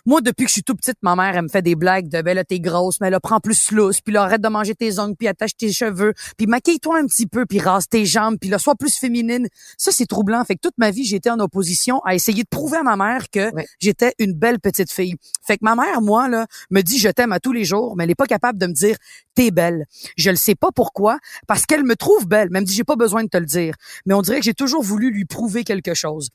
Moi, 0.05 0.21
depuis 0.21 0.45
que 0.45 0.49
je 0.49 0.53
suis 0.53 0.63
tout 0.63 0.75
petite, 0.75 0.97
ma 1.01 1.15
mère, 1.15 1.35
elle 1.35 1.43
me 1.43 1.49
fait 1.49 1.61
des 1.61 1.75
blagues 1.75 2.07
de, 2.07 2.21
ben 2.21 2.33
là, 2.33 2.43
t'es 2.45 2.59
grosse, 2.59 3.01
mais 3.01 3.09
là, 3.09 3.19
prends 3.19 3.41
plus 3.41 3.71
lousse, 3.71 3.99
puis 3.99 4.13
là, 4.13 4.23
arrête 4.23 4.41
de 4.41 4.47
manger 4.47 4.73
tes 4.73 4.97
ongles, 4.97 5.15
puis 5.17 5.27
attache 5.27 5.57
tes 5.57 5.73
cheveux, 5.73 6.13
puis 6.37 6.47
maquille-toi 6.47 6.99
un 6.99 7.05
petit 7.05 7.27
peu, 7.27 7.45
puis 7.45 7.59
rase 7.59 7.87
tes 7.89 8.05
jambes, 8.05 8.37
puis 8.39 8.49
là, 8.49 8.59
sois 8.59 8.75
plus 8.75 8.95
féminine. 8.95 9.47
Ça, 9.77 9.91
c'est 9.91 10.05
troublant. 10.05 10.43
Fait 10.45 10.55
que 10.55 10.61
toute 10.61 10.77
ma 10.77 10.91
vie, 10.91 11.03
été 11.13 11.29
en 11.29 11.39
opposition 11.39 11.99
à 12.05 12.15
essayer 12.15 12.43
de 12.43 12.47
prouver 12.49 12.77
à 12.77 12.83
ma 12.83 12.95
mère 12.95 13.29
que 13.29 13.51
j'étais 13.79 14.13
une 14.19 14.33
belle 14.33 14.59
petite 14.59 14.91
fille. 14.91 15.15
Fait 15.45 15.57
que 15.57 15.63
ma 15.63 15.75
mère, 15.75 16.01
moi, 16.01 16.27
là, 16.29 16.47
me 16.69 16.81
dit 16.81 16.97
je 16.97 17.09
t'aime 17.09 17.31
à 17.31 17.39
tous 17.39 17.51
les 17.51 17.65
jours, 17.65 17.95
mais 17.95 18.05
elle 18.05 18.11
est 18.11 18.15
pas 18.15 18.25
capable 18.25 18.57
de 18.57 18.67
me 18.67 18.73
dire 18.73 18.95
t'es 19.35 19.51
belle. 19.51 19.85
Je 20.17 20.29
le 20.29 20.35
sais 20.35 20.55
pas 20.55 20.69
pourquoi, 20.73 21.19
parce 21.47 21.65
qu'elle 21.65 21.83
me 21.89 21.95
trouve 21.95 22.27
belle. 22.27 22.49
Même 22.51 22.63
dit 22.63 22.73
j'ai 22.73 22.83
pas 22.83 22.95
besoin 22.95 23.23
de 23.23 23.29
te 23.29 23.37
le 23.37 23.45
dire. 23.45 23.73
Mais 24.05 24.13
on 24.13 24.21
dirait 24.21 24.39
que 24.39 24.45
j'ai 24.45 24.53
toujours 24.53 24.83
voulu 24.83 25.11
lui 25.11 25.25
prouver 25.25 25.63
quelque 25.63 25.93
chose. 25.93 26.29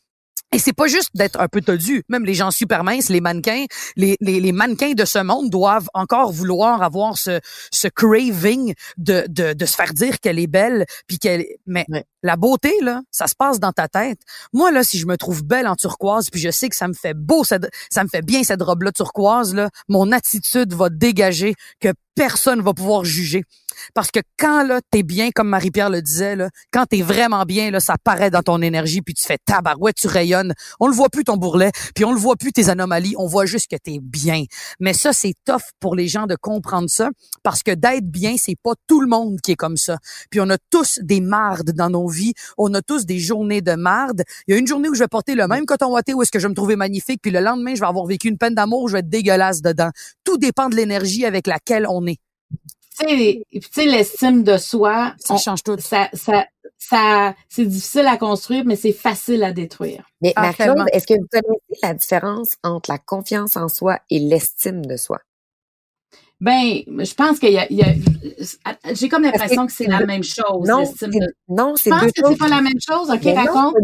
Et 0.52 0.58
c'est 0.60 0.72
pas 0.72 0.86
juste 0.86 1.10
d'être 1.14 1.40
un 1.40 1.48
peu 1.48 1.60
todu. 1.62 2.04
Même 2.08 2.24
les 2.24 2.34
gens 2.34 2.52
super 2.52 2.84
minces, 2.84 3.08
les 3.08 3.20
mannequins, 3.20 3.64
les, 3.96 4.16
les, 4.20 4.38
les 4.38 4.52
mannequins 4.52 4.92
de 4.92 5.04
ce 5.04 5.18
monde 5.18 5.50
doivent 5.50 5.88
encore 5.94 6.30
vouloir 6.30 6.80
avoir 6.80 7.18
ce, 7.18 7.40
ce 7.72 7.88
craving 7.88 8.72
de, 8.96 9.24
de, 9.28 9.52
de 9.52 9.66
se 9.66 9.74
faire 9.74 9.92
dire 9.92 10.20
qu'elle 10.20 10.38
est 10.38 10.46
belle, 10.46 10.86
puis 11.08 11.18
qu'elle. 11.18 11.44
Mais 11.66 11.84
la 12.22 12.36
beauté 12.36 12.72
là, 12.82 13.02
ça 13.10 13.26
se 13.26 13.34
passe 13.34 13.58
dans 13.58 13.72
ta 13.72 13.88
tête. 13.88 14.20
Moi 14.52 14.70
là, 14.70 14.84
si 14.84 14.98
je 14.98 15.06
me 15.06 15.16
trouve 15.16 15.42
belle 15.42 15.66
en 15.66 15.74
turquoise, 15.74 16.30
puis 16.30 16.40
je 16.40 16.50
sais 16.50 16.68
que 16.68 16.76
ça 16.76 16.86
me 16.86 16.94
fait 16.94 17.14
beau, 17.14 17.42
ça, 17.42 17.58
ça 17.90 18.04
me 18.04 18.08
fait 18.08 18.22
bien 18.22 18.44
cette 18.44 18.62
robe 18.62 18.82
là 18.82 18.92
turquoise 18.92 19.56
là, 19.56 19.70
mon 19.88 20.12
attitude 20.12 20.72
va 20.72 20.88
dégager 20.88 21.54
que 21.80 21.88
personne 22.14 22.60
va 22.60 22.72
pouvoir 22.74 23.04
juger. 23.04 23.42
Parce 23.94 24.10
que 24.10 24.20
quand 24.38 24.62
là 24.64 24.80
t'es 24.90 25.02
bien, 25.02 25.30
comme 25.34 25.48
Marie-Pierre 25.48 25.90
le 25.90 26.02
disait 26.02 26.36
là, 26.36 26.50
quand 26.72 26.86
t'es 26.86 27.02
vraiment 27.02 27.44
bien 27.44 27.70
là, 27.70 27.80
ça 27.80 27.96
paraît 28.02 28.30
dans 28.30 28.42
ton 28.42 28.60
énergie, 28.62 29.02
puis 29.02 29.14
tu 29.14 29.24
fais 29.24 29.38
tabarouette, 29.44 29.96
tu 29.96 30.06
rayonnes. 30.06 30.54
On 30.80 30.88
le 30.88 30.94
voit 30.94 31.08
plus 31.08 31.24
ton 31.24 31.36
bourrelet, 31.36 31.70
puis 31.94 32.04
on 32.04 32.12
le 32.12 32.18
voit 32.18 32.36
plus 32.36 32.52
tes 32.52 32.68
anomalies, 32.68 33.14
on 33.18 33.26
voit 33.26 33.46
juste 33.46 33.70
que 33.70 33.76
t'es 33.76 33.98
bien. 34.02 34.44
Mais 34.80 34.92
ça 34.92 35.12
c'est 35.12 35.34
tough 35.44 35.62
pour 35.80 35.96
les 35.96 36.08
gens 36.08 36.26
de 36.26 36.36
comprendre 36.40 36.88
ça, 36.88 37.10
parce 37.42 37.62
que 37.62 37.72
d'être 37.72 38.06
bien, 38.06 38.34
c'est 38.38 38.56
pas 38.62 38.72
tout 38.86 39.00
le 39.00 39.08
monde 39.08 39.40
qui 39.40 39.52
est 39.52 39.56
comme 39.56 39.76
ça. 39.76 39.98
Puis 40.30 40.40
on 40.40 40.48
a 40.50 40.58
tous 40.70 40.98
des 41.02 41.20
mardes 41.20 41.72
dans 41.72 41.90
nos 41.90 42.08
vies, 42.08 42.34
on 42.58 42.72
a 42.74 42.82
tous 42.82 43.06
des 43.06 43.18
journées 43.18 43.62
de 43.62 43.74
marde. 43.74 44.22
Il 44.46 44.54
y 44.54 44.56
a 44.56 44.60
une 44.60 44.66
journée 44.66 44.88
où 44.88 44.94
je 44.94 45.00
vais 45.00 45.08
porter 45.08 45.34
le 45.34 45.46
même 45.46 45.66
coton 45.66 45.92
watté 45.92 46.14
où 46.14 46.22
est-ce 46.22 46.30
que 46.30 46.38
je 46.38 46.46
vais 46.46 46.50
me 46.50 46.56
trouver 46.56 46.76
magnifique, 46.76 47.20
puis 47.22 47.30
le 47.30 47.40
lendemain 47.40 47.74
je 47.74 47.80
vais 47.80 47.86
avoir 47.86 48.06
vécu 48.06 48.28
une 48.28 48.38
peine 48.38 48.54
d'amour, 48.54 48.82
où 48.82 48.88
je 48.88 48.94
vais 48.94 49.00
être 49.00 49.08
dégueulasse 49.08 49.62
dedans. 49.62 49.90
Tout 50.24 50.38
dépend 50.38 50.68
de 50.68 50.76
l'énergie 50.76 51.24
avec 51.24 51.46
laquelle 51.46 51.86
on 51.88 52.06
est. 52.06 52.18
Tu 52.98 53.06
sais, 53.08 53.42
tu 53.52 53.60
sais, 53.72 53.84
l'estime 53.86 54.44
de 54.44 54.56
soi, 54.56 55.14
Ça 55.18 55.34
on- 55.34 55.38
change 55.38 55.62
tout. 55.64 55.76
ça, 55.80 56.08
ça, 56.12 56.46
ça, 56.78 57.34
c'est 57.48 57.64
difficile 57.66 58.06
à 58.06 58.16
construire, 58.16 58.64
mais 58.64 58.76
c'est 58.76 58.92
facile 58.92 59.42
à 59.42 59.52
détruire. 59.52 60.06
Mais 60.20 60.32
Ah, 60.36 60.50
est-ce 60.50 61.06
que 61.06 61.14
vous 61.14 61.26
connaissez 61.30 61.80
la 61.82 61.94
différence 61.94 62.50
entre 62.62 62.90
la 62.90 62.98
confiance 62.98 63.56
en 63.56 63.68
soi 63.68 63.98
et 64.10 64.20
l'estime 64.20 64.86
de 64.86 64.96
soi? 64.96 65.18
Ben, 66.40 66.82
je 66.86 67.14
pense 67.14 67.38
qu'il 67.38 67.52
y 67.52 67.58
a, 67.58 67.66
il 67.70 67.76
y 67.78 67.82
a 67.82 67.94
j'ai 68.92 69.08
comme 69.08 69.22
l'impression 69.22 69.66
que 69.66 69.72
c'est 69.72 69.86
la 69.86 70.04
même 70.04 70.22
chose, 70.24 70.68
Non, 70.68 70.84
c'est- 70.84 71.06
de 71.08 71.34
non, 71.48 71.74
Je 71.76 71.82
c'est 71.84 71.90
pense 71.90 72.02
deux 72.02 72.10
que 72.22 72.28
c'est 72.28 72.36
pas 72.36 72.48
la 72.48 72.60
même 72.60 72.80
chose. 72.86 73.10
OK, 73.10 73.22
Mais 73.24 73.34
raconte. 73.34 73.74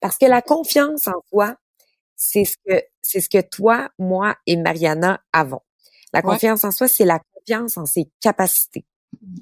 Parce 0.00 0.16
que 0.16 0.26
la 0.26 0.40
confiance 0.40 1.06
en 1.08 1.20
soi, 1.28 1.56
c'est 2.16 2.44
ce 2.44 2.56
que 2.66 2.82
c'est 3.02 3.20
ce 3.20 3.28
que 3.28 3.40
toi, 3.40 3.90
moi 3.98 4.36
et 4.46 4.56
Mariana 4.56 5.20
avons. 5.32 5.60
La 6.12 6.20
Ouais. 6.20 6.26
confiance 6.32 6.64
en 6.64 6.70
soi, 6.70 6.88
c'est 6.88 7.04
la 7.04 7.20
confiance 7.40 7.76
en 7.76 7.86
ses 7.86 8.10
capacités, 8.20 8.86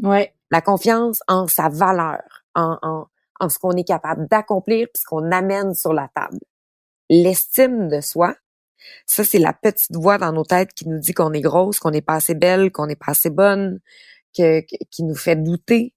Ouais. 0.03 0.35
la 0.51 0.61
confiance 0.61 1.21
en 1.29 1.47
sa 1.47 1.69
valeur, 1.69 2.23
en, 2.55 2.79
en, 2.83 3.07
en 3.41 3.49
ce 3.49 3.59
qu'on 3.59 3.73
est 3.73 3.85
capable 3.85 4.27
d'accomplir 4.29 4.89
puis 4.93 5.01
ce 5.03 5.07
qu'on 5.07 5.31
amène 5.31 5.75
sur 5.75 5.93
la 5.93 6.09
table. 6.15 6.39
L'estime 7.11 7.89
de 7.89 8.01
soi, 8.01 8.35
ça 9.07 9.25
c'est 9.25 9.39
la 9.39 9.53
petite 9.53 9.95
voix 9.95 10.19
dans 10.19 10.33
nos 10.33 10.45
têtes 10.45 10.73
qui 10.75 10.89
nous 10.89 10.99
dit 10.99 11.13
qu'on 11.15 11.33
est 11.33 11.41
grosse, 11.41 11.79
qu'on 11.81 11.91
n'est 11.91 12.03
pas 12.03 12.15
assez 12.15 12.35
belle, 12.35 12.71
qu'on 12.73 12.87
n'est 12.87 12.97
pas 12.97 13.11
assez 13.13 13.31
bonne, 13.31 13.81
que, 14.37 14.61
que- 14.61 14.85
qui 14.91 15.05
nous 15.05 15.15
fait 15.17 15.37
douter. 15.37 15.95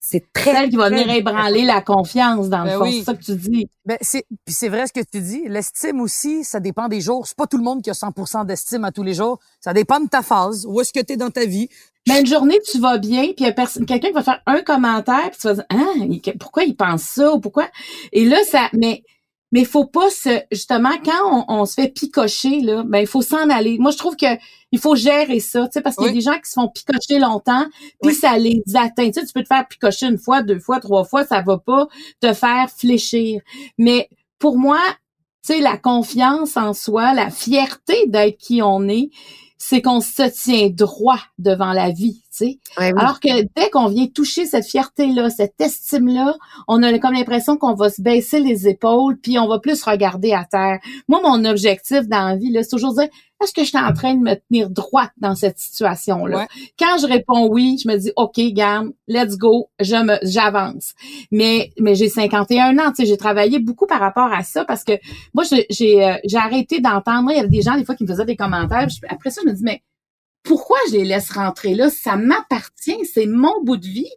C'est 0.00 0.32
très. 0.32 0.52
Celle 0.52 0.70
qui 0.70 0.76
va 0.76 0.90
venir 0.90 1.10
ébranler 1.10 1.64
la 1.64 1.80
confiance, 1.80 2.48
dans 2.48 2.64
le 2.64 2.70
Ben 2.70 2.78
fond. 2.78 2.84
oui. 2.84 2.98
C'est 3.00 3.04
ça 3.04 3.14
que 3.14 3.22
tu 3.24 3.34
dis. 3.36 3.68
Ben, 3.84 3.98
c'est, 4.00 4.24
puis 4.44 4.54
c'est 4.54 4.68
vrai 4.68 4.86
ce 4.86 4.92
que 4.92 5.00
tu 5.04 5.20
dis. 5.20 5.42
L'estime 5.46 6.00
aussi, 6.00 6.44
ça 6.44 6.60
dépend 6.60 6.88
des 6.88 7.00
jours. 7.00 7.26
C'est 7.26 7.36
pas 7.36 7.46
tout 7.46 7.58
le 7.58 7.64
monde 7.64 7.82
qui 7.82 7.90
a 7.90 7.94
100% 7.94 8.46
d'estime 8.46 8.84
à 8.84 8.92
tous 8.92 9.02
les 9.02 9.14
jours. 9.14 9.38
Ça 9.60 9.72
dépend 9.72 10.00
de 10.00 10.08
ta 10.08 10.22
phase. 10.22 10.64
Où 10.66 10.80
est-ce 10.80 10.92
que 10.92 11.00
tu 11.00 11.14
es 11.14 11.16
dans 11.16 11.30
ta 11.30 11.44
vie? 11.44 11.68
Mais 12.06 12.20
une 12.20 12.26
journée, 12.26 12.58
tu 12.70 12.78
vas 12.78 12.96
bien, 12.96 13.24
puis 13.24 13.34
il 13.40 13.44
y 13.44 13.48
a 13.48 13.52
personne, 13.52 13.84
quelqu'un 13.84 14.08
qui 14.08 14.14
va 14.14 14.22
faire 14.22 14.40
un 14.46 14.62
commentaire, 14.62 15.30
puis 15.30 15.38
tu 15.40 15.46
vas 15.46 15.54
dire, 15.54 15.64
ah, 15.70 15.92
il- 15.96 16.20
pourquoi 16.38 16.64
il 16.64 16.74
pense 16.74 17.02
ça 17.02 17.32
ou 17.34 17.38
pourquoi? 17.40 17.68
Et 18.12 18.24
là, 18.24 18.38
ça, 18.50 18.70
mais, 18.72 19.02
mais 19.52 19.64
faut 19.64 19.86
pas 19.86 20.10
se, 20.10 20.40
justement, 20.52 20.92
quand 21.04 21.44
on, 21.48 21.60
on 21.60 21.64
se 21.66 21.74
fait 21.74 21.88
picocher, 21.88 22.60
là, 22.60 22.82
ben, 22.86 22.98
il 22.98 23.06
faut 23.06 23.22
s'en 23.22 23.48
aller. 23.50 23.78
Moi, 23.78 23.90
je 23.90 23.96
trouve 23.96 24.16
que 24.16 24.26
il 24.72 24.78
faut 24.78 24.94
gérer 24.94 25.40
ça, 25.40 25.64
tu 25.66 25.72
sais, 25.72 25.80
parce 25.80 25.96
qu'il 25.96 26.06
y 26.06 26.10
a 26.10 26.12
des 26.12 26.20
gens 26.20 26.34
qui 26.38 26.50
se 26.50 26.52
font 26.54 26.68
picocher 26.68 27.18
longtemps, 27.18 27.64
puis 28.02 28.10
Oui. 28.10 28.14
ça 28.14 28.36
les 28.36 28.62
atteint. 28.74 29.06
Tu 29.10 29.20
sais, 29.20 29.26
tu 29.26 29.32
peux 29.32 29.42
te 29.42 29.46
faire 29.48 29.66
picocher 29.66 30.06
une 30.06 30.18
fois, 30.18 30.42
deux 30.42 30.58
fois, 30.60 30.78
trois 30.80 31.04
fois, 31.04 31.24
ça 31.24 31.40
va 31.40 31.56
pas 31.58 31.88
te 32.20 32.34
faire 32.34 32.68
fléchir. 32.70 33.40
Mais 33.78 34.10
pour 34.38 34.58
moi, 34.58 34.80
tu 35.46 35.54
sais, 35.54 35.60
la 35.60 35.78
confiance 35.78 36.56
en 36.58 36.74
soi, 36.74 37.14
la 37.14 37.30
fierté 37.30 38.06
d'être 38.08 38.36
qui 38.36 38.60
on 38.62 38.86
est, 38.88 39.08
c'est 39.56 39.80
qu'on 39.82 40.00
se 40.00 40.28
tient 40.28 40.68
droit 40.68 41.20
devant 41.38 41.72
la 41.72 41.90
vie, 41.90 42.22
sais. 42.38 42.58
Ouais, 42.78 42.92
oui. 42.92 42.98
Alors 42.98 43.20
que 43.20 43.42
dès 43.56 43.70
qu'on 43.70 43.88
vient 43.88 44.06
toucher 44.06 44.46
cette 44.46 44.66
fierté-là, 44.66 45.30
cette 45.30 45.60
estime-là, 45.60 46.36
on 46.66 46.82
a 46.82 46.98
comme 46.98 47.14
l'impression 47.14 47.56
qu'on 47.56 47.74
va 47.74 47.90
se 47.90 48.02
baisser 48.02 48.40
les 48.40 48.68
épaules, 48.68 49.18
puis 49.18 49.38
on 49.38 49.48
va 49.48 49.58
plus 49.58 49.82
regarder 49.82 50.32
à 50.32 50.44
terre. 50.44 50.78
Moi, 51.08 51.20
mon 51.22 51.44
objectif 51.44 52.08
dans 52.08 52.28
la 52.28 52.36
vie, 52.36 52.52
c'est 52.54 52.68
toujours 52.68 52.94
de 52.94 53.02
dire, 53.02 53.10
est-ce 53.40 53.52
que 53.52 53.62
je 53.62 53.68
suis 53.68 53.78
en 53.78 53.92
train 53.92 54.14
de 54.14 54.20
me 54.20 54.34
tenir 54.34 54.68
droite 54.68 55.12
dans 55.18 55.36
cette 55.36 55.58
situation-là? 55.58 56.38
Ouais. 56.38 56.46
Quand 56.78 56.98
je 56.98 57.06
réponds 57.06 57.48
oui, 57.48 57.78
je 57.82 57.88
me 57.88 57.96
dis, 57.96 58.10
OK, 58.16 58.40
garde, 58.52 58.88
let's 59.06 59.36
go, 59.36 59.70
je 59.80 59.94
me, 59.94 60.18
j'avance. 60.22 60.94
Mais, 61.30 61.70
mais 61.78 61.94
j'ai 61.94 62.08
51 62.08 62.76
ans, 62.78 62.90
tu 62.90 62.96
sais, 62.96 63.06
j'ai 63.06 63.16
travaillé 63.16 63.60
beaucoup 63.60 63.86
par 63.86 64.00
rapport 64.00 64.32
à 64.32 64.42
ça 64.42 64.64
parce 64.64 64.82
que 64.82 64.92
moi, 65.34 65.44
j'ai, 65.44 65.66
j'ai, 65.70 66.04
euh, 66.04 66.14
j'ai 66.24 66.38
arrêté 66.38 66.80
d'entendre. 66.80 67.30
Il 67.30 67.36
y 67.36 67.38
avait 67.38 67.48
des 67.48 67.62
gens, 67.62 67.76
des 67.76 67.84
fois, 67.84 67.94
qui 67.94 68.02
me 68.02 68.08
faisaient 68.08 68.24
des 68.24 68.36
commentaires. 68.36 68.86
puis 68.88 68.98
après 69.08 69.30
ça, 69.30 69.40
je 69.44 69.50
me 69.50 69.54
dis, 69.54 69.62
mais 69.62 69.82
pourquoi 70.48 70.78
je 70.90 70.96
les 70.96 71.04
laisse 71.04 71.30
rentrer 71.30 71.74
là? 71.74 71.90
Ça 71.90 72.16
m'appartient, 72.16 73.04
c'est 73.04 73.26
mon 73.26 73.62
bout 73.62 73.76
de 73.76 73.86
vie. 73.86 74.10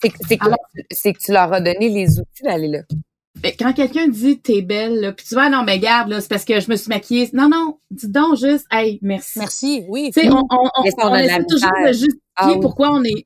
C'est 0.00 0.10
que- 1.12 1.18
tu 1.24 1.32
leur 1.32 1.52
as 1.52 1.60
donné 1.60 1.88
les 1.88 2.18
outils 2.20 2.42
d'aller 2.42 2.68
là. 2.68 2.80
Mais 3.42 3.54
quand 3.56 3.72
quelqu'un 3.72 4.08
dit 4.08 4.40
t'es 4.40 4.62
belle, 4.62 5.00
là, 5.00 5.12
puis 5.12 5.24
tu 5.24 5.34
vas 5.36 5.48
non 5.48 5.62
mais 5.62 5.78
garde 5.78 6.10
là, 6.10 6.20
c'est 6.20 6.28
parce 6.28 6.44
que 6.44 6.58
je 6.58 6.68
me 6.70 6.74
suis 6.76 6.88
maquillée. 6.88 7.30
Non 7.32 7.48
non, 7.48 7.78
dis 7.90 8.08
donc 8.08 8.36
juste 8.36 8.66
hey 8.72 8.98
merci. 9.00 9.38
Merci. 9.38 9.84
Oui. 9.88 10.10
Tu 10.12 10.20
sais, 10.22 10.28
on, 10.28 10.38
on, 10.40 10.44
on, 10.50 10.82
on 10.84 11.08
on 11.10 11.14
essaie 11.14 11.44
toujours 11.48 11.70
de 11.86 11.92
justifier 11.92 12.20
Ah 12.36 12.50
oui. 12.52 12.58
pourquoi 12.60 12.90
on 12.90 13.02
est. 13.04 13.24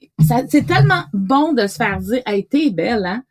C'est 0.50 0.66
tellement 0.66 1.04
bon 1.14 1.54
de 1.54 1.66
se 1.66 1.76
faire 1.76 1.98
dire 1.98 2.22
hey 2.26 2.46
t'es 2.46 2.70
belle 2.70 3.06
hein. 3.06 3.22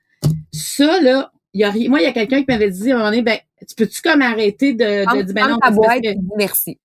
Ça 0.52 1.00
là, 1.02 1.32
il 1.54 1.62
y 1.62 1.63
a. 1.63 1.72
Moi 1.88 2.00
il 2.00 2.04
y 2.04 2.08
a 2.08 2.13
quelqu'un 2.13 2.39
qui 2.39 2.46
m'avait 2.50 2.72
dit 2.72 2.91
moment 2.91 3.06
donné 3.06 3.22
ben 3.22 3.38
tu 3.67 3.76
peux-tu 3.76 4.02
comme 4.02 4.24
arrêter 4.24 4.74
de, 4.74 5.06
de 5.15 5.22
dire 5.24 5.36
ben 5.36 5.50
non 5.50 5.60
ta 5.60 5.70
boîte 5.70 6.02
que- 6.02 6.36
merci. 6.36 6.80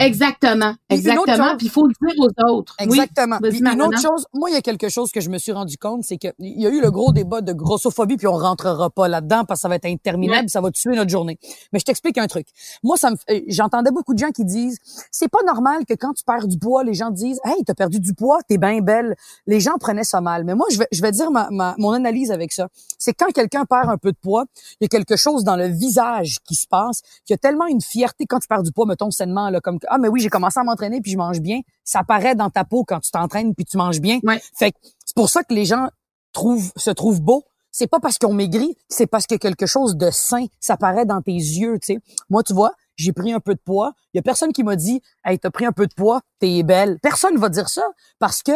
Exactement 0.00 0.74
exactement 0.88 1.56
puis 1.56 1.66
il 1.66 1.70
faut 1.70 1.86
le 1.86 1.94
dire 2.08 2.14
aux 2.18 2.52
autres. 2.54 2.74
Exactement. 2.78 3.38
Puis 3.42 3.58
une 3.58 3.82
autre 3.82 4.00
chose, 4.00 4.26
moi, 4.34 4.50
il 4.50 4.54
y 4.54 4.56
a 4.56 4.60
quelque 4.62 4.88
chose 4.88 5.10
que 5.12 5.20
je 5.20 5.30
me 5.30 5.38
suis 5.38 5.52
rendu 5.52 5.76
compte, 5.78 6.04
c'est 6.04 6.16
qu'il 6.18 6.32
y 6.38 6.66
a 6.66 6.70
eu 6.70 6.80
le 6.80 6.90
gros 6.90 7.12
débat 7.12 7.40
de 7.40 7.52
grossophobie, 7.52 8.16
puis 8.16 8.26
on 8.26 8.32
rentrera 8.36 8.90
pas 8.90 9.08
là-dedans 9.08 9.44
parce 9.44 9.60
que 9.60 9.62
ça 9.62 9.68
va 9.68 9.76
être 9.76 9.86
interminable, 9.86 10.42
Ouais. 10.44 10.48
ça 10.48 10.60
va 10.60 10.70
tuer 10.70 10.94
notre 10.96 11.10
journée. 11.10 11.38
Mais 11.72 11.78
je 11.78 11.84
t'explique 11.84 12.18
un 12.18 12.26
truc. 12.26 12.46
Moi, 12.82 12.96
ça 12.96 13.10
me, 13.10 13.16
fait- 13.16 13.44
j'entendais 13.48 13.90
beaucoup 13.90 14.12
de 14.14 14.18
gens 14.18 14.30
qui 14.30 14.44
disent, 14.44 14.78
c'est 15.10 15.28
pas 15.28 15.42
normal 15.46 15.84
que 15.86 15.94
quand 15.94 16.12
tu 16.14 16.24
perds 16.24 16.46
du 16.48 16.58
poids, 16.58 16.84
les 16.84 16.94
gens 16.94 17.10
disent, 17.10 17.40
hey, 17.44 17.62
t'as 17.64 17.74
perdu 17.74 18.00
du 18.00 18.14
poids, 18.14 18.38
t'es 18.48 18.58
bien 18.58 18.80
belle. 18.80 19.14
Les 19.46 19.60
gens 19.60 19.74
prenaient 19.78 20.04
ça 20.04 20.20
mal. 20.20 20.44
Mais 20.44 20.54
moi, 20.54 20.66
je 20.70 20.78
vais, 20.78 20.88
je 20.92 21.00
vais 21.02 21.12
dire 21.12 21.30
ma, 21.30 21.48
ma- 21.50 21.74
mon 21.78 21.92
analyse 21.92 22.30
avec 22.30 22.52
ça. 22.52 22.68
C'est 22.98 23.12
quand 23.14 23.30
quelqu'un 23.32 23.64
perd 23.64 23.88
un 23.88 23.98
peu 23.98 24.12
de 24.12 24.18
poids, 24.20 24.44
il 24.80 24.84
y 24.84 24.86
a 24.86 24.88
quelque 24.88 25.16
chose 25.16 25.44
dans 25.44 25.56
le 25.56 25.66
visage 25.68 26.38
qui 26.46 26.54
se 26.54 26.66
passe, 26.66 27.00
qu'il 27.24 27.32
y 27.32 27.34
a 27.34 27.38
tellement 27.38 27.66
une 27.66 27.80
fierté 27.80 28.26
quand 28.26 28.38
tu 28.38 28.48
perds 28.48 28.62
du 28.62 28.72
poids, 28.72 28.86
mettons 28.86 29.10
sainement, 29.10 29.50
là, 29.50 29.60
comme, 29.66 29.80
que, 29.80 29.86
ah, 29.90 29.98
mais 29.98 30.08
oui, 30.08 30.20
j'ai 30.20 30.28
commencé 30.28 30.60
à 30.60 30.64
m'entraîner 30.64 31.00
puis 31.00 31.10
je 31.10 31.18
mange 31.18 31.40
bien. 31.40 31.60
Ça 31.82 32.04
paraît 32.04 32.36
dans 32.36 32.50
ta 32.50 32.64
peau 32.64 32.84
quand 32.84 33.00
tu 33.00 33.10
t'entraînes 33.10 33.54
puis 33.54 33.64
tu 33.64 33.76
manges 33.76 34.00
bien. 34.00 34.20
Ouais. 34.22 34.40
Fait 34.54 34.70
que 34.70 34.78
c'est 35.04 35.14
pour 35.14 35.28
ça 35.28 35.42
que 35.42 35.52
les 35.52 35.64
gens 35.64 35.88
trouvent, 36.32 36.72
se 36.76 36.90
trouvent 36.90 37.20
beaux. 37.20 37.44
C'est 37.72 37.88
pas 37.88 38.00
parce 38.00 38.16
qu'on 38.16 38.32
maigrit, 38.32 38.74
c'est 38.88 39.06
parce 39.06 39.26
a 39.28 39.38
quelque 39.38 39.66
chose 39.66 39.96
de 39.96 40.10
sain. 40.10 40.46
Ça 40.60 40.76
paraît 40.76 41.04
dans 41.04 41.20
tes 41.20 41.32
yeux, 41.32 41.78
tu 41.80 41.94
sais. 41.94 41.98
Moi, 42.30 42.42
tu 42.42 42.54
vois, 42.54 42.72
j'ai 42.94 43.12
pris 43.12 43.32
un 43.32 43.40
peu 43.40 43.54
de 43.54 43.60
poids. 43.62 43.92
Il 44.14 44.18
y 44.18 44.20
a 44.20 44.22
personne 44.22 44.52
qui 44.52 44.62
m'a 44.62 44.76
dit, 44.76 45.02
hey, 45.24 45.38
t'as 45.38 45.50
pris 45.50 45.66
un 45.66 45.72
peu 45.72 45.86
de 45.86 45.92
poids, 45.92 46.22
t'es 46.38 46.62
belle. 46.62 46.98
Personne 47.02 47.36
va 47.36 47.48
dire 47.48 47.68
ça 47.68 47.82
parce 48.18 48.42
que 48.42 48.52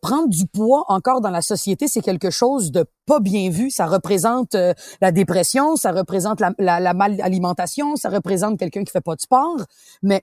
prendre 0.00 0.28
du 0.28 0.46
poids 0.46 0.84
encore 0.88 1.20
dans 1.20 1.30
la 1.30 1.42
société, 1.42 1.88
c'est 1.88 2.00
quelque 2.00 2.30
chose 2.30 2.72
de 2.72 2.84
pas 3.06 3.20
bien 3.20 3.50
vu. 3.50 3.70
Ça 3.70 3.86
représente 3.86 4.54
euh, 4.54 4.72
la 5.00 5.12
dépression, 5.12 5.76
ça 5.76 5.92
représente 5.92 6.40
la, 6.40 6.52
la, 6.58 6.80
la 6.80 6.94
malalimentation, 6.94 7.96
ça 7.96 8.08
représente 8.08 8.58
quelqu'un 8.58 8.84
qui 8.84 8.90
fait 8.92 9.00
pas 9.00 9.14
de 9.14 9.20
sport. 9.20 9.56
Mais 10.02 10.22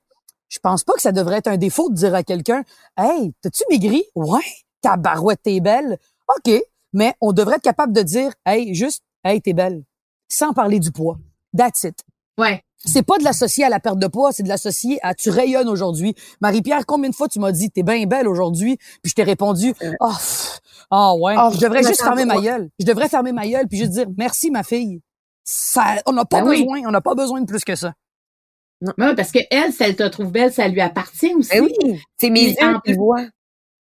je 0.49 0.59
pense 0.59 0.83
pas 0.83 0.93
que 0.93 1.01
ça 1.01 1.11
devrait 1.11 1.37
être 1.37 1.47
un 1.47 1.57
défaut 1.57 1.89
de 1.89 1.95
dire 1.95 2.13
à 2.13 2.23
quelqu'un, 2.23 2.63
hey, 2.97 3.33
t'as-tu 3.41 3.63
maigri? 3.69 4.03
Ouais, 4.15 4.39
ta 4.81 4.97
barouette, 4.97 5.41
t'es 5.43 5.59
belle. 5.59 5.97
OK, 6.37 6.51
mais 6.93 7.13
on 7.21 7.31
devrait 7.31 7.55
être 7.55 7.61
capable 7.61 7.93
de 7.93 8.01
dire, 8.01 8.33
hey, 8.45 8.73
juste, 8.73 9.03
hey, 9.23 9.41
t'es 9.41 9.53
belle, 9.53 9.83
sans 10.27 10.53
parler 10.53 10.79
du 10.79 10.91
poids. 10.91 11.17
That's 11.55 11.83
it. 11.83 11.99
Ouais. 12.37 12.63
C'est 12.85 13.03
pas 13.03 13.17
de 13.17 13.23
l'associer 13.23 13.63
à 13.63 13.69
la 13.69 13.79
perte 13.79 13.99
de 13.99 14.07
poids, 14.07 14.31
c'est 14.31 14.43
de 14.43 14.47
l'associer 14.47 14.99
à 15.03 15.13
tu 15.13 15.29
rayonnes 15.29 15.69
aujourd'hui. 15.69 16.15
Marie-Pierre, 16.41 16.85
combien 16.85 17.09
de 17.09 17.15
fois 17.15 17.27
tu 17.27 17.39
m'as 17.39 17.51
dit 17.51 17.69
t'es 17.69 17.83
bien 17.83 18.05
belle 18.05 18.27
aujourd'hui, 18.27 18.77
puis 19.03 19.09
je 19.09 19.13
t'ai 19.13 19.23
répondu 19.23 19.73
oh, 19.99 20.07
pff, 20.07 20.59
ah 20.89 21.13
ouais, 21.15 21.35
Oh, 21.37 21.49
je 21.53 21.59
devrais 21.59 21.83
juste 21.83 22.01
fermer 22.01 22.25
ma 22.25 22.41
gueule. 22.41 22.69
Je 22.79 22.85
devrais 22.85 23.07
fermer 23.07 23.31
ma 23.31 23.47
gueule 23.47 23.67
puis 23.67 23.77
juste 23.79 23.91
dire 23.91 24.07
merci 24.17 24.49
ma 24.51 24.63
fille. 24.63 25.01
Ça 25.43 25.95
on 26.05 26.13
n'a 26.13 26.25
pas 26.25 26.41
Ben 26.41 26.49
oui. 26.49 26.59
besoin, 26.63 26.81
on 26.87 26.91
n'a 26.91 27.01
pas 27.01 27.15
besoin 27.15 27.41
de 27.41 27.45
plus 27.45 27.63
que 27.63 27.75
ça. 27.75 27.93
Ouais, 28.97 29.15
parce 29.15 29.31
que 29.31 29.39
elle, 29.51 29.71
si 29.71 29.83
elle 29.83 29.95
te 29.95 30.07
trouve 30.07 30.31
belle, 30.31 30.51
ça 30.51 30.67
lui 30.67 30.81
appartient 30.81 31.33
aussi. 31.35 31.49
Ben 31.51 31.63
oui, 31.63 31.99
c'est 32.17 32.31
mes 32.31 32.49
yeux 32.49 32.79
qui 32.83 32.93
voient. 32.93 33.27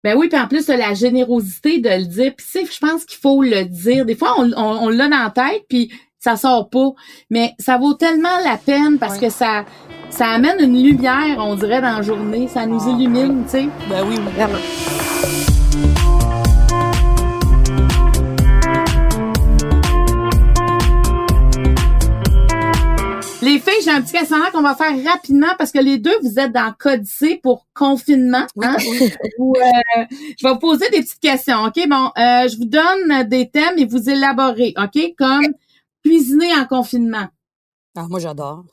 Ben 0.05 0.17
oui, 0.17 0.29
puis 0.29 0.39
en 0.39 0.49
plus, 0.49 0.67
t'as 0.67 0.77
la 0.77 0.95
générosité 0.95 1.79
de 1.79 1.89
le 1.89 2.05
dire. 2.05 2.35
Puis 2.37 2.67
je 2.71 2.79
pense 2.79 3.05
qu'il 3.05 3.19
faut 3.19 3.43
le 3.43 3.65
dire. 3.65 4.07
Des 4.07 4.15
fois, 4.15 4.35
on, 4.39 4.51
on, 4.53 4.85
on 4.85 4.89
l'a 4.89 5.09
dans 5.09 5.23
la 5.23 5.31
tête, 5.31 5.63
puis 5.69 5.91
ça 6.21 6.37
sort 6.37 6.69
pas. 6.69 6.91
Mais 7.31 7.55
ça 7.59 7.79
vaut 7.79 7.95
tellement 7.95 8.39
la 8.45 8.57
peine 8.57 8.99
parce 8.99 9.19
que 9.19 9.31
ça 9.31 9.65
ça 10.11 10.29
amène 10.29 10.61
une 10.61 10.83
lumière, 10.83 11.37
on 11.39 11.55
dirait, 11.55 11.81
dans 11.81 11.97
la 11.97 12.03
journée. 12.03 12.47
Ça 12.49 12.67
nous 12.67 12.81
Ah, 12.85 12.91
illumine, 12.91 13.45
tu 13.45 13.51
sais. 13.51 13.69
Ben 13.89 14.05
oui, 14.07 14.17
Vraiment. 14.35 14.59
Les 23.43 23.59
filles, 23.59 23.83
j'ai 23.83 23.91
un 23.91 24.03
petit 24.03 24.13
questionnaire 24.13 24.53
qu'on 24.53 24.61
va 24.61 24.75
faire 24.75 24.93
rapidement 25.05 25.55
parce 25.57 25.73
que 25.73 25.79
les 25.79 25.97
deux, 25.97 26.15
vous 26.23 26.39
êtes 26.39 26.53
dans 26.53 26.75
Codicée 26.79 27.41
pour 27.43 27.67
confinement. 27.75 28.47
Hein? 28.63 28.77
Vous, 29.39 29.55
euh, 29.57 30.05
je 30.39 30.47
vais 30.47 30.53
vous 30.53 30.59
poser 30.59 30.91
des 30.91 31.01
petites 31.01 31.21
questions, 31.21 31.65
OK? 31.65 31.89
Bon, 31.89 32.11
euh, 32.19 32.49
je 32.49 32.59
vous 32.59 32.67
donne 32.67 33.27
des 33.29 33.49
thèmes 33.49 33.79
et 33.79 33.87
vous 33.87 34.11
élaborez, 34.11 34.75
OK? 34.77 35.15
Comme 35.17 35.55
cuisiner 36.05 36.55
en 36.55 36.67
confinement. 36.67 37.29
Ah, 37.97 38.07
moi 38.09 38.21
j'adore. 38.21 38.65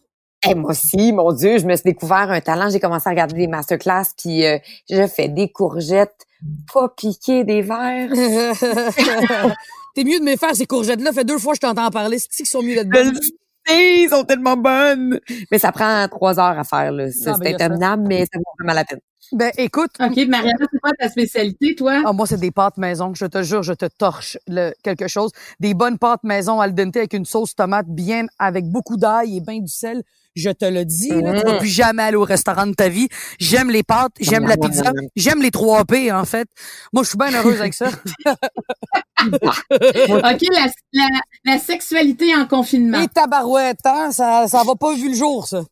Eh, 0.47 0.53
moi 0.53 0.71
aussi, 0.71 1.11
mon 1.11 1.31
Dieu, 1.33 1.57
je 1.57 1.65
me 1.65 1.75
suis 1.75 1.83
découvert 1.83 2.29
un 2.31 2.41
talent. 2.41 2.69
J'ai 2.69 2.79
commencé 2.79 3.07
à 3.07 3.09
regarder 3.09 3.35
des 3.35 3.47
masterclass, 3.47 4.13
puis 4.17 4.45
euh, 4.45 4.59
je 4.89 5.07
fais 5.07 5.29
des 5.29 5.49
courgettes, 5.49 6.25
pas 6.71 6.89
piquer 6.89 7.43
des 7.43 7.61
verres. 7.61 8.11
T'es 9.95 10.03
mieux 10.03 10.19
de 10.19 10.25
me 10.25 10.35
faire 10.35 10.55
ces 10.55 10.67
courgettes 10.67 11.01
là, 11.01 11.11
fait 11.11 11.25
deux 11.25 11.39
fois 11.39 11.53
que 11.53 11.57
je 11.57 11.61
t'entends 11.61 11.89
parler, 11.89 12.19
c'est 12.19 12.29
qu'ils 12.29 12.45
sont 12.45 12.61
mieux 12.61 12.73
Je 12.73 12.83
là-dedans. 12.83 13.19
Ils 13.69 14.07
sont 14.09 14.23
tellement 14.23 14.57
bonnes. 14.57 15.19
Mais 15.51 15.59
ça 15.59 15.71
prend 15.71 16.07
trois 16.07 16.39
heures 16.39 16.57
à 16.59 16.63
faire, 16.63 16.91
là. 16.91 17.11
C'est 17.11 17.29
interminable, 17.29 18.03
mais 18.07 18.21
ça 18.31 18.37
vaut 18.39 18.43
vraiment 18.59 18.73
la 18.73 18.85
peine. 18.85 18.99
Ben 19.33 19.51
écoute, 19.57 19.91
OK, 19.99 20.15
Mariana, 20.29 20.65
c'est 20.71 20.79
quoi 20.79 20.91
ta 20.97 21.09
spécialité, 21.09 21.75
toi? 21.75 22.01
Ah, 22.05 22.13
moi, 22.13 22.25
c'est 22.25 22.39
des 22.39 22.51
pâtes 22.51 22.77
maison. 22.77 23.13
Je 23.13 23.25
te 23.25 23.43
jure, 23.43 23.61
je 23.61 23.73
te 23.73 23.85
torche 23.85 24.37
le, 24.47 24.71
quelque 24.83 25.09
chose. 25.09 25.31
Des 25.59 25.73
bonnes 25.73 25.97
pâtes 25.97 26.23
maison 26.23 26.61
al 26.61 26.73
dente 26.73 26.95
avec 26.95 27.11
une 27.13 27.25
sauce 27.25 27.53
tomate 27.53 27.87
bien, 27.89 28.27
avec 28.39 28.65
beaucoup 28.65 28.95
d'ail 28.95 29.35
et 29.37 29.41
bien 29.41 29.59
du 29.59 29.67
sel. 29.67 30.01
Je 30.33 30.49
te 30.51 30.63
le 30.65 30.85
dis, 30.85 31.09
là, 31.09 31.41
tu 31.41 31.45
vas 31.45 31.55
Mm. 31.55 31.57
plus 31.57 31.67
jamais 31.67 32.03
aller 32.03 32.15
au 32.15 32.23
restaurant 32.23 32.67
de 32.67 32.73
ta 32.73 32.87
vie. 32.87 33.09
J'aime 33.39 33.69
les 33.69 33.83
pâtes, 33.83 34.13
j'aime 34.21 34.47
la 34.47 34.55
pizza, 34.55 34.93
j'aime 35.17 35.41
les 35.41 35.51
3 35.51 35.83
P, 35.83 36.09
en 36.11 36.23
fait. 36.25 36.47
Moi, 36.93 37.03
je 37.03 37.09
suis 37.09 37.17
bien 37.17 37.33
heureuse 37.33 37.59
avec 37.59 37.73
ça. 37.73 37.87
OK, 39.35 40.41
la, 40.53 40.67
la, 40.93 41.07
la 41.45 41.57
sexualité 41.59 42.35
en 42.35 42.45
confinement. 42.45 42.99
Les 42.99 43.07
tabarouettes, 43.07 43.85
hein, 43.85 44.11
ça, 44.11 44.47
ça 44.47 44.63
va 44.63 44.75
pas 44.75 44.93
vu 44.95 45.09
le 45.09 45.15
jour, 45.15 45.47
ça. 45.47 45.63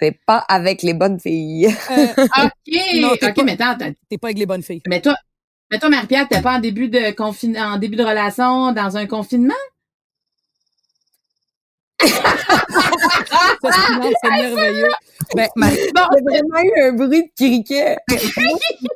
C'est 0.00 0.18
pas 0.26 0.44
avec 0.48 0.82
les 0.82 0.94
bonnes 0.94 1.20
filles. 1.20 1.66
Euh, 1.90 2.06
OK, 2.24 2.74
Non, 3.00 3.10
t'es 3.20 3.28
OK, 3.28 3.34
pas- 3.36 3.42
mais 3.44 3.52
attends, 3.52 3.70
attends. 3.70 3.92
T'es 4.08 4.18
pas 4.18 4.28
avec 4.28 4.38
les 4.38 4.46
bonnes 4.46 4.62
filles. 4.62 4.80
Mais 4.88 5.00
toi, 5.02 5.14
mais 5.70 5.78
toi, 5.78 5.88
Marie-Pierre, 5.90 6.26
t'es 6.28 6.40
pas 6.40 6.56
en 6.56 6.58
début 6.60 6.88
de 6.88 7.10
confin 7.12 7.54
en 7.56 7.76
début 7.78 7.96
de 7.96 8.04
relation 8.04 8.72
dans 8.72 8.96
un 8.96 9.06
confinement? 9.06 9.54
C'est 14.22 14.30
merveilleux. 14.30 14.88
Ben, 15.36 15.48
Marie- 15.56 15.76
J'ai 15.76 15.92
vraiment 15.92 16.60
eu 16.62 16.82
un 16.82 16.92
bruit 16.92 17.22
de 17.24 17.28
criquet. 17.36 17.96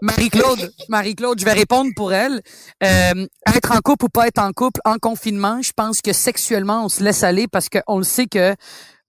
Marie-Claude, 0.02 0.72
Marie-Claude, 0.88 1.38
je 1.38 1.44
vais 1.44 1.52
répondre 1.52 1.90
pour 1.94 2.12
elle. 2.12 2.40
Euh, 2.82 3.26
être 3.54 3.72
en 3.72 3.78
couple 3.80 4.06
ou 4.06 4.08
pas 4.08 4.26
être 4.26 4.38
en 4.40 4.52
couple 4.52 4.80
en 4.84 4.96
confinement, 4.98 5.60
je 5.62 5.72
pense 5.76 6.00
que 6.00 6.12
sexuellement, 6.12 6.84
on 6.84 6.88
se 6.88 7.02
laisse 7.04 7.22
aller 7.22 7.46
parce 7.48 7.68
qu'on 7.68 7.98
le 7.98 8.04
sait 8.04 8.26
que 8.26 8.54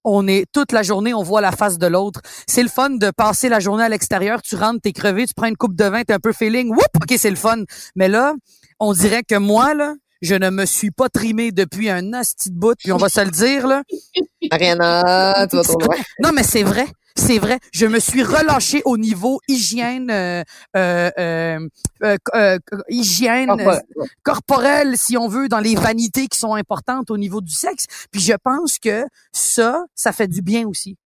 on 0.08 0.28
est 0.28 0.44
toute 0.52 0.70
la 0.70 0.84
journée, 0.84 1.12
on 1.14 1.24
voit 1.24 1.40
la 1.40 1.50
face 1.50 1.78
de 1.78 1.86
l'autre. 1.88 2.20
C'est 2.46 2.62
le 2.62 2.68
fun 2.68 2.90
de 2.90 3.10
passer 3.10 3.48
la 3.48 3.58
journée 3.58 3.82
à 3.82 3.88
l'extérieur. 3.88 4.40
Tu 4.40 4.54
rentres, 4.54 4.80
t'es 4.82 4.92
crevé, 4.92 5.26
tu 5.26 5.34
prends 5.34 5.48
une 5.48 5.56
coupe 5.56 5.74
de 5.74 5.84
vin, 5.84 6.02
t'es 6.04 6.12
un 6.12 6.20
peu 6.20 6.32
feeling. 6.32 6.68
Whoop, 6.70 6.86
ok, 7.02 7.14
c'est 7.18 7.30
le 7.30 7.34
fun. 7.36 7.64
Mais 7.96 8.06
là, 8.08 8.34
on 8.78 8.92
dirait 8.92 9.24
que 9.24 9.34
moi 9.34 9.74
là, 9.74 9.94
je 10.22 10.34
ne 10.34 10.50
me 10.50 10.64
suis 10.66 10.90
pas 10.90 11.08
trimé 11.08 11.52
depuis 11.52 11.90
un 11.90 12.12
asti 12.12 12.50
de 12.50 12.58
bout, 12.58 12.74
puis 12.78 12.92
on 12.92 12.96
va 12.96 13.08
se 13.08 13.20
le 13.20 13.30
dire 13.30 13.66
là. 13.66 13.82
Mariana, 14.50 15.46
tu 15.50 15.56
vas 15.56 15.62
trop 15.62 15.78
loin. 15.80 15.96
Non, 16.22 16.30
mais 16.34 16.42
c'est 16.42 16.62
vrai. 16.62 16.86
C'est 17.18 17.38
vrai. 17.38 17.58
Je 17.72 17.86
me 17.86 17.98
suis 17.98 18.22
relâché 18.22 18.82
au 18.84 18.98
niveau 18.98 19.40
hygiène, 19.48 20.10
euh, 20.10 20.42
euh, 20.76 21.10
euh, 21.18 21.58
euh, 22.04 22.16
euh, 22.34 22.58
hygiène 22.90 23.46
Corporel. 23.48 23.80
euh, 23.98 24.04
corporelle, 24.22 24.94
si 24.98 25.16
on 25.16 25.26
veut, 25.26 25.48
dans 25.48 25.60
les 25.60 25.74
vanités 25.76 26.26
qui 26.28 26.38
sont 26.38 26.54
importantes 26.54 27.10
au 27.10 27.16
niveau 27.16 27.40
du 27.40 27.54
sexe. 27.54 27.86
Puis 28.10 28.20
je 28.20 28.34
pense 28.34 28.78
que 28.78 29.04
ça, 29.32 29.86
ça 29.94 30.12
fait 30.12 30.28
du 30.28 30.42
bien 30.42 30.66
aussi. 30.68 30.98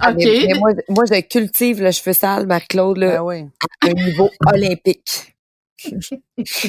Ah, 0.00 0.10
OK. 0.10 0.16
mais- 0.18 0.44
mais 0.48 0.58
moi, 0.58 0.72
moi, 0.88 1.04
je 1.08 1.20
cultive 1.20 1.80
le 1.80 1.92
cheveu 1.92 2.12
sale, 2.12 2.46
Marie-Claude, 2.48 2.96
là, 2.98 3.10
Ben 3.18 3.22
oui. 3.22 3.44
à 3.82 3.86
un 3.86 3.92
niveau 3.92 4.28
olympique. 4.52 5.35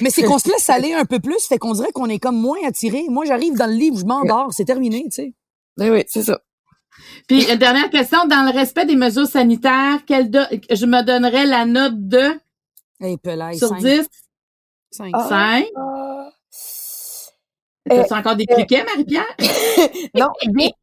Mais 0.02 0.10
c'est 0.10 0.24
qu'on 0.24 0.38
se 0.40 0.50
laisse 0.50 0.70
aller 0.70 0.94
un 0.94 1.06
peu 1.06 1.20
plus, 1.20 1.46
fait 1.48 1.58
qu'on 1.58 1.74
dirait 1.74 1.92
qu'on 1.92 2.10
est 2.10 2.20
comme 2.20 2.40
moins 2.40 2.58
attiré. 2.66 3.04
Moi, 3.10 3.26
j'arrive 3.26 3.54
dans 3.56 3.68
le 3.68 3.74
livre, 3.76 3.98
je 3.98 4.06
m'endors, 4.06 4.52
c'est 4.54 4.66
terminé, 4.66 5.04
tu 5.06 5.12
sais. 5.12 5.34
Oui, 5.80 5.90
oui, 5.90 6.04
c'est 6.08 6.24
ça. 6.24 6.40
Puis, 7.28 7.50
euh, 7.52 7.56
dernière 7.56 7.90
question, 7.90 8.26
dans 8.26 8.44
le 8.44 8.52
respect 8.58 8.86
des 8.86 8.96
mesures 8.96 9.28
sanitaires, 9.28 10.00
quelle 10.08 10.32
do- 10.32 10.40
je 10.72 10.86
me 10.86 11.04
donnerais 11.04 11.46
la 11.46 11.66
note 11.66 12.08
de 12.08 12.32
Hey, 13.00 13.18
Pelay, 13.18 13.54
sur 13.58 13.68
cinq, 13.70 13.80
10, 13.84 14.08
cinq. 14.92 15.12
Ah. 15.14 15.28
5. 15.30 15.66
Euh, 17.92 18.04
T'as 18.10 18.20
encore 18.20 18.36
des 18.36 18.46
criquets, 18.48 18.84
Marie-Pierre? 18.84 19.24
non, 20.16 20.28
8, 20.46 20.74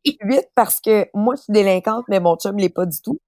parce 0.55 0.81
que 0.81 1.07
moi, 1.13 1.35
je 1.37 1.43
suis 1.43 1.53
délinquante, 1.53 2.05
mais 2.09 2.21
mon 2.21 2.37
chum 2.37 2.57
l'est 2.57 2.71
pas 2.71 2.87
du 2.87 2.97
tout. 3.03 3.19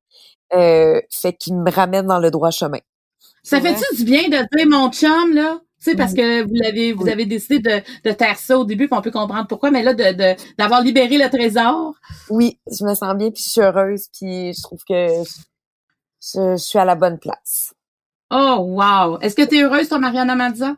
Euh, 0.54 1.00
fait 1.10 1.32
qu'il 1.34 1.56
me 1.56 1.70
ramène 1.70 2.06
dans 2.06 2.20
le 2.20 2.30
droit 2.30 2.50
chemin. 2.50 2.78
Ça 3.46 3.60
fait-tu 3.60 3.96
du 3.98 4.04
bien 4.04 4.24
de 4.24 4.56
dire 4.56 4.66
mon 4.68 4.90
chum, 4.90 5.32
là? 5.32 5.60
Tu 5.78 5.90
sais, 5.90 5.96
parce 5.96 6.14
que 6.14 6.42
vous 6.42 6.54
l'avez, 6.54 6.92
vous 6.92 7.08
avez 7.08 7.26
décidé 7.26 7.60
de, 7.60 7.80
de 8.04 8.12
taire 8.12 8.38
ça 8.38 8.58
au 8.58 8.64
début, 8.64 8.88
puis 8.88 8.98
on 8.98 9.02
peut 9.02 9.12
comprendre 9.12 9.46
pourquoi, 9.46 9.70
mais 9.70 9.84
là, 9.84 9.94
de, 9.94 10.02
de, 10.02 10.34
d'avoir 10.58 10.82
libéré 10.82 11.16
le 11.16 11.30
trésor? 11.30 11.94
Oui, 12.28 12.58
je 12.66 12.84
me 12.84 12.92
sens 12.96 13.14
bien, 13.14 13.30
puis 13.30 13.44
je 13.44 13.50
suis 13.50 13.60
heureuse, 13.60 14.06
puis 14.18 14.52
je 14.52 14.62
trouve 14.62 14.80
que 14.88 15.22
je, 16.20 16.56
suis 16.56 16.78
à 16.80 16.84
la 16.84 16.96
bonne 16.96 17.20
place. 17.20 17.72
Oh, 18.32 18.56
wow! 18.66 19.20
Est-ce 19.20 19.36
que 19.36 19.42
tu 19.42 19.58
es 19.58 19.62
heureuse, 19.62 19.88
toi, 19.88 20.00
Mariana 20.00 20.34
Mazza? 20.34 20.74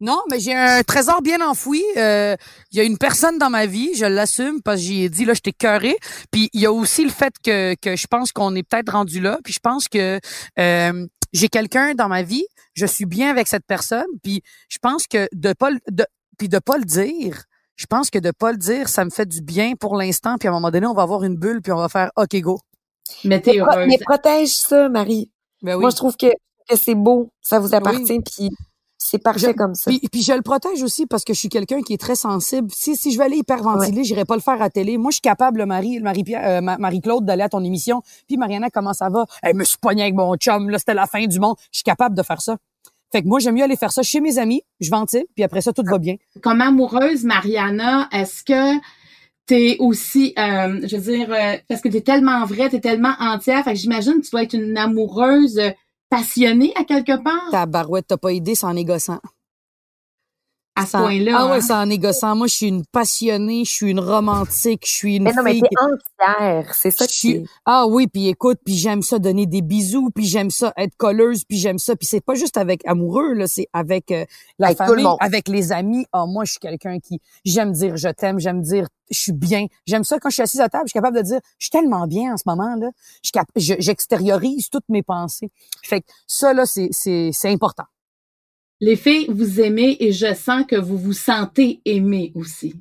Non, 0.00 0.22
mais 0.30 0.40
j'ai 0.40 0.54
un 0.54 0.82
trésor 0.84 1.20
bien 1.20 1.46
enfoui. 1.46 1.84
Euh, 1.98 2.36
Il 2.72 2.78
y 2.78 2.80
a 2.80 2.84
une 2.84 2.96
personne 2.96 3.36
dans 3.36 3.50
ma 3.50 3.66
vie, 3.66 3.90
je 3.94 4.06
l'assume 4.06 4.62
parce 4.62 4.78
que 4.78 4.86
j'y 4.86 5.04
ai 5.04 5.08
dit 5.10 5.26
là, 5.26 5.34
j'étais 5.34 5.52
cœuré. 5.52 5.94
Puis 6.30 6.48
il 6.54 6.60
y 6.60 6.66
a 6.66 6.72
aussi 6.72 7.04
le 7.04 7.10
fait 7.10 7.34
que 7.44 7.76
que 7.76 7.94
je 7.94 8.06
pense 8.08 8.32
qu'on 8.32 8.56
est 8.56 8.64
peut-être 8.64 8.92
rendu 8.92 9.20
là. 9.20 9.38
Puis 9.44 9.52
je 9.52 9.60
pense 9.60 9.88
que 9.88 10.18
euh, 10.58 11.06
j'ai 11.32 11.48
quelqu'un 11.48 11.94
dans 11.94 12.08
ma 12.08 12.22
vie, 12.22 12.44
je 12.74 12.86
suis 12.86 13.06
bien 13.06 13.30
avec 13.30 13.48
cette 13.48 13.64
personne. 13.66 14.06
Puis 14.22 14.42
je 14.68 14.78
pense 14.78 15.06
que 15.06 15.28
de 15.32 15.52
pas 15.52 15.70
le- 15.70 15.80
de 15.90 16.04
puis 16.38 16.48
de 16.48 16.58
pas 16.58 16.78
le 16.78 16.84
dire. 16.84 17.44
Je 17.76 17.86
pense 17.86 18.10
que 18.10 18.18
de 18.18 18.30
pas 18.30 18.52
le 18.52 18.58
dire, 18.58 18.88
ça 18.88 19.04
me 19.04 19.10
fait 19.10 19.26
du 19.26 19.42
bien 19.42 19.74
pour 19.74 19.96
l'instant. 19.96 20.36
Puis 20.38 20.48
à 20.48 20.50
un 20.50 20.54
moment 20.54 20.70
donné, 20.70 20.86
on 20.86 20.94
va 20.94 21.02
avoir 21.02 21.24
une 21.24 21.36
bulle, 21.36 21.62
puis 21.62 21.72
on 21.72 21.76
va 21.78 21.88
faire 21.88 22.10
OK 22.16 22.36
go. 22.40 22.58
Mais 23.24 23.40
t'es 23.40 23.58
heureuse. 23.58 23.86
mais 23.88 23.98
protège 23.98 24.54
ça, 24.56 24.88
Marie. 24.88 25.30
Ben 25.62 25.74
oui. 25.76 25.80
Moi, 25.82 25.90
je 25.90 25.96
trouve 25.96 26.16
que, 26.16 26.26
que 26.68 26.76
c'est 26.76 26.94
beau, 26.94 27.30
ça 27.40 27.58
vous 27.58 27.74
appartient, 27.74 28.20
puis 28.20 28.50
c'est 29.12 29.22
parfait 29.22 29.48
Je- 29.48 29.52
comme 29.52 29.74
ça. 29.74 29.90
Puis, 29.90 30.00
puis 30.10 30.22
je 30.22 30.32
le 30.32 30.42
protège 30.42 30.82
aussi 30.82 31.06
parce 31.06 31.22
que 31.24 31.32
je 31.34 31.38
suis 31.38 31.48
quelqu'un 31.48 31.80
qui 31.82 31.92
est 31.94 32.00
très 32.00 32.14
sensible. 32.16 32.68
Si, 32.74 32.96
si 32.96 33.12
je 33.12 33.18
vais 33.18 33.24
aller 33.24 33.36
hyperventiler, 33.36 34.02
j'irai 34.04 34.24
pas 34.24 34.34
le 34.34 34.40
faire 34.40 34.60
à 34.60 34.70
télé. 34.70 34.98
Moi, 34.98 35.10
je 35.10 35.14
suis 35.16 35.20
capable, 35.20 35.64
Marie, 35.66 36.00
Marie, 36.00 36.24
euh, 36.34 36.60
Ma- 36.60 36.78
Marie-Claude, 36.78 37.24
d'aller 37.24 37.42
à 37.42 37.48
ton 37.48 37.62
émission. 37.62 38.02
Puis 38.26 38.36
Mariana, 38.36 38.70
comment 38.70 38.92
ça 38.92 39.08
va? 39.08 39.26
Elle 39.42 39.54
me 39.56 39.64
suis 39.64 39.78
pognée 39.78 40.02
avec 40.02 40.14
mon 40.14 40.34
chum, 40.36 40.68
là, 40.70 40.78
c'était 40.78 40.94
la 40.94 41.06
fin 41.06 41.24
du 41.26 41.38
monde. 41.38 41.56
Je 41.70 41.78
suis 41.78 41.84
capable 41.84 42.16
de 42.16 42.22
faire 42.22 42.40
ça. 42.42 42.56
Fait 43.12 43.22
que 43.22 43.28
moi, 43.28 43.38
j'aime 43.40 43.54
mieux 43.56 43.64
aller 43.64 43.76
faire 43.76 43.92
ça 43.92 44.02
chez 44.02 44.20
mes 44.20 44.38
amis. 44.38 44.62
Je 44.80 44.90
ventile, 44.90 45.24
puis 45.34 45.44
après 45.44 45.60
ça, 45.60 45.72
tout 45.72 45.82
va 45.84 45.98
bien. 45.98 46.16
Comme 46.42 46.60
amoureuse, 46.62 47.24
Mariana, 47.24 48.08
est-ce 48.10 48.42
que 48.42 48.80
t'es 49.44 49.76
aussi, 49.80 50.32
euh, 50.38 50.80
je 50.86 50.96
veux 50.96 51.12
dire, 51.16 51.28
euh, 51.30 51.56
parce 51.68 51.80
que 51.82 51.88
t'es 51.88 52.00
tellement 52.00 52.44
vraie, 52.46 52.70
t'es 52.70 52.80
tellement 52.80 53.12
entière, 53.20 53.64
fait 53.64 53.74
que 53.74 53.78
j'imagine 53.78 54.14
que 54.14 54.20
tu 54.24 54.30
dois 54.30 54.44
être 54.44 54.54
une 54.54 54.78
amoureuse 54.78 55.60
passionnée 56.12 56.74
à 56.76 56.84
quelque 56.84 57.16
part, 57.22 57.50
Ta 57.50 57.64
barouette, 57.64 58.06
t'as 58.06 58.18
pas 58.18 58.32
idée, 58.32 58.54
c'est 58.54 58.70
négociant. 58.74 59.20
À 60.74 60.86
ce 60.86 60.96
point-là. 60.96 61.32
Ah 61.36 61.46
ouais, 61.46 61.56
hein? 61.56 61.60
c'est 61.60 61.72
en 61.74 61.84
négociant. 61.86 62.34
Moi, 62.34 62.46
je 62.46 62.54
suis 62.54 62.66
une 62.68 62.84
passionnée, 62.86 63.64
je 63.66 63.70
suis 63.70 63.90
une 63.90 64.00
romantique, 64.00 64.84
je 64.86 64.90
suis 64.92 65.16
une 65.16 65.24
mais 65.24 65.32
non, 65.32 65.42
mais 65.42 65.52
fille 65.52 65.62
t'es 65.62 65.68
qui- 65.68 65.76
entière, 65.76 66.74
c'est 66.74 66.90
ça 66.90 67.04
Je 67.04 67.10
qui 67.10 67.14
suis- 67.18 67.46
Ah 67.66 67.86
oui, 67.86 68.06
puis 68.06 68.28
écoute, 68.28 68.58
puis 68.64 68.74
j'aime 68.76 69.02
ça 69.02 69.18
donner 69.18 69.46
des 69.46 69.60
bisous, 69.60 70.10
puis 70.14 70.24
j'aime 70.24 70.50
ça 70.50 70.72
être 70.78 70.96
colleuse, 70.96 71.44
puis 71.44 71.58
j'aime 71.58 71.78
ça, 71.78 71.94
puis 71.94 72.06
c'est 72.06 72.20
pas 72.24 72.34
juste 72.34 72.56
avec 72.56 72.80
amoureux 72.86 73.34
là, 73.34 73.46
c'est 73.46 73.66
avec 73.74 74.10
euh, 74.10 74.24
la 74.58 74.68
Avec 74.68 74.78
tout 74.78 74.82
le 74.84 74.88
famille, 74.90 75.04
monde. 75.04 75.16
avec 75.20 75.48
les 75.48 75.72
amis. 75.72 76.06
Ah 76.12 76.24
moi, 76.26 76.44
je 76.44 76.52
suis 76.52 76.60
quelqu'un 76.60 76.98
qui 77.00 77.20
j'aime 77.44 77.72
dire 77.72 77.96
je 77.96 78.08
t'aime, 78.08 78.38
j'aime 78.40 78.62
dire 78.62 78.88
je 79.10 79.20
suis 79.20 79.32
bien. 79.32 79.66
J'aime 79.86 80.04
ça 80.04 80.18
quand 80.18 80.30
je 80.30 80.34
suis 80.36 80.42
assise 80.42 80.60
à 80.60 80.70
table, 80.70 80.84
je 80.86 80.90
suis 80.92 80.98
capable 80.98 81.18
de 81.18 81.22
dire 81.22 81.40
je 81.58 81.66
suis 81.66 81.70
tellement 81.70 82.06
bien 82.06 82.32
en 82.32 82.36
ce 82.38 82.44
moment 82.46 82.74
là. 82.76 82.88
Je- 83.56 83.74
j'extériorise 83.78 84.70
toutes 84.70 84.88
mes 84.88 85.02
pensées. 85.02 85.50
Fait 85.82 86.00
que 86.00 86.06
ça 86.26 86.54
là, 86.54 86.64
c'est 86.64 86.88
c'est 86.92 87.30
c'est 87.32 87.50
important. 87.50 87.84
Les 88.82 88.96
filles, 88.96 89.26
vous 89.28 89.60
aimez 89.60 89.96
et 90.00 90.10
je 90.10 90.34
sens 90.34 90.64
que 90.68 90.74
vous 90.74 90.98
vous 90.98 91.12
sentez 91.12 91.80
aimées 91.84 92.32
aussi. 92.34 92.74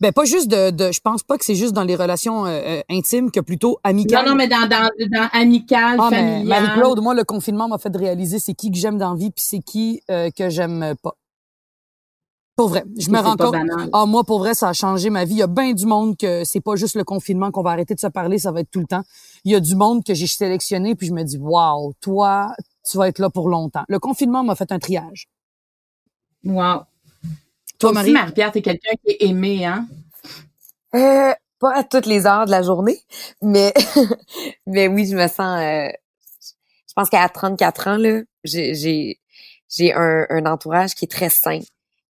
Ben 0.00 0.12
pas 0.12 0.24
juste 0.24 0.48
de, 0.48 0.70
de 0.70 0.92
je 0.92 1.00
pense 1.00 1.24
pas 1.24 1.36
que 1.36 1.44
c'est 1.44 1.56
juste 1.56 1.72
dans 1.72 1.82
les 1.82 1.96
relations 1.96 2.46
euh, 2.46 2.50
euh, 2.50 2.82
intimes 2.88 3.32
que 3.32 3.40
plutôt 3.40 3.78
amicales. 3.82 4.24
Non, 4.24 4.30
non, 4.30 4.36
mais 4.36 4.46
dans, 4.46 4.68
dans, 4.68 4.88
dans 5.10 5.28
amical, 5.32 5.96
Ah, 5.98 6.08
mais 6.12 6.16
familial. 6.16 6.62
Marie-Claude, 6.62 7.00
moi, 7.00 7.14
le 7.14 7.24
confinement 7.24 7.66
m'a 7.66 7.78
fait 7.78 7.94
réaliser 7.96 8.38
c'est 8.38 8.54
qui 8.54 8.70
que 8.70 8.78
j'aime 8.78 8.98
dans 8.98 9.10
la 9.10 9.16
vie 9.16 9.32
puis 9.32 9.44
c'est 9.44 9.58
qui 9.58 10.00
euh, 10.12 10.30
que 10.30 10.48
j'aime 10.48 10.94
pas. 11.02 11.16
Pour 12.54 12.68
vrai. 12.68 12.84
Je 12.96 13.10
me 13.10 13.18
rends 13.18 13.36
compte. 13.36 13.56
Ah, 13.92 14.06
moi, 14.06 14.22
pour 14.22 14.38
vrai, 14.38 14.54
ça 14.54 14.68
a 14.68 14.72
changé 14.72 15.10
ma 15.10 15.24
vie. 15.24 15.34
Il 15.34 15.38
y 15.38 15.42
a 15.42 15.48
bien 15.48 15.72
du 15.72 15.86
monde 15.86 16.16
que 16.16 16.44
c'est 16.44 16.60
pas 16.60 16.76
juste 16.76 16.94
le 16.94 17.02
confinement 17.02 17.50
qu'on 17.50 17.62
va 17.62 17.70
arrêter 17.70 17.94
de 17.94 18.00
se 18.00 18.06
parler, 18.06 18.38
ça 18.38 18.52
va 18.52 18.60
être 18.60 18.70
tout 18.70 18.80
le 18.80 18.86
temps. 18.86 19.02
Il 19.44 19.50
y 19.50 19.56
a 19.56 19.60
du 19.60 19.74
monde 19.74 20.04
que 20.04 20.14
j'ai 20.14 20.28
sélectionné 20.28 20.94
puis 20.94 21.08
je 21.08 21.12
me 21.12 21.24
dis, 21.24 21.38
waouh, 21.38 21.94
toi, 22.00 22.52
tu 22.88 22.98
vas 22.98 23.08
être 23.08 23.18
là 23.18 23.30
pour 23.30 23.48
longtemps. 23.48 23.84
Le 23.88 23.98
confinement 23.98 24.44
m'a 24.44 24.54
fait 24.54 24.70
un 24.70 24.78
triage. 24.78 25.28
Wow. 26.44 26.86
Toi, 27.78 27.92
Marie? 27.92 28.12
Marie-Pierre, 28.12 28.52
t'es 28.52 28.62
quelqu'un 28.62 28.94
qui 29.04 29.12
est 29.12 29.22
aimé, 29.26 29.64
hein? 29.64 29.86
Euh, 30.94 31.32
pas 31.58 31.74
à 31.76 31.84
toutes 31.84 32.06
les 32.06 32.26
heures 32.26 32.46
de 32.46 32.50
la 32.50 32.62
journée, 32.62 32.98
mais 33.40 33.72
mais 34.66 34.88
oui, 34.88 35.06
je 35.06 35.16
me 35.16 35.26
sens. 35.28 35.60
euh, 35.60 35.88
je 36.88 36.92
pense 36.94 37.08
qu'à 37.10 37.28
34 37.28 37.88
ans 37.88 37.96
là, 37.96 38.20
j'ai 38.44 38.74
j'ai 38.74 39.20
j'ai 39.70 39.92
un, 39.94 40.26
un 40.30 40.46
entourage 40.46 40.94
qui 40.94 41.06
est 41.06 41.08
très 41.10 41.30
sain. 41.30 41.60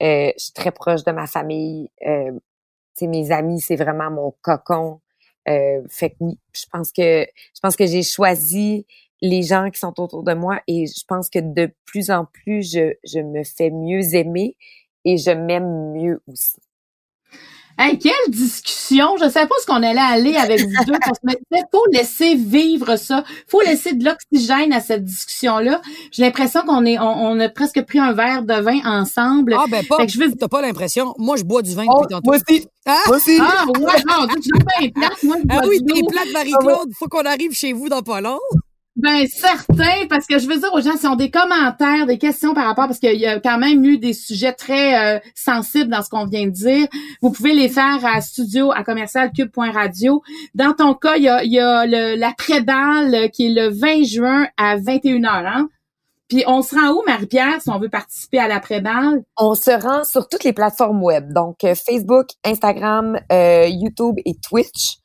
Euh, 0.03 0.31
je 0.37 0.43
suis 0.43 0.53
très 0.53 0.71
proche 0.71 1.03
de 1.03 1.11
ma 1.11 1.27
famille. 1.27 1.89
Euh, 2.05 2.31
mes 3.01 3.31
amis, 3.31 3.61
c'est 3.61 3.75
vraiment 3.75 4.11
mon 4.11 4.35
cocon. 4.41 5.01
Euh, 5.49 5.81
fait 5.89 6.11
que 6.11 6.15
oui, 6.21 6.39
je 6.53 6.65
pense 6.71 6.91
que 6.91 7.23
je 7.23 7.59
pense 7.61 7.75
que 7.75 7.87
j'ai 7.87 8.03
choisi 8.03 8.85
les 9.21 9.41
gens 9.43 9.69
qui 9.71 9.79
sont 9.79 9.93
autour 9.99 10.23
de 10.23 10.33
moi 10.33 10.59
et 10.67 10.85
je 10.87 11.03
pense 11.07 11.29
que 11.29 11.39
de 11.39 11.71
plus 11.85 12.11
en 12.11 12.25
plus 12.25 12.71
je 12.71 12.93
je 13.03 13.19
me 13.19 13.43
fais 13.43 13.69
mieux 13.71 14.13
aimer 14.15 14.55
et 15.05 15.17
je 15.17 15.31
m'aime 15.31 15.93
mieux 15.93 16.21
aussi. 16.27 16.57
Hey, 17.79 17.99
quelle 17.99 18.11
discussion! 18.29 19.17
Je 19.21 19.29
sais 19.29 19.45
pas 19.45 19.53
ce 19.61 19.67
qu'on 19.67 19.83
allait 19.83 19.99
aller 19.99 20.35
avec 20.35 20.61
vous 20.61 20.83
deux. 20.87 20.93
Il 21.51 21.63
faut 21.71 21.85
laisser 21.91 22.33
vivre 22.33 22.95
ça. 22.95 23.23
faut 23.47 23.61
laisser 23.61 23.93
de 23.93 24.03
l'oxygène 24.03 24.73
à 24.73 24.79
cette 24.81 25.03
discussion-là. 25.05 25.79
J'ai 26.11 26.23
l'impression 26.23 26.61
qu'on 26.63 26.85
est, 26.87 26.97
on, 26.97 27.03
on 27.05 27.39
a 27.39 27.49
presque 27.49 27.79
pris 27.85 27.99
un 27.99 28.13
verre 28.13 28.41
de 28.41 28.55
vin 28.55 28.79
ensemble. 28.83 29.53
Ah, 29.55 29.65
ben 29.69 29.85
pas. 29.85 29.97
Fait 29.97 30.07
que 30.07 30.11
je 30.11 30.17
veux- 30.19 30.33
T'as 30.35 30.47
pas 30.47 30.63
l'impression? 30.63 31.13
Moi, 31.19 31.37
je 31.37 31.43
bois 31.43 31.61
du 31.61 31.75
vin 31.75 31.85
Oh, 31.87 32.01
depuis 32.01 32.15
tantôt. 32.15 32.31
moi 32.31 32.37
aussi, 32.37 32.67
Ah! 32.87 32.97
moi 33.05 33.17
aussi. 33.17 33.37
Ah, 33.39 33.65
ouais, 33.67 34.03
non, 34.07 34.27
je 34.35 34.41
suis 34.41 34.51
bien 34.51 34.89
plate, 34.89 35.23
moi, 35.23 35.35
je 35.37 35.45
Ah 35.51 35.61
oui, 35.67 35.79
de 35.79 35.93
t'es 35.93 35.99
l'eau. 36.01 36.07
plate, 36.07 36.27
Marie-Claude. 36.33 36.89
Faut 36.97 37.07
qu'on 37.07 37.25
arrive 37.25 37.53
chez 37.53 37.73
vous 37.73 37.89
dans 37.89 38.01
pas 38.01 38.21
long. 38.21 38.39
Ben 38.99 39.27
certain, 39.27 40.07
parce 40.09 40.25
que 40.25 40.39
je 40.39 40.47
veux 40.47 40.57
dire 40.57 40.73
aux 40.73 40.81
gens, 40.81 40.97
s'ils 40.97 41.07
ont 41.07 41.15
des 41.15 41.29
commentaires, 41.29 42.07
des 42.07 42.17
questions 42.17 42.55
par 42.55 42.65
rapport, 42.65 42.87
parce 42.87 42.97
qu'il 42.97 43.19
y 43.19 43.27
a 43.27 43.39
quand 43.39 43.59
même 43.59 43.85
eu 43.85 43.99
des 43.99 44.13
sujets 44.13 44.53
très 44.53 45.17
euh, 45.17 45.19
sensibles 45.35 45.91
dans 45.91 46.01
ce 46.01 46.09
qu'on 46.09 46.25
vient 46.25 46.45
de 46.47 46.51
dire, 46.51 46.87
vous 47.21 47.29
pouvez 47.31 47.53
les 47.53 47.69
faire 47.69 48.03
à 48.03 48.21
studio 48.21 48.71
à 48.71 48.83
commercialcube.radio. 48.83 50.23
Dans 50.55 50.73
ton 50.73 50.95
cas, 50.95 51.15
il 51.17 51.23
y 51.23 51.29
a, 51.29 51.43
il 51.43 51.51
y 51.51 51.59
a 51.59 51.85
le- 51.85 52.15
l'après-balle 52.19 53.13
euh, 53.13 53.27
qui 53.27 53.45
est 53.45 53.53
le 53.53 53.69
20 53.69 54.03
juin 54.03 54.47
à 54.57 54.77
21h. 54.77 55.45
Hein? 55.45 55.69
Puis 56.27 56.43
on 56.47 56.63
se 56.63 56.75
rend 56.75 56.89
où, 56.93 57.03
Marie-Pierre, 57.05 57.61
si 57.61 57.69
on 57.69 57.79
veut 57.79 57.89
participer 57.89 58.39
à 58.39 58.47
l'après-balle? 58.47 59.21
On 59.37 59.53
se 59.53 59.71
rend 59.71 60.03
sur 60.05 60.27
toutes 60.27 60.43
les 60.43 60.53
plateformes 60.53 61.03
web, 61.03 61.31
donc 61.33 61.63
euh, 61.63 61.75
Facebook, 61.75 62.29
Instagram, 62.43 63.19
euh, 63.31 63.67
YouTube 63.69 64.15
et 64.25 64.33
Twitch. 64.41 64.97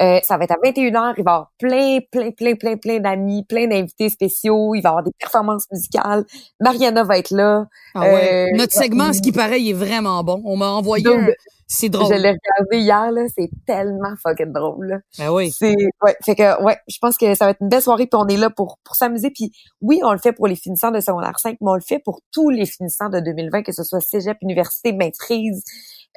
Euh, 0.00 0.18
ça 0.22 0.38
va 0.38 0.44
être 0.44 0.52
à 0.52 0.56
21h. 0.56 1.14
Il 1.18 1.24
va 1.24 1.30
y 1.30 1.34
avoir 1.34 1.52
plein, 1.58 1.98
plein, 2.10 2.30
plein, 2.30 2.54
plein, 2.54 2.76
plein 2.76 3.00
d'amis, 3.00 3.44
plein 3.44 3.66
d'invités 3.66 4.08
spéciaux. 4.08 4.74
Il 4.74 4.80
va 4.80 4.88
y 4.88 4.90
avoir 4.90 5.04
des 5.04 5.12
performances 5.18 5.66
musicales. 5.70 6.24
Mariana 6.58 7.04
va 7.04 7.18
être 7.18 7.30
là. 7.30 7.66
Ah 7.94 8.00
ouais. 8.00 8.48
Euh, 8.52 8.56
Notre 8.56 8.72
segment, 8.72 9.12
ce 9.12 9.20
qui 9.20 9.32
paraît, 9.32 9.60
il 9.60 9.70
est 9.70 9.74
vraiment 9.74 10.24
bon. 10.24 10.40
On 10.44 10.56
m'a 10.56 10.68
envoyé 10.68 11.06
un... 11.06 11.28
C'est 11.72 11.88
drôle. 11.88 12.12
Je 12.12 12.20
l'ai 12.20 12.30
regardé 12.30 12.78
hier, 12.78 13.12
là. 13.12 13.26
C'est 13.38 13.48
tellement 13.64 14.14
fucking 14.20 14.52
drôle, 14.52 14.86
là. 14.86 14.98
Ben 15.18 15.30
oui. 15.30 15.52
C'est, 15.52 15.76
ouais. 16.02 16.16
Fait 16.24 16.34
que, 16.34 16.60
ouais, 16.64 16.76
je 16.88 16.96
pense 17.00 17.16
que 17.16 17.32
ça 17.36 17.44
va 17.44 17.52
être 17.52 17.60
une 17.60 17.68
belle 17.68 17.80
soirée 17.80 18.06
puis 18.06 18.20
on 18.20 18.26
est 18.26 18.36
là 18.36 18.50
pour, 18.50 18.78
pour 18.82 18.96
s'amuser. 18.96 19.30
Puis 19.30 19.52
oui, 19.80 20.00
on 20.02 20.10
le 20.10 20.18
fait 20.18 20.32
pour 20.32 20.48
les 20.48 20.56
finissants 20.56 20.90
de 20.90 20.98
secondaire 20.98 21.38
5, 21.38 21.58
mais 21.60 21.70
on 21.70 21.74
le 21.74 21.80
fait 21.80 22.00
pour 22.04 22.22
tous 22.32 22.50
les 22.50 22.66
finissants 22.66 23.08
de 23.08 23.20
2020, 23.20 23.62
que 23.62 23.70
ce 23.70 23.84
soit 23.84 24.00
cégep, 24.00 24.36
université, 24.42 24.92
maîtrise. 24.92 25.62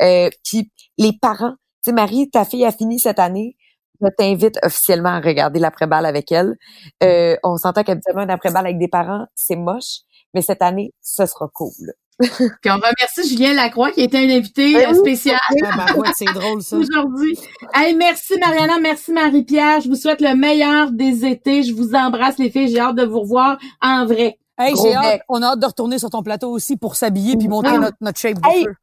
Euh, 0.02 0.30
puis 0.44 0.72
les 0.98 1.12
parents. 1.22 1.54
Tu 1.84 1.90
sais, 1.90 1.92
Marie, 1.92 2.30
ta 2.32 2.46
fille 2.46 2.66
a 2.66 2.72
fini 2.72 2.98
cette 2.98 3.20
année. 3.20 3.56
Je 4.04 4.08
t'invite 4.18 4.58
officiellement 4.64 5.10
à 5.10 5.20
regarder 5.22 5.60
l'après-balle 5.60 6.06
avec 6.06 6.32
elle. 6.32 6.56
Euh, 7.04 7.36
on 7.44 7.58
s'entend 7.58 7.84
qu'habituellement, 7.84 8.22
un 8.24 8.30
après-balle 8.30 8.66
avec 8.66 8.78
des 8.80 8.88
parents, 8.90 9.26
c'est 9.36 9.56
moche. 9.56 10.02
Mais 10.34 10.42
cette 10.42 10.62
année, 10.62 10.94
ce 11.02 11.26
sera 11.26 11.48
cool. 11.54 11.72
Puis 12.20 12.70
on 12.70 12.76
remercie 12.76 13.28
Julien 13.28 13.54
Lacroix 13.54 13.92
qui 13.92 14.02
était 14.02 14.20
un 14.20 14.30
invité 14.30 14.74
Ben 14.74 14.94
spécial 14.94 15.40
Ah, 15.64 15.86
ben 15.88 16.00
ouais, 16.00 16.10
c'est 16.16 16.26
drôle, 16.26 16.62
ça. 16.62 16.76
aujourd'hui. 16.78 17.38
Hey, 17.74 17.96
merci 17.96 18.38
Mariana, 18.40 18.80
merci 18.80 19.12
Marie-Pierre. 19.12 19.82
Je 19.82 19.90
vous 19.90 19.96
souhaite 19.96 20.22
le 20.22 20.36
meilleur 20.36 20.92
des 20.92 21.26
étés. 21.26 21.64
Je 21.64 21.74
vous 21.74 21.96
embrasse 21.96 22.38
les 22.38 22.52
filles. 22.52 22.68
J'ai 22.70 22.80
hâte 22.80 22.96
de 22.96 23.04
vous 23.06 23.22
revoir 23.22 23.58
en 23.82 24.06
vrai. 24.06 24.38
Hey, 24.60 24.76
j'ai 24.82 24.94
hâte, 24.94 25.22
on 25.28 25.42
a 25.42 25.48
hâte 25.54 25.60
de 25.60 25.66
retourner 25.66 25.98
sur 25.98 26.12
ton 26.12 26.22
plateau 26.22 26.52
aussi 26.52 26.78
pour 26.78 26.96
s'habiller 26.96 27.36
puis 27.36 27.48
montrer 27.48 27.74
Ah. 27.76 27.80
notre, 27.80 27.98
notre 28.02 28.20
shape 28.20 28.40
de 28.40 28.48
Hey. 28.48 28.64
feu. 28.66 28.74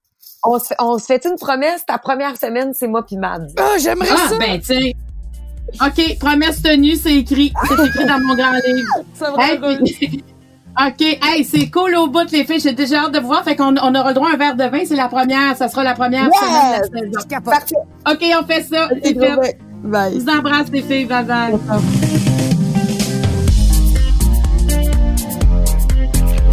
On 0.42 0.58
se 0.58 0.66
fait, 0.68 0.76
on 0.80 0.98
se 0.98 1.04
fait 1.04 1.24
une 1.26 1.36
promesse. 1.36 1.84
Ta 1.86 1.98
première 1.98 2.36
semaine, 2.36 2.72
c'est 2.74 2.88
moi 2.88 3.04
puis 3.06 3.16
Mad. 3.16 3.46
Ah, 3.58 3.76
j'aimerais 3.78 4.08
Ah, 4.10 4.28
ça. 4.28 4.38
ben 4.38 4.60
tiens. 4.60 4.90
OK, 5.84 6.18
promesse 6.18 6.62
tenue, 6.62 6.96
c'est 6.96 7.14
écrit. 7.16 7.52
C'est 7.68 7.86
écrit 7.86 8.04
dans 8.06 8.20
mon 8.20 8.34
grand 8.34 8.52
livre. 8.66 8.94
Ça 9.14 9.30
va 9.32 9.46
Hey, 9.46 9.58
puis- 9.58 10.24
OK, 10.86 11.00
hey, 11.02 11.44
c'est 11.44 11.68
cool 11.70 11.94
au 11.96 12.06
bout, 12.06 12.30
les 12.30 12.44
filles. 12.44 12.60
J'ai 12.60 12.72
déjà 12.72 13.04
hâte 13.04 13.12
de 13.12 13.18
vous 13.18 13.26
voir. 13.26 13.42
Fait 13.44 13.56
qu'on 13.56 13.74
on 13.76 13.94
aura 13.94 14.08
le 14.08 14.14
droit 14.14 14.30
à 14.30 14.34
un 14.34 14.36
verre 14.36 14.54
de 14.56 14.64
vin. 14.64 14.80
C'est 14.86 14.94
la 14.96 15.08
première. 15.08 15.56
Ça 15.56 15.68
sera 15.68 15.82
la 15.84 15.94
première 15.94 16.24
Yes! 16.26 16.86
semaine 16.88 17.10
de 17.10 17.16
la 17.16 17.20
saison. 17.22 17.40
Parfait. 17.44 17.74
OK, 18.08 18.24
on 18.40 18.46
fait 18.46 18.62
ça. 18.62 18.88
C'est 19.02 19.18
fait. 19.18 19.58
Bye. 19.82 20.14
Je 20.14 20.20
vous 20.20 20.28
embrasse, 20.30 20.70
les 20.70 20.82
filles. 20.82 21.06
Bye 21.06 21.24
bye. 21.24 22.39